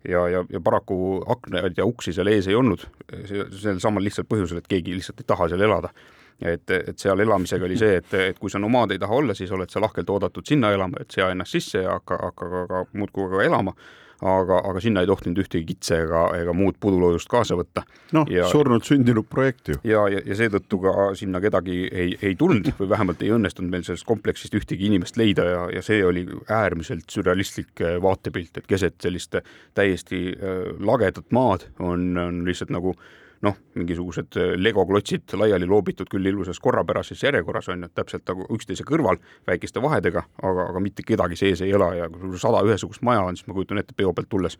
Ja, 0.07 0.28
ja, 0.30 0.43
ja 0.53 0.59
paraku 0.63 1.24
aknaid 1.34 1.80
ja 1.80 1.86
uksi 1.86 2.13
seal 2.13 2.30
ees 2.30 2.45
ei 2.47 2.55
olnud, 2.55 2.84
sel 3.28 3.80
samal 3.82 4.05
lihtsal 4.05 4.28
põhjusel, 4.30 4.61
et 4.61 4.70
keegi 4.70 4.93
lihtsalt 4.95 5.24
ei 5.24 5.28
taha 5.28 5.47
seal 5.49 5.63
elada. 5.65 5.89
et, 6.38 6.70
et 6.70 6.99
seal 7.01 7.20
elamisega 7.20 7.65
oli 7.65 7.80
see, 7.82 7.95
et, 7.97 8.13
et 8.13 8.39
kui 8.39 8.51
sa 8.53 8.59
nomaad 8.61 8.93
ei 8.93 8.99
taha 9.01 9.15
olla, 9.15 9.34
siis 9.34 9.51
oled 9.51 9.72
sa 9.74 9.82
lahkelt 9.82 10.09
oodatud 10.13 10.45
sinna 10.45 10.70
elama, 10.72 11.01
et 11.01 11.11
sea 11.11 11.32
ennast 11.34 11.57
sisse 11.57 11.82
ja 11.82 11.95
hakka, 11.97 12.20
hakka 12.22 12.49
ka, 12.51 12.61
ka 12.70 12.84
muudkui 12.93 13.26
ka 13.32 13.41
elama 13.43 13.74
aga, 14.22 14.61
aga 14.65 14.82
sinna 14.82 15.03
ei 15.03 15.09
tohtinud 15.09 15.41
ühtegi 15.43 15.74
kitse 15.74 15.99
ega, 16.05 16.24
ega 16.38 16.53
muud 16.57 16.78
puduloojust 16.82 17.30
kaasa 17.30 17.57
võtta. 17.59 17.84
noh, 18.18 18.30
surnud 18.51 18.86
sündinud 18.88 19.28
projekt 19.30 19.74
ju. 19.74 19.78
ja, 19.88 20.07
ja, 20.09 20.22
ja 20.26 20.38
seetõttu 20.39 20.80
ka 20.82 20.93
sinna 21.20 21.41
kedagi 21.43 21.84
ei, 21.91 22.15
ei 22.22 22.36
tulnud 22.39 22.72
või 22.80 22.89
vähemalt 22.89 23.22
ei 23.22 23.34
õnnestunud 23.36 23.74
meil 23.74 23.86
sellest 23.88 24.07
kompleksist 24.07 24.57
ühtegi 24.57 24.89
inimest 24.89 25.20
leida 25.22 25.45
ja, 25.45 25.61
ja 25.78 25.86
see 25.86 26.01
oli 26.05 26.26
äärmiselt 26.49 27.05
sürrealistlik 27.13 27.84
äh, 27.84 27.97
vaatepilt, 28.01 28.57
et 28.57 28.68
keset 28.70 28.97
sellist 29.03 29.38
täiesti 29.78 30.24
äh, 30.34 30.65
lagedat 30.80 31.30
maad 31.36 31.70
on, 31.80 32.09
on 32.18 32.43
lihtsalt 32.47 32.74
nagu 32.74 32.95
äh, 32.95 33.13
noh, 33.45 33.57
mingisugused 33.77 34.38
äh, 34.39 34.53
legoklotsid 34.57 35.35
laiali 35.38 35.67
loobitud 35.69 36.09
küll 36.11 36.25
ilusas 36.25 36.59
korrapärases 36.63 37.23
järjekorras 37.23 37.69
on 37.73 37.85
ju, 37.85 37.89
täpselt 37.95 38.25
nagu 38.29 38.47
üksteise 38.55 38.85
kõrval 38.88 39.19
väikeste 39.47 39.83
vahedega, 39.83 40.23
aga, 40.41 40.69
aga 40.71 40.83
mitte 40.83 41.05
kedagi 41.05 41.38
sees 41.39 41.61
ei 41.65 41.73
ela 41.77 41.93
ja 41.95 42.09
kui 42.13 42.39
sada 42.41 42.63
ühesugust 42.65 43.05
maja 43.05 43.25
on, 43.27 43.38
siis 43.38 43.47
ma 43.49 43.57
kujutan 43.57 43.81
ette 43.83 43.97
peo 43.97 44.13
pealt 44.13 44.29
tulles 44.29 44.57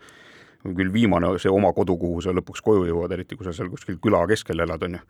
küll 0.67 0.91
viimane 0.93 1.30
see 1.39 1.51
oma 1.53 1.71
kodu, 1.73 1.97
kuhu 1.97 2.21
sa 2.21 2.34
lõpuks 2.36 2.63
koju 2.65 2.88
jõuad, 2.89 3.13
eriti 3.13 3.38
kui 3.38 3.45
sa 3.45 3.53
seal 3.55 3.69
kuskil 3.71 3.99
küla 4.03 4.25
keskel 4.30 4.65
elad, 4.65 4.84
on 4.84 4.97
ju 4.97 5.03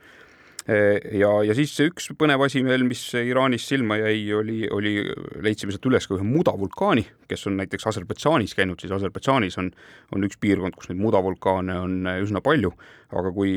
ja, 0.67 1.29
ja 1.47 1.55
siis 1.55 1.71
üks 1.85 2.09
põnev 2.19 2.41
asi 2.43 2.59
veel, 2.65 2.83
mis 2.87 3.01
Iraanis 3.15 3.67
silma 3.69 3.99
jäi, 4.01 4.19
oli, 4.35 4.57
oli, 4.73 4.95
leidsime 5.43 5.71
sealt 5.71 5.87
üles 5.87 6.07
ka 6.07 6.17
ühe 6.17 6.27
mudavulkaani, 6.27 7.05
kes 7.29 7.47
on 7.47 7.55
näiteks 7.61 7.87
Aserbaidžaanis 7.91 8.55
käinud, 8.57 8.81
siis 8.81 8.91
Aserbaidžaanis 8.97 9.55
on, 9.61 9.71
on 10.15 10.27
üks 10.27 10.39
piirkond, 10.43 10.75
kus 10.75 10.91
neid 10.91 10.99
mudavulkaane 11.03 11.77
on 11.85 12.11
üsna 12.17 12.43
palju, 12.43 12.73
aga 13.15 13.31
kui 13.35 13.53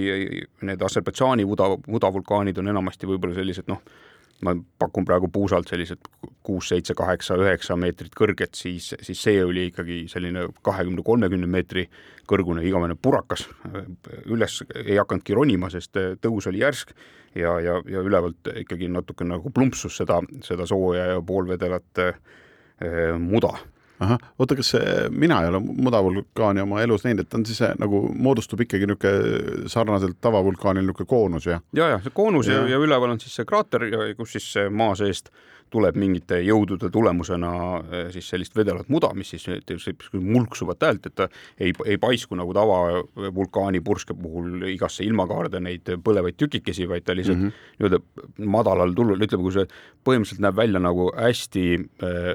need 0.66 0.86
Aserbaidžaani 0.86 1.48
muda, 1.50 1.72
mudavulkaanid 1.90 2.62
on 2.62 2.70
enamasti 2.70 3.10
võib-olla 3.10 3.38
sellised 3.40 3.70
noh, 3.70 3.82
ma 4.46 4.54
pakun 4.78 5.04
praegu 5.04 5.28
puusalt 5.32 5.68
sellised 5.68 6.06
kuus, 6.46 6.70
seitse, 6.70 6.94
kaheksa, 6.96 7.36
üheksa 7.40 7.76
meetrit 7.76 8.14
kõrget, 8.16 8.56
siis, 8.56 8.90
siis 9.04 9.22
see 9.22 9.42
oli 9.44 9.66
ikkagi 9.70 10.02
selline 10.10 10.46
kahekümne, 10.66 11.04
kolmekümne 11.06 11.48
meetri 11.50 11.86
kõrgune 12.30 12.64
igavene 12.66 12.96
purakas. 12.96 13.46
üles 14.26 14.62
ei 14.84 14.96
hakanudki 14.96 15.36
ronima, 15.36 15.70
sest 15.70 15.98
tõus 16.22 16.48
oli 16.48 16.62
järsk 16.62 16.94
ja, 17.34 17.58
ja, 17.60 17.80
ja 17.86 18.04
ülevalt 18.06 18.52
ikkagi 18.62 18.88
natuke 18.88 19.26
nagu 19.28 19.52
plumpsus 19.54 20.00
seda, 20.00 20.20
seda 20.46 20.66
sooja 20.66 21.06
ja 21.14 21.20
poolvedelat 21.26 22.04
eh, 22.06 22.16
muda 23.18 23.54
ahah, 24.00 24.18
oota, 24.38 24.56
kas 24.58 24.72
see, 24.74 24.96
mina 25.10 25.42
ei 25.44 25.52
ole 25.52 25.60
mudavulkaani 25.60 26.64
oma 26.64 26.82
elus 26.84 27.04
näinud, 27.04 27.26
et 27.26 27.38
on 27.38 27.46
siis 27.46 27.62
nagu 27.78 28.02
moodustub 28.16 28.64
ikkagi 28.64 28.88
niisugune 28.88 29.68
sarnaselt 29.72 30.18
tavavulkaanil 30.20 30.86
niisugune 30.86 31.10
koonus 31.10 31.46
ja? 31.50 31.60
ja, 31.76 31.94
ja 31.94 32.02
see 32.04 32.14
koonus 32.14 32.48
ja, 32.50 32.62
ja, 32.62 32.74
ja 32.74 32.82
üleval 32.82 33.14
on 33.14 33.20
siis 33.22 33.36
see 33.40 33.48
kraater 33.48 33.86
kus 34.16 34.36
siis 34.38 34.52
maa 34.70 34.94
seest 34.98 35.32
tuleb 35.70 35.98
mingite 36.00 36.40
jõudude 36.42 36.90
tulemusena 36.92 37.52
eh, 37.80 38.08
siis 38.14 38.28
sellist 38.32 38.56
vedelat 38.58 38.90
muda, 38.92 39.12
mis 39.16 39.32
siis 39.34 39.46
mulksuvat 40.14 40.86
häält, 40.86 41.06
et 41.10 41.16
ta 41.18 41.28
ei, 41.58 41.72
ei 41.86 41.98
paisku 42.00 42.38
nagu 42.38 42.54
tavavulkaani 42.56 43.82
purske 43.86 44.16
puhul 44.18 44.66
igasse 44.72 45.06
ilmakaarde 45.06 45.62
neid 45.62 45.92
põlevaid 46.04 46.38
tükikesi, 46.40 46.88
vaid 46.90 47.06
ta 47.06 47.16
lihtsalt 47.16 47.38
mm 47.38 47.48
-hmm. 47.48 47.76
nii-öelda 47.78 48.48
madalal 48.56 48.94
tulul, 48.96 49.20
ütleme, 49.20 49.46
kui 49.46 49.54
see 49.54 49.68
põhimõtteliselt 50.06 50.46
näeb 50.46 50.56
välja 50.56 50.82
nagu 50.82 51.10
hästi 51.16 51.66
äh, 51.78 52.34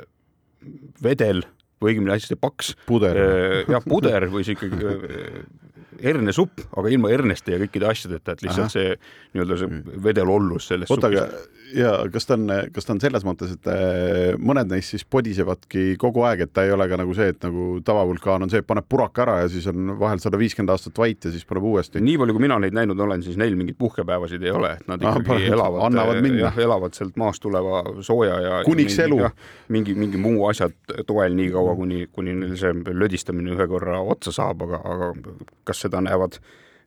vedel 1.03 1.43
või 1.82 1.93
õigemini 1.93 2.15
hästi 2.15 2.38
paks. 2.39 2.73
Puder, 2.88 3.19
jah, 3.69 3.84
puder 3.86 4.28
või 4.32 4.47
ikkagi 4.55 4.82
hernesupp, 6.04 6.66
aga 6.78 6.93
ilma 6.93 7.12
herneste 7.14 7.56
ja 7.56 7.62
kõikide 7.62 7.89
asjadeta, 7.91 8.36
et 8.36 8.46
lihtsalt 8.46 8.68
Aha. 8.68 8.74
see 8.74 8.96
nii-öelda 9.36 9.60
see 9.62 9.72
mm. 9.72 10.02
vedelollus 10.06 10.72
sellest 10.72 10.96
oota, 10.96 11.12
aga 11.12 11.28
ja 11.76 11.91
kas 12.12 12.26
ta 12.26 12.34
on, 12.34 12.50
kas 12.74 12.88
ta 12.88 12.93
on 12.93 13.02
selles 13.02 13.26
mõttes, 13.26 13.56
et 13.56 13.70
äh, 13.72 14.36
mõned 14.39 14.70
neist 14.72 14.93
siis 14.93 15.06
podisevadki 15.10 15.96
kogu 16.02 16.24
aeg, 16.28 16.46
et 16.46 16.54
ta 16.54 16.66
ei 16.66 16.74
ole 16.76 16.88
ka 16.89 17.00
nagu 17.00 17.16
see, 17.18 17.32
et 17.34 17.41
nagu 17.43 17.80
tavavulkaan 17.86 18.46
on 18.46 18.52
see, 18.52 18.62
et 18.64 18.68
paneb 18.68 18.88
puraka 18.89 19.26
ära 19.26 19.38
ja 19.43 19.50
siis 19.52 19.68
on 19.72 19.96
vahel 20.00 20.22
sada 20.24 20.39
viiskümmend 20.39 20.74
aastat 20.74 20.98
vait 21.02 21.28
ja 21.28 21.34
siis 21.34 21.46
paneb 21.48 21.66
uuesti. 21.72 22.02
nii 22.04 22.18
palju, 22.22 22.36
kui 22.38 22.46
mina 22.46 22.60
neid 22.62 22.76
näinud 22.78 23.00
olen, 23.08 23.24
siis 23.26 23.39
neil 23.41 23.58
mingeid 23.60 23.78
puhkepäevasid 23.82 24.43
ei 24.46 24.54
ole, 24.56 24.76
et 24.80 24.89
nad 24.91 25.02
ikkagi 25.02 25.50
ah, 25.50 25.58
elavad, 25.58 25.86
annavad 25.89 26.22
minna. 26.26 26.52
elavad 26.68 26.98
sealt 26.98 27.18
maast 27.20 27.43
tuleva 27.43 27.84
sooja 28.06 28.39
ja 28.41 28.62
kuniks 28.68 29.00
elu. 29.06 29.22
mingi, 29.70 29.96
mingi 29.98 30.22
muu 30.22 30.48
asjad 30.50 30.76
toel 31.08 31.36
nii 31.36 31.52
kaua, 31.54 31.76
kuni, 31.76 32.06
kuni 32.14 32.36
neil 32.38 32.56
see 32.60 32.74
lödistamine 32.93 33.56
ühe 33.56 33.68
korra 33.70 34.00
otsa 34.02 34.34
saab, 34.36 34.66
aga, 34.68 34.82
aga 34.86 35.12
kas 35.66 35.84
seda 35.86 36.01
näevad 36.05 36.39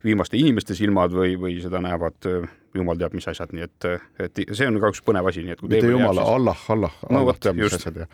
viimaste 0.05 0.39
inimeste 0.39 0.77
silmad 0.79 1.15
või, 1.15 1.35
või 1.41 1.57
seda 1.63 1.81
näevad 1.83 2.29
jumal 2.77 2.99
teab 3.01 3.17
mis 3.19 3.27
asjad, 3.31 3.55
nii 3.55 3.65
et, 3.67 3.89
et 4.23 4.43
see 4.53 4.69
on 4.69 4.79
ka 4.79 4.93
üks 4.93 5.03
põnev 5.07 5.27
asi, 5.31 5.43
nii 5.47 5.57
et 5.57 5.63
kui 5.63 5.73
mitte 5.73 5.91
jumal, 5.91 6.21
Allah, 6.23 6.61
Allah, 6.75 7.01
Allah 7.11 7.41
teab 7.41 7.59
mis 7.59 7.75
asjad 7.79 8.05
ja, 8.05 8.11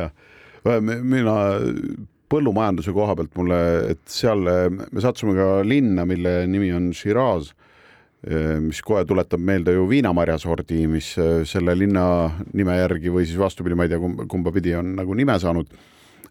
ja 0.00 0.08
mina 0.82 1.36
põllumajanduse 2.30 2.94
koha 2.94 3.16
pealt 3.18 3.32
mulle, 3.38 3.60
et 3.94 4.02
seal 4.10 4.44
me 4.78 5.02
sattusime 5.02 5.34
ka 5.38 5.48
linna, 5.66 6.06
mille 6.08 6.44
nimi 6.50 6.70
on 6.76 6.90
Shiraz, 6.96 7.50
mis 8.60 8.82
kohe 8.84 9.02
tuletab 9.08 9.40
meelde 9.42 9.74
ju 9.74 9.86
viinamarjasordi, 9.88 10.84
mis 10.92 11.14
selle 11.48 11.74
linna 11.78 12.04
nime 12.52 12.76
järgi 12.76 13.12
või 13.12 13.26
siis 13.26 13.40
vastupidi, 13.40 13.78
ma 13.78 13.86
ei 13.86 13.94
tea, 13.94 14.26
kumba 14.30 14.52
pidi 14.54 14.76
on 14.78 14.94
nagu 14.98 15.16
nime 15.16 15.38
saanud. 15.40 15.72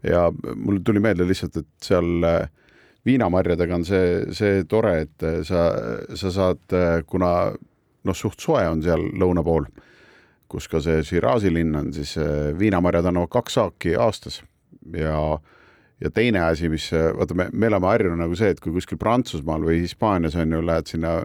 ja 0.04 0.30
mul 0.32 0.80
tuli 0.86 1.02
meelde 1.04 1.26
lihtsalt, 1.28 1.58
et 1.60 1.68
seal 1.84 2.24
viinamarjadega 3.06 3.76
on 3.76 3.86
see, 3.88 4.34
see 4.36 4.64
tore, 4.70 4.96
et 5.06 5.28
sa, 5.48 5.70
sa 6.20 6.32
saad, 6.36 6.76
kuna 7.08 7.32
noh, 7.54 8.16
suht 8.18 8.42
soe 8.44 8.66
on 8.68 8.84
seal 8.84 9.06
lõuna 9.20 9.44
pool, 9.46 9.68
kus 10.50 10.68
ka 10.68 10.82
see 10.84 11.04
Shirazi 11.06 11.52
linn 11.54 11.78
on, 11.78 11.94
siis 11.96 12.16
viinamarjad 12.60 13.10
annavad 13.12 13.32
kaks 13.34 13.60
saaki 13.60 13.96
aastas 14.00 14.42
ja 14.96 15.16
ja 16.00 16.10
teine 16.16 16.40
asi, 16.40 16.70
mis 16.72 16.90
vaata, 16.94 17.36
me, 17.36 17.50
me 17.52 17.68
oleme 17.68 17.90
harjunud 17.90 18.22
nagu 18.22 18.38
see, 18.40 18.54
et 18.54 18.62
kui 18.64 18.72
kuskil 18.72 19.00
Prantsusmaal 19.02 19.66
või 19.68 19.82
Hispaanias 19.84 20.38
on 20.40 20.56
ju, 20.56 20.62
lähed 20.64 20.88
sinna 20.88 21.18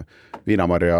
viinamarja 0.48 0.98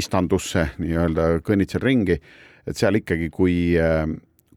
istandusse 0.00 0.70
nii-öelda 0.80 1.26
kõnnitsed 1.46 1.84
ringi, 1.84 2.16
et 2.64 2.80
seal 2.80 2.96
ikkagi, 3.00 3.28
kui, 3.34 3.76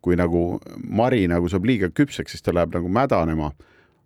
kui 0.03 0.19
nagu 0.19 0.45
mari 0.87 1.25
nagu 1.31 1.51
saab 1.51 1.67
liiga 1.67 1.91
küpseks, 1.91 2.35
siis 2.35 2.45
ta 2.45 2.55
läheb 2.55 2.73
nagu 2.77 2.91
mädanema. 2.91 3.51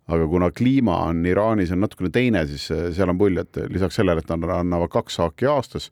Aga 0.08 0.28
kuna 0.28 0.50
kliima 0.50 1.02
on 1.08 1.26
Iraanis 1.28 1.72
on 1.74 1.82
natukene 1.84 2.10
teine, 2.12 2.46
siis 2.48 2.68
seal 2.96 3.12
on 3.12 3.18
pull, 3.20 3.40
et 3.42 3.60
lisaks 3.68 4.00
sellele, 4.00 4.24
et 4.24 4.30
nad 4.32 4.54
annavad 4.60 4.92
kaks 4.92 5.20
saaki 5.20 5.48
aastas 5.50 5.90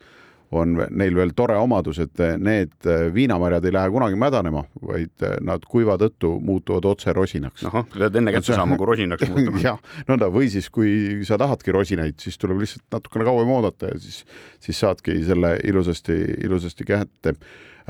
on 0.54 0.76
neil 0.94 1.16
veel 1.16 1.32
tore 1.36 1.56
omadus, 1.58 1.98
et 2.02 2.20
need 2.38 2.86
viinamarjad 3.14 3.64
ei 3.66 3.74
lähe 3.74 3.90
kunagi 3.90 4.18
mädanema, 4.20 4.62
vaid 4.78 5.24
nad 5.44 5.64
kuiva 5.68 5.96
tõttu 6.00 6.36
muutuvad 6.42 6.86
otse 6.92 7.12
rosinaks. 7.16 7.64
ahah, 7.66 7.86
pead 7.90 8.20
enne 8.20 8.34
kätte 8.34 8.54
saama, 8.54 8.78
kui 8.78 8.88
rosinaks 8.92 9.26
muutuma. 9.32 9.62
jah, 9.62 9.80
nõnda 10.08 10.30
või 10.32 10.50
siis, 10.52 10.70
kui 10.70 11.26
sa 11.26 11.38
tahadki 11.42 11.74
rosinaid, 11.74 12.18
siis 12.22 12.38
tuleb 12.38 12.62
lihtsalt 12.62 12.86
natukene 12.94 13.26
kauem 13.26 13.52
oodata 13.58 13.90
ja 13.92 14.00
siis, 14.02 14.22
siis 14.62 14.80
saadki 14.84 15.18
selle 15.26 15.56
ilusasti, 15.66 16.18
ilusasti 16.46 16.86
kätte 16.88 17.36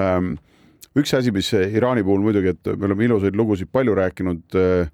ähm,. 0.00 0.36
üks 0.96 1.12
asi, 1.12 1.32
mis 1.36 1.52
Iraani 1.52 2.04
puhul 2.06 2.24
muidugi, 2.24 2.56
et 2.56 2.76
me 2.76 2.88
oleme 2.88 3.04
ilusaid 3.04 3.36
lugusid 3.36 3.68
palju 3.72 3.94
rääkinud 4.00 4.56
äh, 4.56 4.88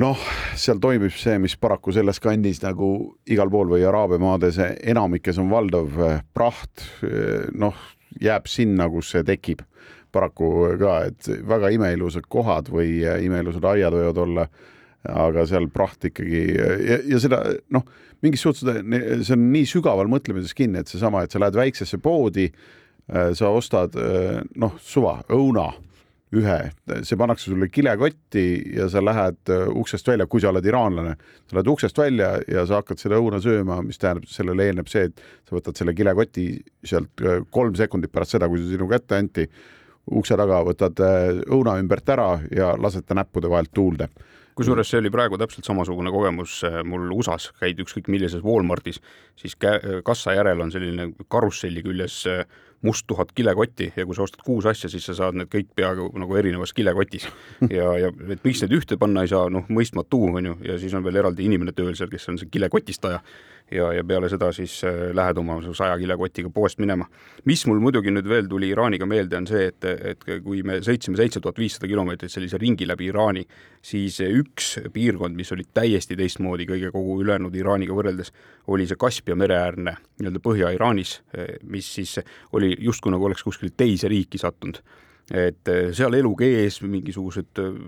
noh, 0.00 0.24
seal 0.58 0.80
toimib 0.82 1.14
see, 1.16 1.36
mis 1.42 1.56
paraku 1.60 1.94
selles 1.94 2.20
kandis 2.22 2.60
nagu 2.64 2.90
igal 3.32 3.50
pool 3.52 3.72
või 3.74 3.84
Araabia 3.88 4.20
maades 4.20 4.58
enamikes 4.60 5.40
on 5.42 5.50
valdav 5.52 6.00
eh, 6.04 6.18
praht, 6.36 6.84
eh, 7.06 7.48
noh, 7.56 7.76
jääb 8.22 8.48
sinna, 8.48 8.90
kus 8.92 9.14
see 9.14 9.26
tekib. 9.26 9.64
paraku 10.16 10.46
ka, 10.80 10.92
et 11.10 11.26
väga 11.44 11.68
imeilusad 11.74 12.24
kohad 12.32 12.70
või 12.72 13.02
eh, 13.04 13.24
imeilusad 13.26 13.64
aiad 13.68 13.92
võivad 13.92 14.20
olla, 14.22 14.46
aga 15.06 15.44
seal 15.46 15.68
praht 15.68 16.08
ikkagi 16.08 16.40
ja, 16.56 16.96
ja 17.04 17.18
seda 17.20 17.42
noh, 17.70 17.84
mingis 18.24 18.42
suhtes 18.42 18.64
see 18.64 19.34
on 19.36 19.44
nii 19.52 19.66
sügaval 19.68 20.08
mõtlemises 20.10 20.56
kinni, 20.56 20.80
et 20.80 20.88
seesama, 20.90 21.22
et 21.22 21.30
sa 21.30 21.42
lähed 21.42 21.54
väiksesse 21.54 22.00
poodi, 22.02 22.48
sa 23.06 23.52
ostad 23.54 23.94
noh, 24.58 24.72
suva, 24.82 25.20
õuna 25.30 25.68
ühe, 26.34 26.56
see 27.06 27.18
pannakse 27.18 27.50
sulle 27.50 27.68
kilekotti 27.70 28.46
ja 28.74 28.88
sa 28.90 29.02
lähed 29.04 29.52
äh, 29.52 29.68
uksest 29.78 30.08
välja, 30.10 30.26
kui 30.26 30.42
sa 30.42 30.50
oled 30.50 30.66
iraanlane, 30.66 31.14
sa 31.46 31.58
lähed 31.58 31.70
uksest 31.70 31.98
välja 31.98 32.32
ja 32.50 32.64
sa 32.66 32.80
hakkad 32.80 32.98
seda 32.98 33.20
õuna 33.22 33.38
sööma, 33.42 33.78
mis 33.86 34.00
tähendab, 34.02 34.26
sellele 34.30 34.66
eelneb 34.66 34.90
see, 34.90 35.06
et 35.06 35.22
sa 35.46 35.54
võtad 35.54 35.78
selle 35.78 35.94
kilekoti 35.94 36.48
sealt 36.86 37.22
äh, 37.22 37.44
kolm 37.54 37.76
sekundit 37.78 38.12
pärast 38.14 38.34
seda, 38.34 38.50
kui 38.50 38.58
see 38.62 38.74
sinu 38.74 38.90
kätte 38.90 39.20
anti, 39.20 39.46
ukse 40.18 40.38
taga 40.38 40.64
võtad 40.66 41.04
äh, 41.06 41.28
õuna 41.46 41.78
ümbert 41.82 42.10
ära 42.16 42.32
ja 42.50 42.74
lased 42.80 43.06
ta 43.06 43.18
näppude 43.18 43.50
vahelt 43.52 43.70
tuulde. 43.74 44.10
Kusjuures 44.56 44.88
see 44.88 44.98
oli 45.02 45.12
praegu 45.12 45.36
täpselt 45.38 45.66
samasugune 45.68 46.10
kogemus 46.10 46.62
mul 46.88 47.10
USA-s, 47.12 47.50
käid 47.60 47.78
ükskõik 47.84 48.06
millises 48.08 48.40
Walmartis, 48.40 49.02
siis 49.36 49.52
kassa 49.60 50.32
järel 50.32 50.62
on 50.64 50.72
selline 50.72 51.10
karusselli 51.28 51.82
küljes 51.84 52.22
must 52.82 53.06
tuhat 53.06 53.32
kilekotti 53.34 53.92
ja 53.96 54.06
kui 54.06 54.14
sa 54.14 54.24
ostad 54.26 54.44
kuus 54.44 54.66
asja, 54.66 54.90
siis 54.92 55.06
sa 55.08 55.14
saad 55.16 55.38
need 55.38 55.50
kõik 55.52 55.72
peaaegu 55.78 56.10
nagu 56.20 56.36
erinevas 56.36 56.74
kilekotis. 56.76 57.28
ja, 57.78 57.90
ja 58.02 58.12
et 58.12 58.44
miks 58.44 58.62
need 58.62 58.76
ühte 58.76 58.98
panna 59.00 59.24
ei 59.24 59.32
saa, 59.32 59.50
noh, 59.52 59.66
mõistmatu 59.72 60.22
on 60.30 60.52
ju, 60.52 60.56
ja 60.66 60.78
siis 60.82 60.94
on 60.94 61.04
veel 61.06 61.22
eraldi 61.22 61.46
inimene 61.48 61.74
tööl 61.76 61.94
seal, 61.98 62.12
kes 62.12 62.28
on 62.32 62.40
see 62.40 62.50
kilekotistaja 62.52 63.22
ja, 63.70 63.92
ja 63.92 64.04
peale 64.04 64.28
seda 64.30 64.50
siis 64.54 64.78
äh, 64.86 65.10
lähed 65.16 65.38
oma 65.40 65.58
saja 65.74 65.96
kilekotiga 65.98 66.50
poest 66.54 66.78
minema. 66.78 67.06
mis 67.44 67.66
mul 67.66 67.80
muidugi 67.82 68.10
nüüd 68.10 68.28
veel 68.28 68.48
tuli 68.50 68.70
Iraaniga 68.74 69.06
meelde, 69.06 69.36
on 69.40 69.46
see, 69.46 69.66
et, 69.70 69.84
et 69.84 70.26
kui 70.44 70.62
me 70.66 70.78
sõitsime 70.84 71.18
seitse 71.18 71.40
tuhat 71.40 71.58
viissada 71.58 71.88
kilomeetrit 71.90 72.32
sellise 72.32 72.58
ringi 72.62 72.86
läbi 72.86 73.10
Iraani, 73.10 73.46
siis 73.82 74.20
üks 74.24 74.76
piirkond, 74.92 75.36
mis 75.38 75.52
oli 75.54 75.66
täiesti 75.74 76.18
teistmoodi 76.18 76.66
kõige 76.68 76.92
kogu 76.94 77.20
ülejäänud 77.24 77.54
Iraaniga 77.56 77.96
võrreldes, 77.96 78.32
oli 78.72 78.86
see 78.86 78.98
Kaspia 78.98 79.36
mereäärne 79.38 79.96
nii-öelda 80.20 80.42
Põhja-Iraanis, 80.42 81.20
mis 81.70 81.88
siis 81.98 82.18
oli 82.56 82.74
justkui 82.80 83.12
nagu 83.14 83.28
oleks 83.28 83.44
kuskile 83.46 83.74
teise 83.76 84.08
riiki 84.10 84.38
sattunud 84.42 84.82
et 85.34 85.68
eh, 85.72 85.88
seal 85.96 86.14
elu 86.14 86.30
kees 86.38 86.78
mingisugused 86.86 87.58
eh, 87.58 87.78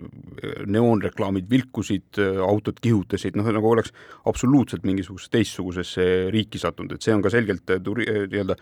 neoonreklaamid 0.66 1.47
vilkusid, 1.51 2.18
eh, 2.18 2.41
autod 2.43 2.80
kihutasid, 2.82 3.39
noh, 3.39 3.47
nagu 3.55 3.70
oleks 3.70 3.93
absoluutselt 4.26 4.86
mingisugusesse 4.89 5.34
teistsugusesse 5.36 6.07
riiki 6.34 6.59
sattunud, 6.59 6.97
et 6.97 7.07
see 7.07 7.14
on 7.14 7.22
ka 7.22 7.32
selgelt 7.32 7.78
turi-, 7.84 8.09
nii-öelda 8.26 8.59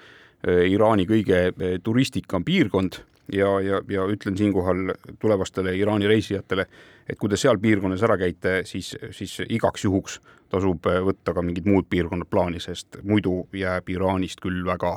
Iraani 0.47 1.07
kõige 1.09 1.39
turistikam 1.83 2.45
piirkond. 2.45 3.01
Ja, 3.33 3.49
ja, 3.59 3.81
ja 3.91 4.05
ütlen 4.07 4.37
siinkohal 4.39 4.93
tulevastele 5.19 5.73
Iraani 5.75 6.07
reisijatele, 6.07 6.67
et 7.09 7.19
kui 7.19 7.33
te 7.33 7.39
seal 7.41 7.59
piirkonnas 7.59 8.05
ära 8.07 8.15
käite, 8.21 8.61
siis, 8.69 8.93
siis 9.17 9.41
igaks 9.49 9.83
juhuks 9.83 10.21
tasub 10.53 10.87
võtta 10.87 11.35
ka 11.35 11.43
mingid 11.43 11.67
muud 11.67 11.89
piirkonnad 11.91 12.31
plaani, 12.31 12.61
sest 12.63 13.01
muidu 13.03 13.41
jääb 13.57 13.91
Iraanist 13.97 14.45
küll 14.45 14.61
väga 14.69 14.93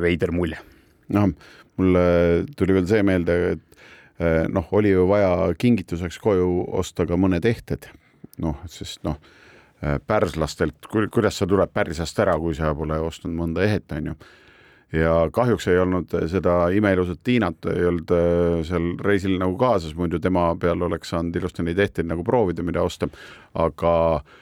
veider 0.00 0.32
mulje. 0.32 0.62
Noh, 1.12 1.34
mulle 1.78 2.04
tuli 2.56 2.76
veel 2.76 2.88
see 2.90 3.04
meelde, 3.06 3.36
et 3.54 3.80
eh, 4.22 4.44
noh, 4.50 4.66
oli 4.76 4.92
ju 4.92 5.06
vaja 5.10 5.52
kingituseks 5.58 6.18
koju 6.22 6.48
osta 6.80 7.06
ka 7.08 7.18
mõned 7.20 7.46
ehted, 7.48 7.88
noh, 8.42 8.58
sest 8.70 9.04
noh, 9.06 9.18
eh, 9.82 9.98
pärslastelt, 9.98 10.90
kuidas 10.90 11.38
sa 11.38 11.48
tuled 11.48 11.72
Pärsast 11.74 12.18
ära, 12.24 12.36
kui 12.40 12.56
sa 12.58 12.74
pole 12.76 12.98
ostnud 13.04 13.34
mõnda 13.38 13.64
ehet, 13.66 13.86
on 13.96 14.12
ju. 14.12 14.18
ja 14.98 15.14
kahjuks 15.32 15.66
ei 15.68 15.78
olnud 15.78 16.14
seda 16.32 16.70
imeilusat 16.72 17.18
Tiinat 17.24 17.66
ei 17.68 17.86
olnud 17.90 18.12
eh, 18.16 18.58
seal 18.64 18.90
reisil 19.04 19.38
nagu 19.38 19.56
kaasas, 19.60 19.94
muidu 19.94 20.20
tema 20.20 20.50
peal 20.60 20.82
oleks 20.82 21.14
saanud 21.14 21.36
ilusti 21.36 21.62
neid 21.62 21.78
ehteid 21.78 22.08
nagu 22.08 22.24
proovida, 22.24 22.64
mida 22.64 22.82
osta, 22.82 23.10
aga 23.54 23.94
äh, 24.16 24.36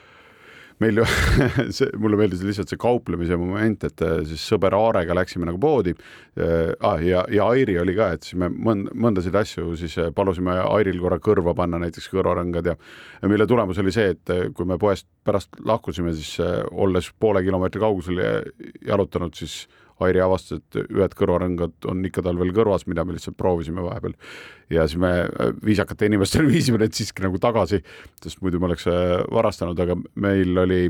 meil 0.83 1.01
ju 1.01 1.05
see, 1.77 1.89
mulle 1.97 2.19
meeldis 2.19 2.43
lihtsalt 2.45 2.71
see 2.71 2.79
kauplemise 2.81 3.37
moment, 3.39 3.87
et 3.87 4.03
äh, 4.05 4.19
siis 4.29 4.43
sõber 4.51 4.75
Aarega 4.77 5.15
läksime 5.17 5.47
nagu 5.49 5.59
poodi 5.61 5.93
äh, 5.93 6.73
ah, 6.85 7.01
ja, 7.03 7.23
ja 7.33 7.47
Airi 7.53 7.79
oli 7.81 7.95
ka, 7.97 8.11
et 8.17 8.27
siis 8.27 8.37
me 8.41 8.49
mõnd, 8.53 8.91
mõndasid 8.93 9.35
asju 9.37 9.73
siis 9.79 9.97
äh, 10.01 10.11
palusime 10.15 10.59
Airil 10.63 11.01
korra 11.01 11.19
kõrva 11.23 11.55
panna, 11.57 11.81
näiteks 11.81 12.11
kõrvarõngad 12.13 12.71
ja, 12.71 12.77
mille 13.25 13.49
tulemus 13.49 13.81
oli 13.81 13.95
see, 13.95 14.13
et 14.15 14.53
kui 14.55 14.69
me 14.69 14.77
poest 14.81 15.07
pärast 15.25 15.57
lahkusime, 15.65 16.13
siis 16.15 16.37
olles 16.71 17.09
poole 17.19 17.41
kilomeetri 17.45 17.81
kaugusel 17.81 18.21
jalutanud, 18.87 19.35
siis 19.35 19.65
Airi 20.05 20.21
avastas, 20.21 20.61
et 20.61 20.77
ühed 20.93 21.13
kõrvarõngad 21.17 21.87
on 21.89 22.03
ikka 22.05 22.21
tal 22.25 22.37
veel 22.37 22.53
kõrvas, 22.53 22.85
mida 22.89 23.05
me 23.05 23.15
lihtsalt 23.15 23.37
proovisime 23.39 23.81
vahepeal. 23.81 24.13
ja 24.69 24.85
siis 24.87 24.99
me 25.01 25.11
äh, 25.25 25.53
viisakate 25.65 26.05
inimestele 26.05 26.51
viisime 26.55 26.81
need 26.81 26.93
siiski 26.93 27.25
nagu 27.25 27.39
tagasi, 27.41 27.81
sest 28.23 28.41
muidu 28.45 28.61
me 28.61 28.69
oleks 28.69 28.87
äh, 28.91 29.17
varastanud, 29.33 29.79
aga 29.79 29.97
meil 30.15 30.65
oli 30.65 30.83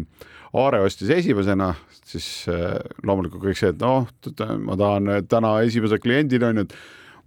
Aare 0.58 0.80
ostis 0.80 1.10
esimesena, 1.12 1.74
siis 2.08 2.47
äh, 2.51 2.78
loomulikult 3.03 3.43
kõik 3.43 3.60
see, 3.60 3.74
et 3.74 3.82
noh, 3.84 4.08
ma 4.64 4.78
tahan 4.80 5.28
täna 5.28 5.58
esimese 5.68 5.99
kliendina 5.99 6.53
onju, 6.53 6.64
et 6.64 6.76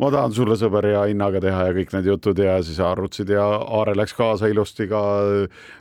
ma 0.00 0.08
tahan 0.12 0.32
sulle 0.32 0.56
sõber 0.56 0.88
hea 0.88 1.02
hinnaga 1.10 1.42
teha 1.44 1.66
ja 1.68 1.74
kõik 1.76 1.92
need 1.96 2.08
jutud 2.08 2.40
ja 2.40 2.58
siis 2.64 2.80
arvutasid 2.84 3.32
ja 3.36 3.44
Aare 3.60 3.92
läks 3.96 4.16
kaasa 4.16 4.48
ilusti 4.48 4.88
ka. 4.88 5.02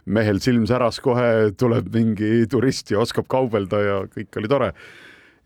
mehel 0.06 0.39
silm 0.43 0.68
säras 0.68 1.00
kohe, 1.04 1.52
tuleb 1.60 1.88
mingi 1.95 2.45
turist 2.52 2.91
ja 2.91 3.00
oskab 3.00 3.28
kaubelda 3.32 3.84
ja 3.84 4.02
kõik 4.12 4.41
oli 4.41 4.52
tore 4.52 4.74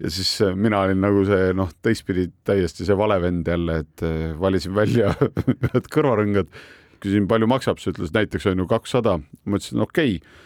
ja 0.02 0.12
siis 0.12 0.32
äh, 0.42 0.56
mina 0.56 0.82
olin 0.86 1.02
nagu 1.04 1.24
see 1.28 1.52
noh, 1.58 1.72
teistpidi 1.86 2.28
täiesti 2.48 2.88
see 2.88 2.98
vale 2.98 3.20
vend 3.24 3.50
jälle, 3.50 3.82
et 3.84 4.06
äh, 4.06 4.32
valisin 4.40 4.76
välja 4.76 5.14
ühed 5.70 5.90
kõrvarõngad, 5.94 6.50
küsisin, 7.04 7.28
palju 7.30 7.50
maksab, 7.52 7.82
siis 7.82 7.94
ütles 7.94 8.14
näiteks 8.16 8.48
on 8.52 8.64
ju 8.64 8.70
kakssada, 8.70 9.20
ma 9.46 9.60
ütlesin 9.60 9.84
okei 9.84 10.18
okay. 10.18 10.40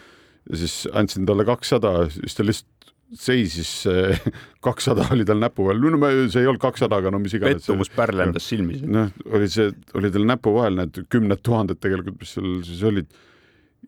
ja 0.50 0.60
siis 0.64 0.82
andsin 0.96 1.28
talle 1.28 1.46
kakssada, 1.48 1.94
siis 2.12 2.36
ta 2.36 2.46
lihtsalt 2.46 2.74
seisis, 3.16 3.70
kakssada 4.66 5.06
oli 5.14 5.24
tal 5.24 5.40
näpu 5.40 5.64
vahel, 5.64 5.80
no 5.80 6.10
see 6.28 6.42
ei 6.42 6.50
olnud 6.50 6.60
kakssada, 6.60 6.98
aga 7.00 7.12
no 7.14 7.22
mis 7.22 7.32
iganes. 7.38 7.62
pettumuspärl 7.62 8.20
lendas 8.20 8.48
silmis. 8.50 8.82
noh, 8.84 9.08
oli 9.32 9.48
see, 9.52 9.70
oli 9.96 10.12
tal 10.12 10.28
näpu 10.28 10.52
vahel 10.58 10.76
need 10.82 11.00
kümned 11.08 11.40
tuhanded 11.46 11.80
tegelikult, 11.80 12.20
mis 12.20 12.36
seal 12.36 12.60
siis 12.68 12.84
olid. 12.84 13.08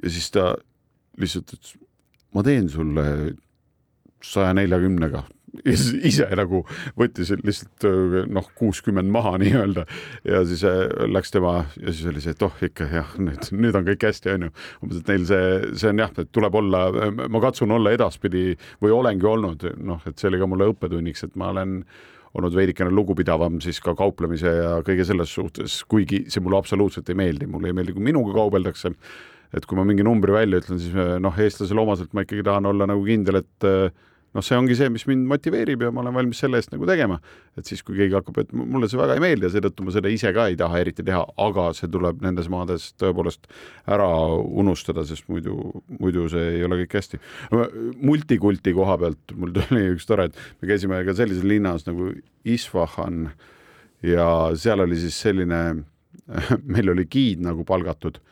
ja 0.00 0.14
siis 0.16 0.30
ta 0.32 0.54
lihtsalt 1.20 1.52
ütles, 1.52 1.76
ma 2.32 2.46
teen 2.46 2.70
sulle 2.72 3.04
saja 4.24 4.54
neljakümnega 4.56 5.24
ise 6.10 6.26
nagu 6.38 6.62
võttis 6.98 7.32
lihtsalt 7.42 7.86
noh, 8.30 8.46
kuuskümmend 8.58 9.10
maha 9.12 9.34
nii-öelda 9.42 9.84
ja 10.28 10.42
siis 10.48 10.62
äh, 10.68 10.84
läks 11.10 11.34
tema 11.34 11.64
ja 11.80 11.94
siis 11.94 12.06
oli 12.10 12.22
see, 12.22 12.34
et 12.36 12.44
oh 12.46 12.62
ikka 12.66 12.86
jah, 12.90 13.16
nüüd, 13.20 13.50
nüüd 13.56 13.78
on 13.78 13.88
kõik 13.88 14.06
hästi, 14.10 14.34
onju. 14.36 14.52
umbes, 14.84 15.00
et 15.02 15.10
neil 15.10 15.26
see, 15.28 15.50
see 15.82 15.90
on 15.92 16.04
jah, 16.04 16.14
et 16.22 16.30
tuleb 16.34 16.60
olla, 16.60 16.84
ma 17.20 17.42
katsun 17.42 17.74
olla 17.76 17.94
edaspidi 17.96 18.54
või 18.82 18.94
olengi 18.94 19.26
olnud, 19.26 19.66
noh, 19.82 20.04
et 20.08 20.20
see 20.20 20.30
oli 20.30 20.40
ka 20.40 20.48
mulle 20.50 20.70
õppetunniks, 20.72 21.26
et 21.26 21.38
ma 21.40 21.50
olen 21.54 21.80
olnud 22.38 22.54
veidikene 22.54 22.92
lugupidavam 22.94 23.58
siis 23.62 23.80
ka 23.82 23.96
kauplemise 23.98 24.52
ja 24.54 24.76
kõige 24.86 25.02
selles 25.08 25.32
suhtes, 25.34 25.80
kuigi 25.90 26.24
see 26.30 26.42
mulle 26.44 26.60
absoluutselt 26.60 27.10
ei 27.10 27.18
meeldi, 27.18 27.48
mulle 27.50 27.72
ei 27.72 27.76
meeldi, 27.76 27.96
kui 27.96 28.06
minuga 28.06 28.36
kaubeldakse. 28.36 28.94
et 29.50 29.64
kui 29.66 29.74
ma 29.74 29.82
mingi 29.82 30.04
numbri 30.06 30.30
välja 30.30 30.60
ütlen, 30.62 30.78
siis 30.78 30.94
noh, 30.94 31.34
eestlasele 31.34 31.82
omaselt 31.82 32.12
ma 32.14 32.22
ikkagi 32.22 32.44
tahan 32.46 32.70
olla 32.70 32.86
nagu 32.86 33.02
kindel, 33.02 33.40
et 33.42 33.66
noh, 34.36 34.44
see 34.44 34.56
ongi 34.58 34.76
see, 34.78 34.90
mis 34.92 35.04
mind 35.10 35.26
motiveerib 35.30 35.82
ja 35.84 35.90
ma 35.94 36.04
olen 36.04 36.14
valmis 36.14 36.40
selle 36.42 36.60
eest 36.60 36.70
nagu 36.74 36.86
tegema. 36.88 37.18
et 37.58 37.66
siis, 37.66 37.82
kui 37.86 37.96
keegi 37.98 38.14
hakkab, 38.14 38.38
et 38.42 38.52
mulle 38.54 38.88
see 38.90 39.00
väga 39.00 39.16
ei 39.18 39.22
meeldi 39.24 39.48
ja 39.48 39.52
seetõttu 39.56 39.84
ma 39.86 39.94
seda 39.94 40.12
ise 40.12 40.30
ka 40.36 40.46
ei 40.50 40.56
taha 40.60 40.80
eriti 40.80 41.04
teha, 41.06 41.22
aga 41.46 41.66
see 41.76 41.90
tuleb 41.90 42.22
nendes 42.24 42.48
maades 42.52 42.90
tõepoolest 43.00 43.50
ära 43.90 44.08
unustada, 44.62 45.04
sest 45.08 45.26
muidu, 45.32 45.56
muidu 45.98 46.28
see 46.32 46.56
ei 46.56 46.64
ole 46.66 46.82
kõik 46.84 46.98
hästi. 47.00 47.20
multikulti 47.98 48.74
koha 48.76 48.98
pealt 49.02 49.34
mul 49.36 49.54
tuli 49.56 49.90
üks 49.96 50.06
tore, 50.08 50.30
et 50.30 50.42
me 50.62 50.70
käisime 50.70 51.02
ka 51.06 51.16
sellises 51.18 51.46
linnas 51.46 51.86
nagu 51.88 52.12
Isfahan 52.46 53.32
ja 54.06 54.26
seal 54.56 54.86
oli 54.86 54.98
siis 55.00 55.18
selline, 55.26 55.82
meil 56.74 56.94
oli 56.94 57.08
giid 57.10 57.42
nagu 57.44 57.66
palgatud 57.66 58.22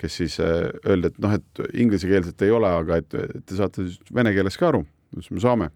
kes 0.00 0.14
siis 0.16 0.38
öeldi, 0.40 1.10
et 1.10 1.18
noh, 1.20 1.34
et 1.36 1.60
inglisekeelset 1.76 2.46
ei 2.46 2.54
ole, 2.56 2.70
aga 2.72 3.02
et 3.02 3.10
te 3.10 3.58
saate 3.58 3.84
vene 4.16 4.32
keeles 4.32 4.56
ka 4.56 4.70
aru 4.70 4.80
siis 5.18 5.30
me 5.34 5.42
saame. 5.42 5.70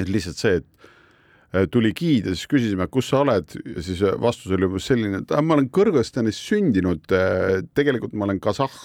et 0.00 0.08
lihtsalt 0.08 0.38
see, 0.40 0.60
et 0.62 0.66
äh, 1.52 1.66
tuli 1.68 1.90
giid 1.92 2.24
ja 2.24 2.32
siis 2.32 2.48
küsisime, 2.48 2.86
kus 2.88 3.10
sa 3.12 3.20
oled? 3.20 3.52
Ja 3.74 3.82
siis 3.84 4.00
äh, 4.02 4.14
vastus 4.20 4.54
oli 4.56 4.64
umbes 4.64 4.86
selline, 4.88 5.20
et 5.20 5.34
ma 5.44 5.58
olen 5.58 5.68
Kõrgõzstanis 5.68 6.38
sündinud, 6.40 7.04
äh, 7.12 7.60
tegelikult 7.76 8.16
ma 8.16 8.24
olen 8.28 8.40
kasahh, 8.40 8.78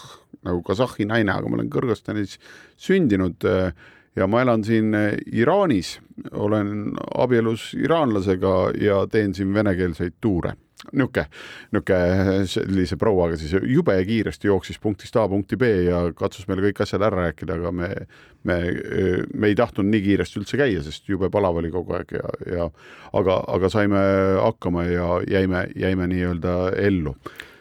nagu 0.44 0.60
kasahhi 0.68 1.08
naine, 1.08 1.32
aga 1.32 1.48
ma 1.48 1.62
olen 1.62 1.72
Kõrgõzstanis 1.72 2.36
sündinud 2.76 3.48
ja 3.48 4.28
ma 4.28 4.44
elan 4.44 4.68
siin 4.68 4.92
Iraanis, 5.32 5.98
olen 6.32 6.94
abielus 7.16 7.72
iraanlasega 7.78 8.56
ja 8.84 9.04
teen 9.12 9.36
siin 9.38 9.56
venekeelseid 9.56 10.20
tuure 10.22 10.58
niisugune, 10.94 11.26
niisugune 11.74 12.46
sellise 12.52 12.98
prouaga 13.00 13.38
siis 13.40 13.56
jube 13.66 13.96
kiiresti 14.06 14.50
jooksis 14.50 14.80
punktist 14.80 15.16
A 15.18 15.28
punkti 15.30 15.58
B 15.58 15.70
ja 15.88 16.04
katsus 16.16 16.48
meile 16.48 16.68
kõik 16.68 16.84
asjad 16.86 17.06
ära 17.08 17.28
rääkida, 17.28 17.58
aga 17.58 17.72
me, 17.74 17.90
me, 18.48 18.60
me 19.34 19.52
ei 19.52 19.58
tahtnud 19.58 19.90
nii 19.90 20.04
kiiresti 20.06 20.42
üldse 20.42 20.60
käia, 20.62 20.84
sest 20.86 21.10
jube 21.10 21.32
palav 21.34 21.60
oli 21.62 21.72
kogu 21.74 21.98
aeg 21.98 22.16
ja, 22.20 22.32
ja 22.54 22.70
aga, 23.18 23.42
aga 23.58 23.74
saime 23.74 24.02
hakkama 24.44 24.88
ja 24.92 25.12
jäime, 25.28 25.68
jäime 25.76 26.10
nii-öelda 26.14 26.58
ellu. 26.86 27.16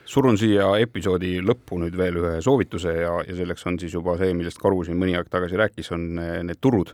Surun 0.07 0.37
siia 0.39 0.69
episoodi 0.79 1.41
lõppu 1.43 1.81
nüüd 1.83 1.97
veel 1.99 2.21
ühe 2.21 2.37
soovituse 2.45 2.93
ja, 2.95 3.17
ja 3.27 3.39
selleks 3.41 3.67
on 3.67 3.79
siis 3.83 3.97
juba 3.97 4.15
see, 4.21 4.37
millest 4.39 4.61
Karu 4.63 4.85
siin 4.87 5.01
mõni 5.01 5.17
aeg 5.19 5.33
tagasi 5.33 5.59
rääkis, 5.59 5.91
on 5.97 6.13
need 6.21 6.61
turud 6.63 6.93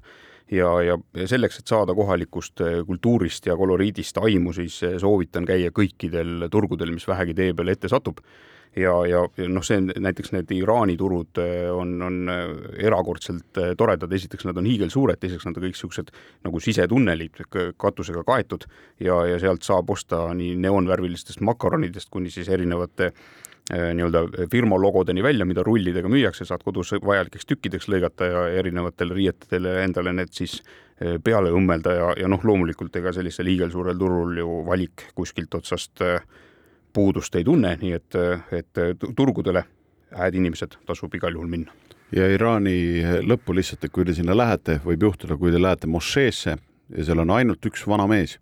ja, 0.51 0.71
ja 0.83 1.27
selleks, 1.29 1.61
et 1.61 1.73
saada 1.73 1.95
kohalikust 1.95 2.63
eh, 2.65 2.81
kultuurist 2.87 3.47
ja 3.47 3.57
koloriidist 3.57 4.19
aimu, 4.19 4.55
siis 4.57 4.81
eh, 4.87 4.97
soovitan 5.01 5.47
käia 5.49 5.73
kõikidel 5.75 6.49
turgudel, 6.51 6.95
mis 6.95 7.07
vähegi 7.09 7.37
tee 7.39 7.53
peale 7.55 7.77
ette 7.77 7.91
satub. 7.93 8.23
Ja, 8.73 8.95
ja, 9.05 9.19
ja 9.37 9.47
noh, 9.53 9.61
see 9.61 9.83
näiteks 9.85 10.33
need 10.33 10.53
Iraani 10.57 10.95
turud 10.97 11.41
eh, 11.43 11.69
on, 11.69 11.93
on 12.03 12.33
erakordselt 12.81 13.61
toredad, 13.77 14.13
esiteks 14.17 14.49
nad 14.49 14.57
on 14.57 14.69
hiigelsuured, 14.71 15.21
teiseks 15.21 15.45
nad 15.45 15.59
on 15.59 15.67
kõik 15.67 15.77
niisugused 15.77 16.13
nagu 16.47 16.61
sisetunnelid 16.65 17.45
katusega 17.77 18.25
kaetud. 18.25 18.65
Ja, 19.01 19.23
ja 19.29 19.39
sealt 19.43 19.69
saab 19.69 19.93
osta 19.93 20.25
nii 20.37 20.57
neoonvärvilistest 20.65 21.45
makaronidest 21.45 22.09
kuni 22.13 22.33
siis 22.33 22.49
erinevate 22.49 23.13
Äh, 23.13 23.52
nii-öelda 23.73 24.47
firma 24.51 24.77
logodeni 24.81 25.23
välja, 25.23 25.45
mida 25.49 25.63
rullidega 25.65 26.09
müüakse, 26.09 26.45
saad 26.45 26.63
kodus 26.65 26.93
vajalikeks 26.93 27.47
tükkideks 27.49 27.89
lõigata 27.89 28.29
ja 28.29 28.47
erinevatele 28.61 29.15
riietedele 29.17 29.77
endale 29.85 30.13
need 30.13 30.33
siis 30.37 30.59
äh, 30.61 31.17
peale 31.25 31.53
õmmelda 31.55 31.95
ja, 31.97 32.09
ja 32.21 32.29
noh, 32.29 32.43
loomulikult 32.45 32.97
ega 33.01 33.15
sellisel 33.17 33.49
hiigelsuurel 33.49 33.99
turul 33.99 34.37
ju 34.43 34.59
valik 34.67 35.07
kuskilt 35.17 35.55
otsast 35.57 36.05
äh, 36.05 36.21
puudust 36.93 37.35
ei 37.41 37.45
tunne, 37.49 37.71
nii 37.81 37.93
et, 37.97 38.17
et 38.53 38.81
turgudele, 39.17 39.63
hääd 40.13 40.35
inimesed, 40.37 40.77
tasub 40.85 41.15
igal 41.17 41.33
juhul 41.33 41.49
minna. 41.49 41.73
ja 42.13 42.27
Iraani 42.29 42.75
lõppu 43.25 43.57
lihtsalt, 43.57 43.87
et 43.87 43.93
kui 43.93 44.05
te 44.05 44.13
sinna 44.13 44.37
lähete, 44.37 44.83
võib 44.85 45.07
juhtuda, 45.09 45.39
kui 45.41 45.55
te 45.55 45.63
lähete 45.63 45.89
mošeesse 45.89 46.59
ja 46.59 47.07
seal 47.07 47.25
on 47.25 47.33
ainult 47.33 47.65
üks 47.65 47.87
vana 47.89 48.05
mees, 48.11 48.37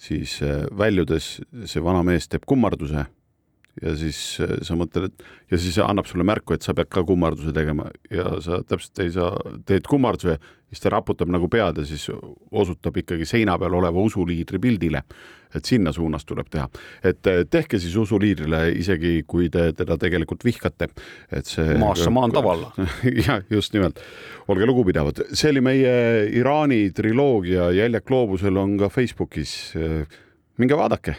siis 0.00 0.38
väljudes 0.72 1.28
see 1.68 1.84
vana 1.84 2.00
mees 2.04 2.28
teeb 2.32 2.48
kummarduse 2.48 3.04
ja 3.82 3.94
siis 3.98 4.18
äh, 4.40 4.58
sa 4.64 4.76
mõtled, 4.78 5.10
et 5.10 5.52
ja 5.52 5.60
siis 5.60 5.78
annab 5.82 6.08
sulle 6.08 6.24
märku, 6.26 6.56
et 6.56 6.64
sa 6.64 6.74
pead 6.76 6.88
ka 6.92 7.04
kummarduse 7.06 7.52
tegema 7.56 7.88
ja 8.12 8.38
sa 8.44 8.62
täpselt 8.66 9.02
ei 9.04 9.12
saa, 9.14 9.34
teed 9.68 9.88
kummarduse, 9.90 10.38
siis 10.66 10.82
ta 10.82 10.92
raputab 10.96 11.30
nagu 11.32 11.48
pead 11.52 11.82
ja 11.82 11.86
siis 11.86 12.08
osutab 12.50 12.96
ikkagi 13.02 13.28
seina 13.28 13.58
peal 13.60 13.76
oleva 13.78 14.02
usuliidri 14.02 14.60
pildile. 14.62 15.02
et 15.56 15.64
sinna 15.64 15.92
suunas 15.94 16.24
tuleb 16.26 16.48
teha, 16.52 16.66
et 17.06 17.28
äh, 17.30 17.44
tehke 17.48 17.78
siis 17.80 17.94
usuliidrile, 17.96 18.66
isegi 18.76 19.22
kui 19.26 19.46
te 19.48 19.70
teda 19.78 19.96
tegelikult 19.96 20.42
vihkate, 20.44 20.88
et 21.32 21.46
see. 21.46 21.78
maassa 21.80 22.10
maan 22.10 22.34
tavalla. 22.34 22.72
jah, 23.26 23.40
just 23.50 23.72
nimelt. 23.72 24.00
olge 24.48 24.66
lugupidavad, 24.66 25.22
see 25.32 25.54
oli 25.54 25.62
meie 25.64 25.94
Iraani 26.36 26.90
triloogia 26.92 27.70
Jäljak 27.72 28.04
gloobusel 28.08 28.56
on 28.56 28.76
ka 28.80 28.90
Facebookis 28.92 29.54
minge 30.58 30.76
vaadake, 30.78 31.16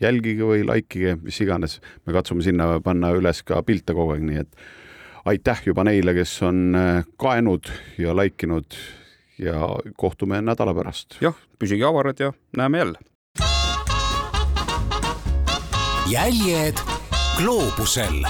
jälgige 0.00 0.46
või 0.46 0.64
likeige, 0.66 1.16
mis 1.22 1.38
iganes, 1.44 1.78
me 2.06 2.14
katsume 2.16 2.44
sinna 2.46 2.78
panna 2.84 3.12
üles 3.16 3.42
ka 3.46 3.62
pilte 3.66 3.94
kogu 3.96 4.16
aeg, 4.16 4.24
nii 4.26 4.42
et 4.42 4.62
aitäh 5.28 5.62
juba 5.66 5.84
neile, 5.86 6.14
kes 6.16 6.32
on 6.46 6.62
äh, 6.78 7.04
kaenud 7.20 7.70
ja 8.00 8.14
like 8.16 8.46
inud 8.46 8.78
ja 9.38 9.68
kohtume 9.96 10.40
nädala 10.42 10.74
pärast. 10.74 11.20
jah, 11.22 11.36
püsige 11.58 11.86
avarad 11.86 12.20
ja 12.20 12.32
näeme 12.56 12.78
jälle. 12.78 12.98
jäljed 16.08 16.80
gloobusel 17.36 18.24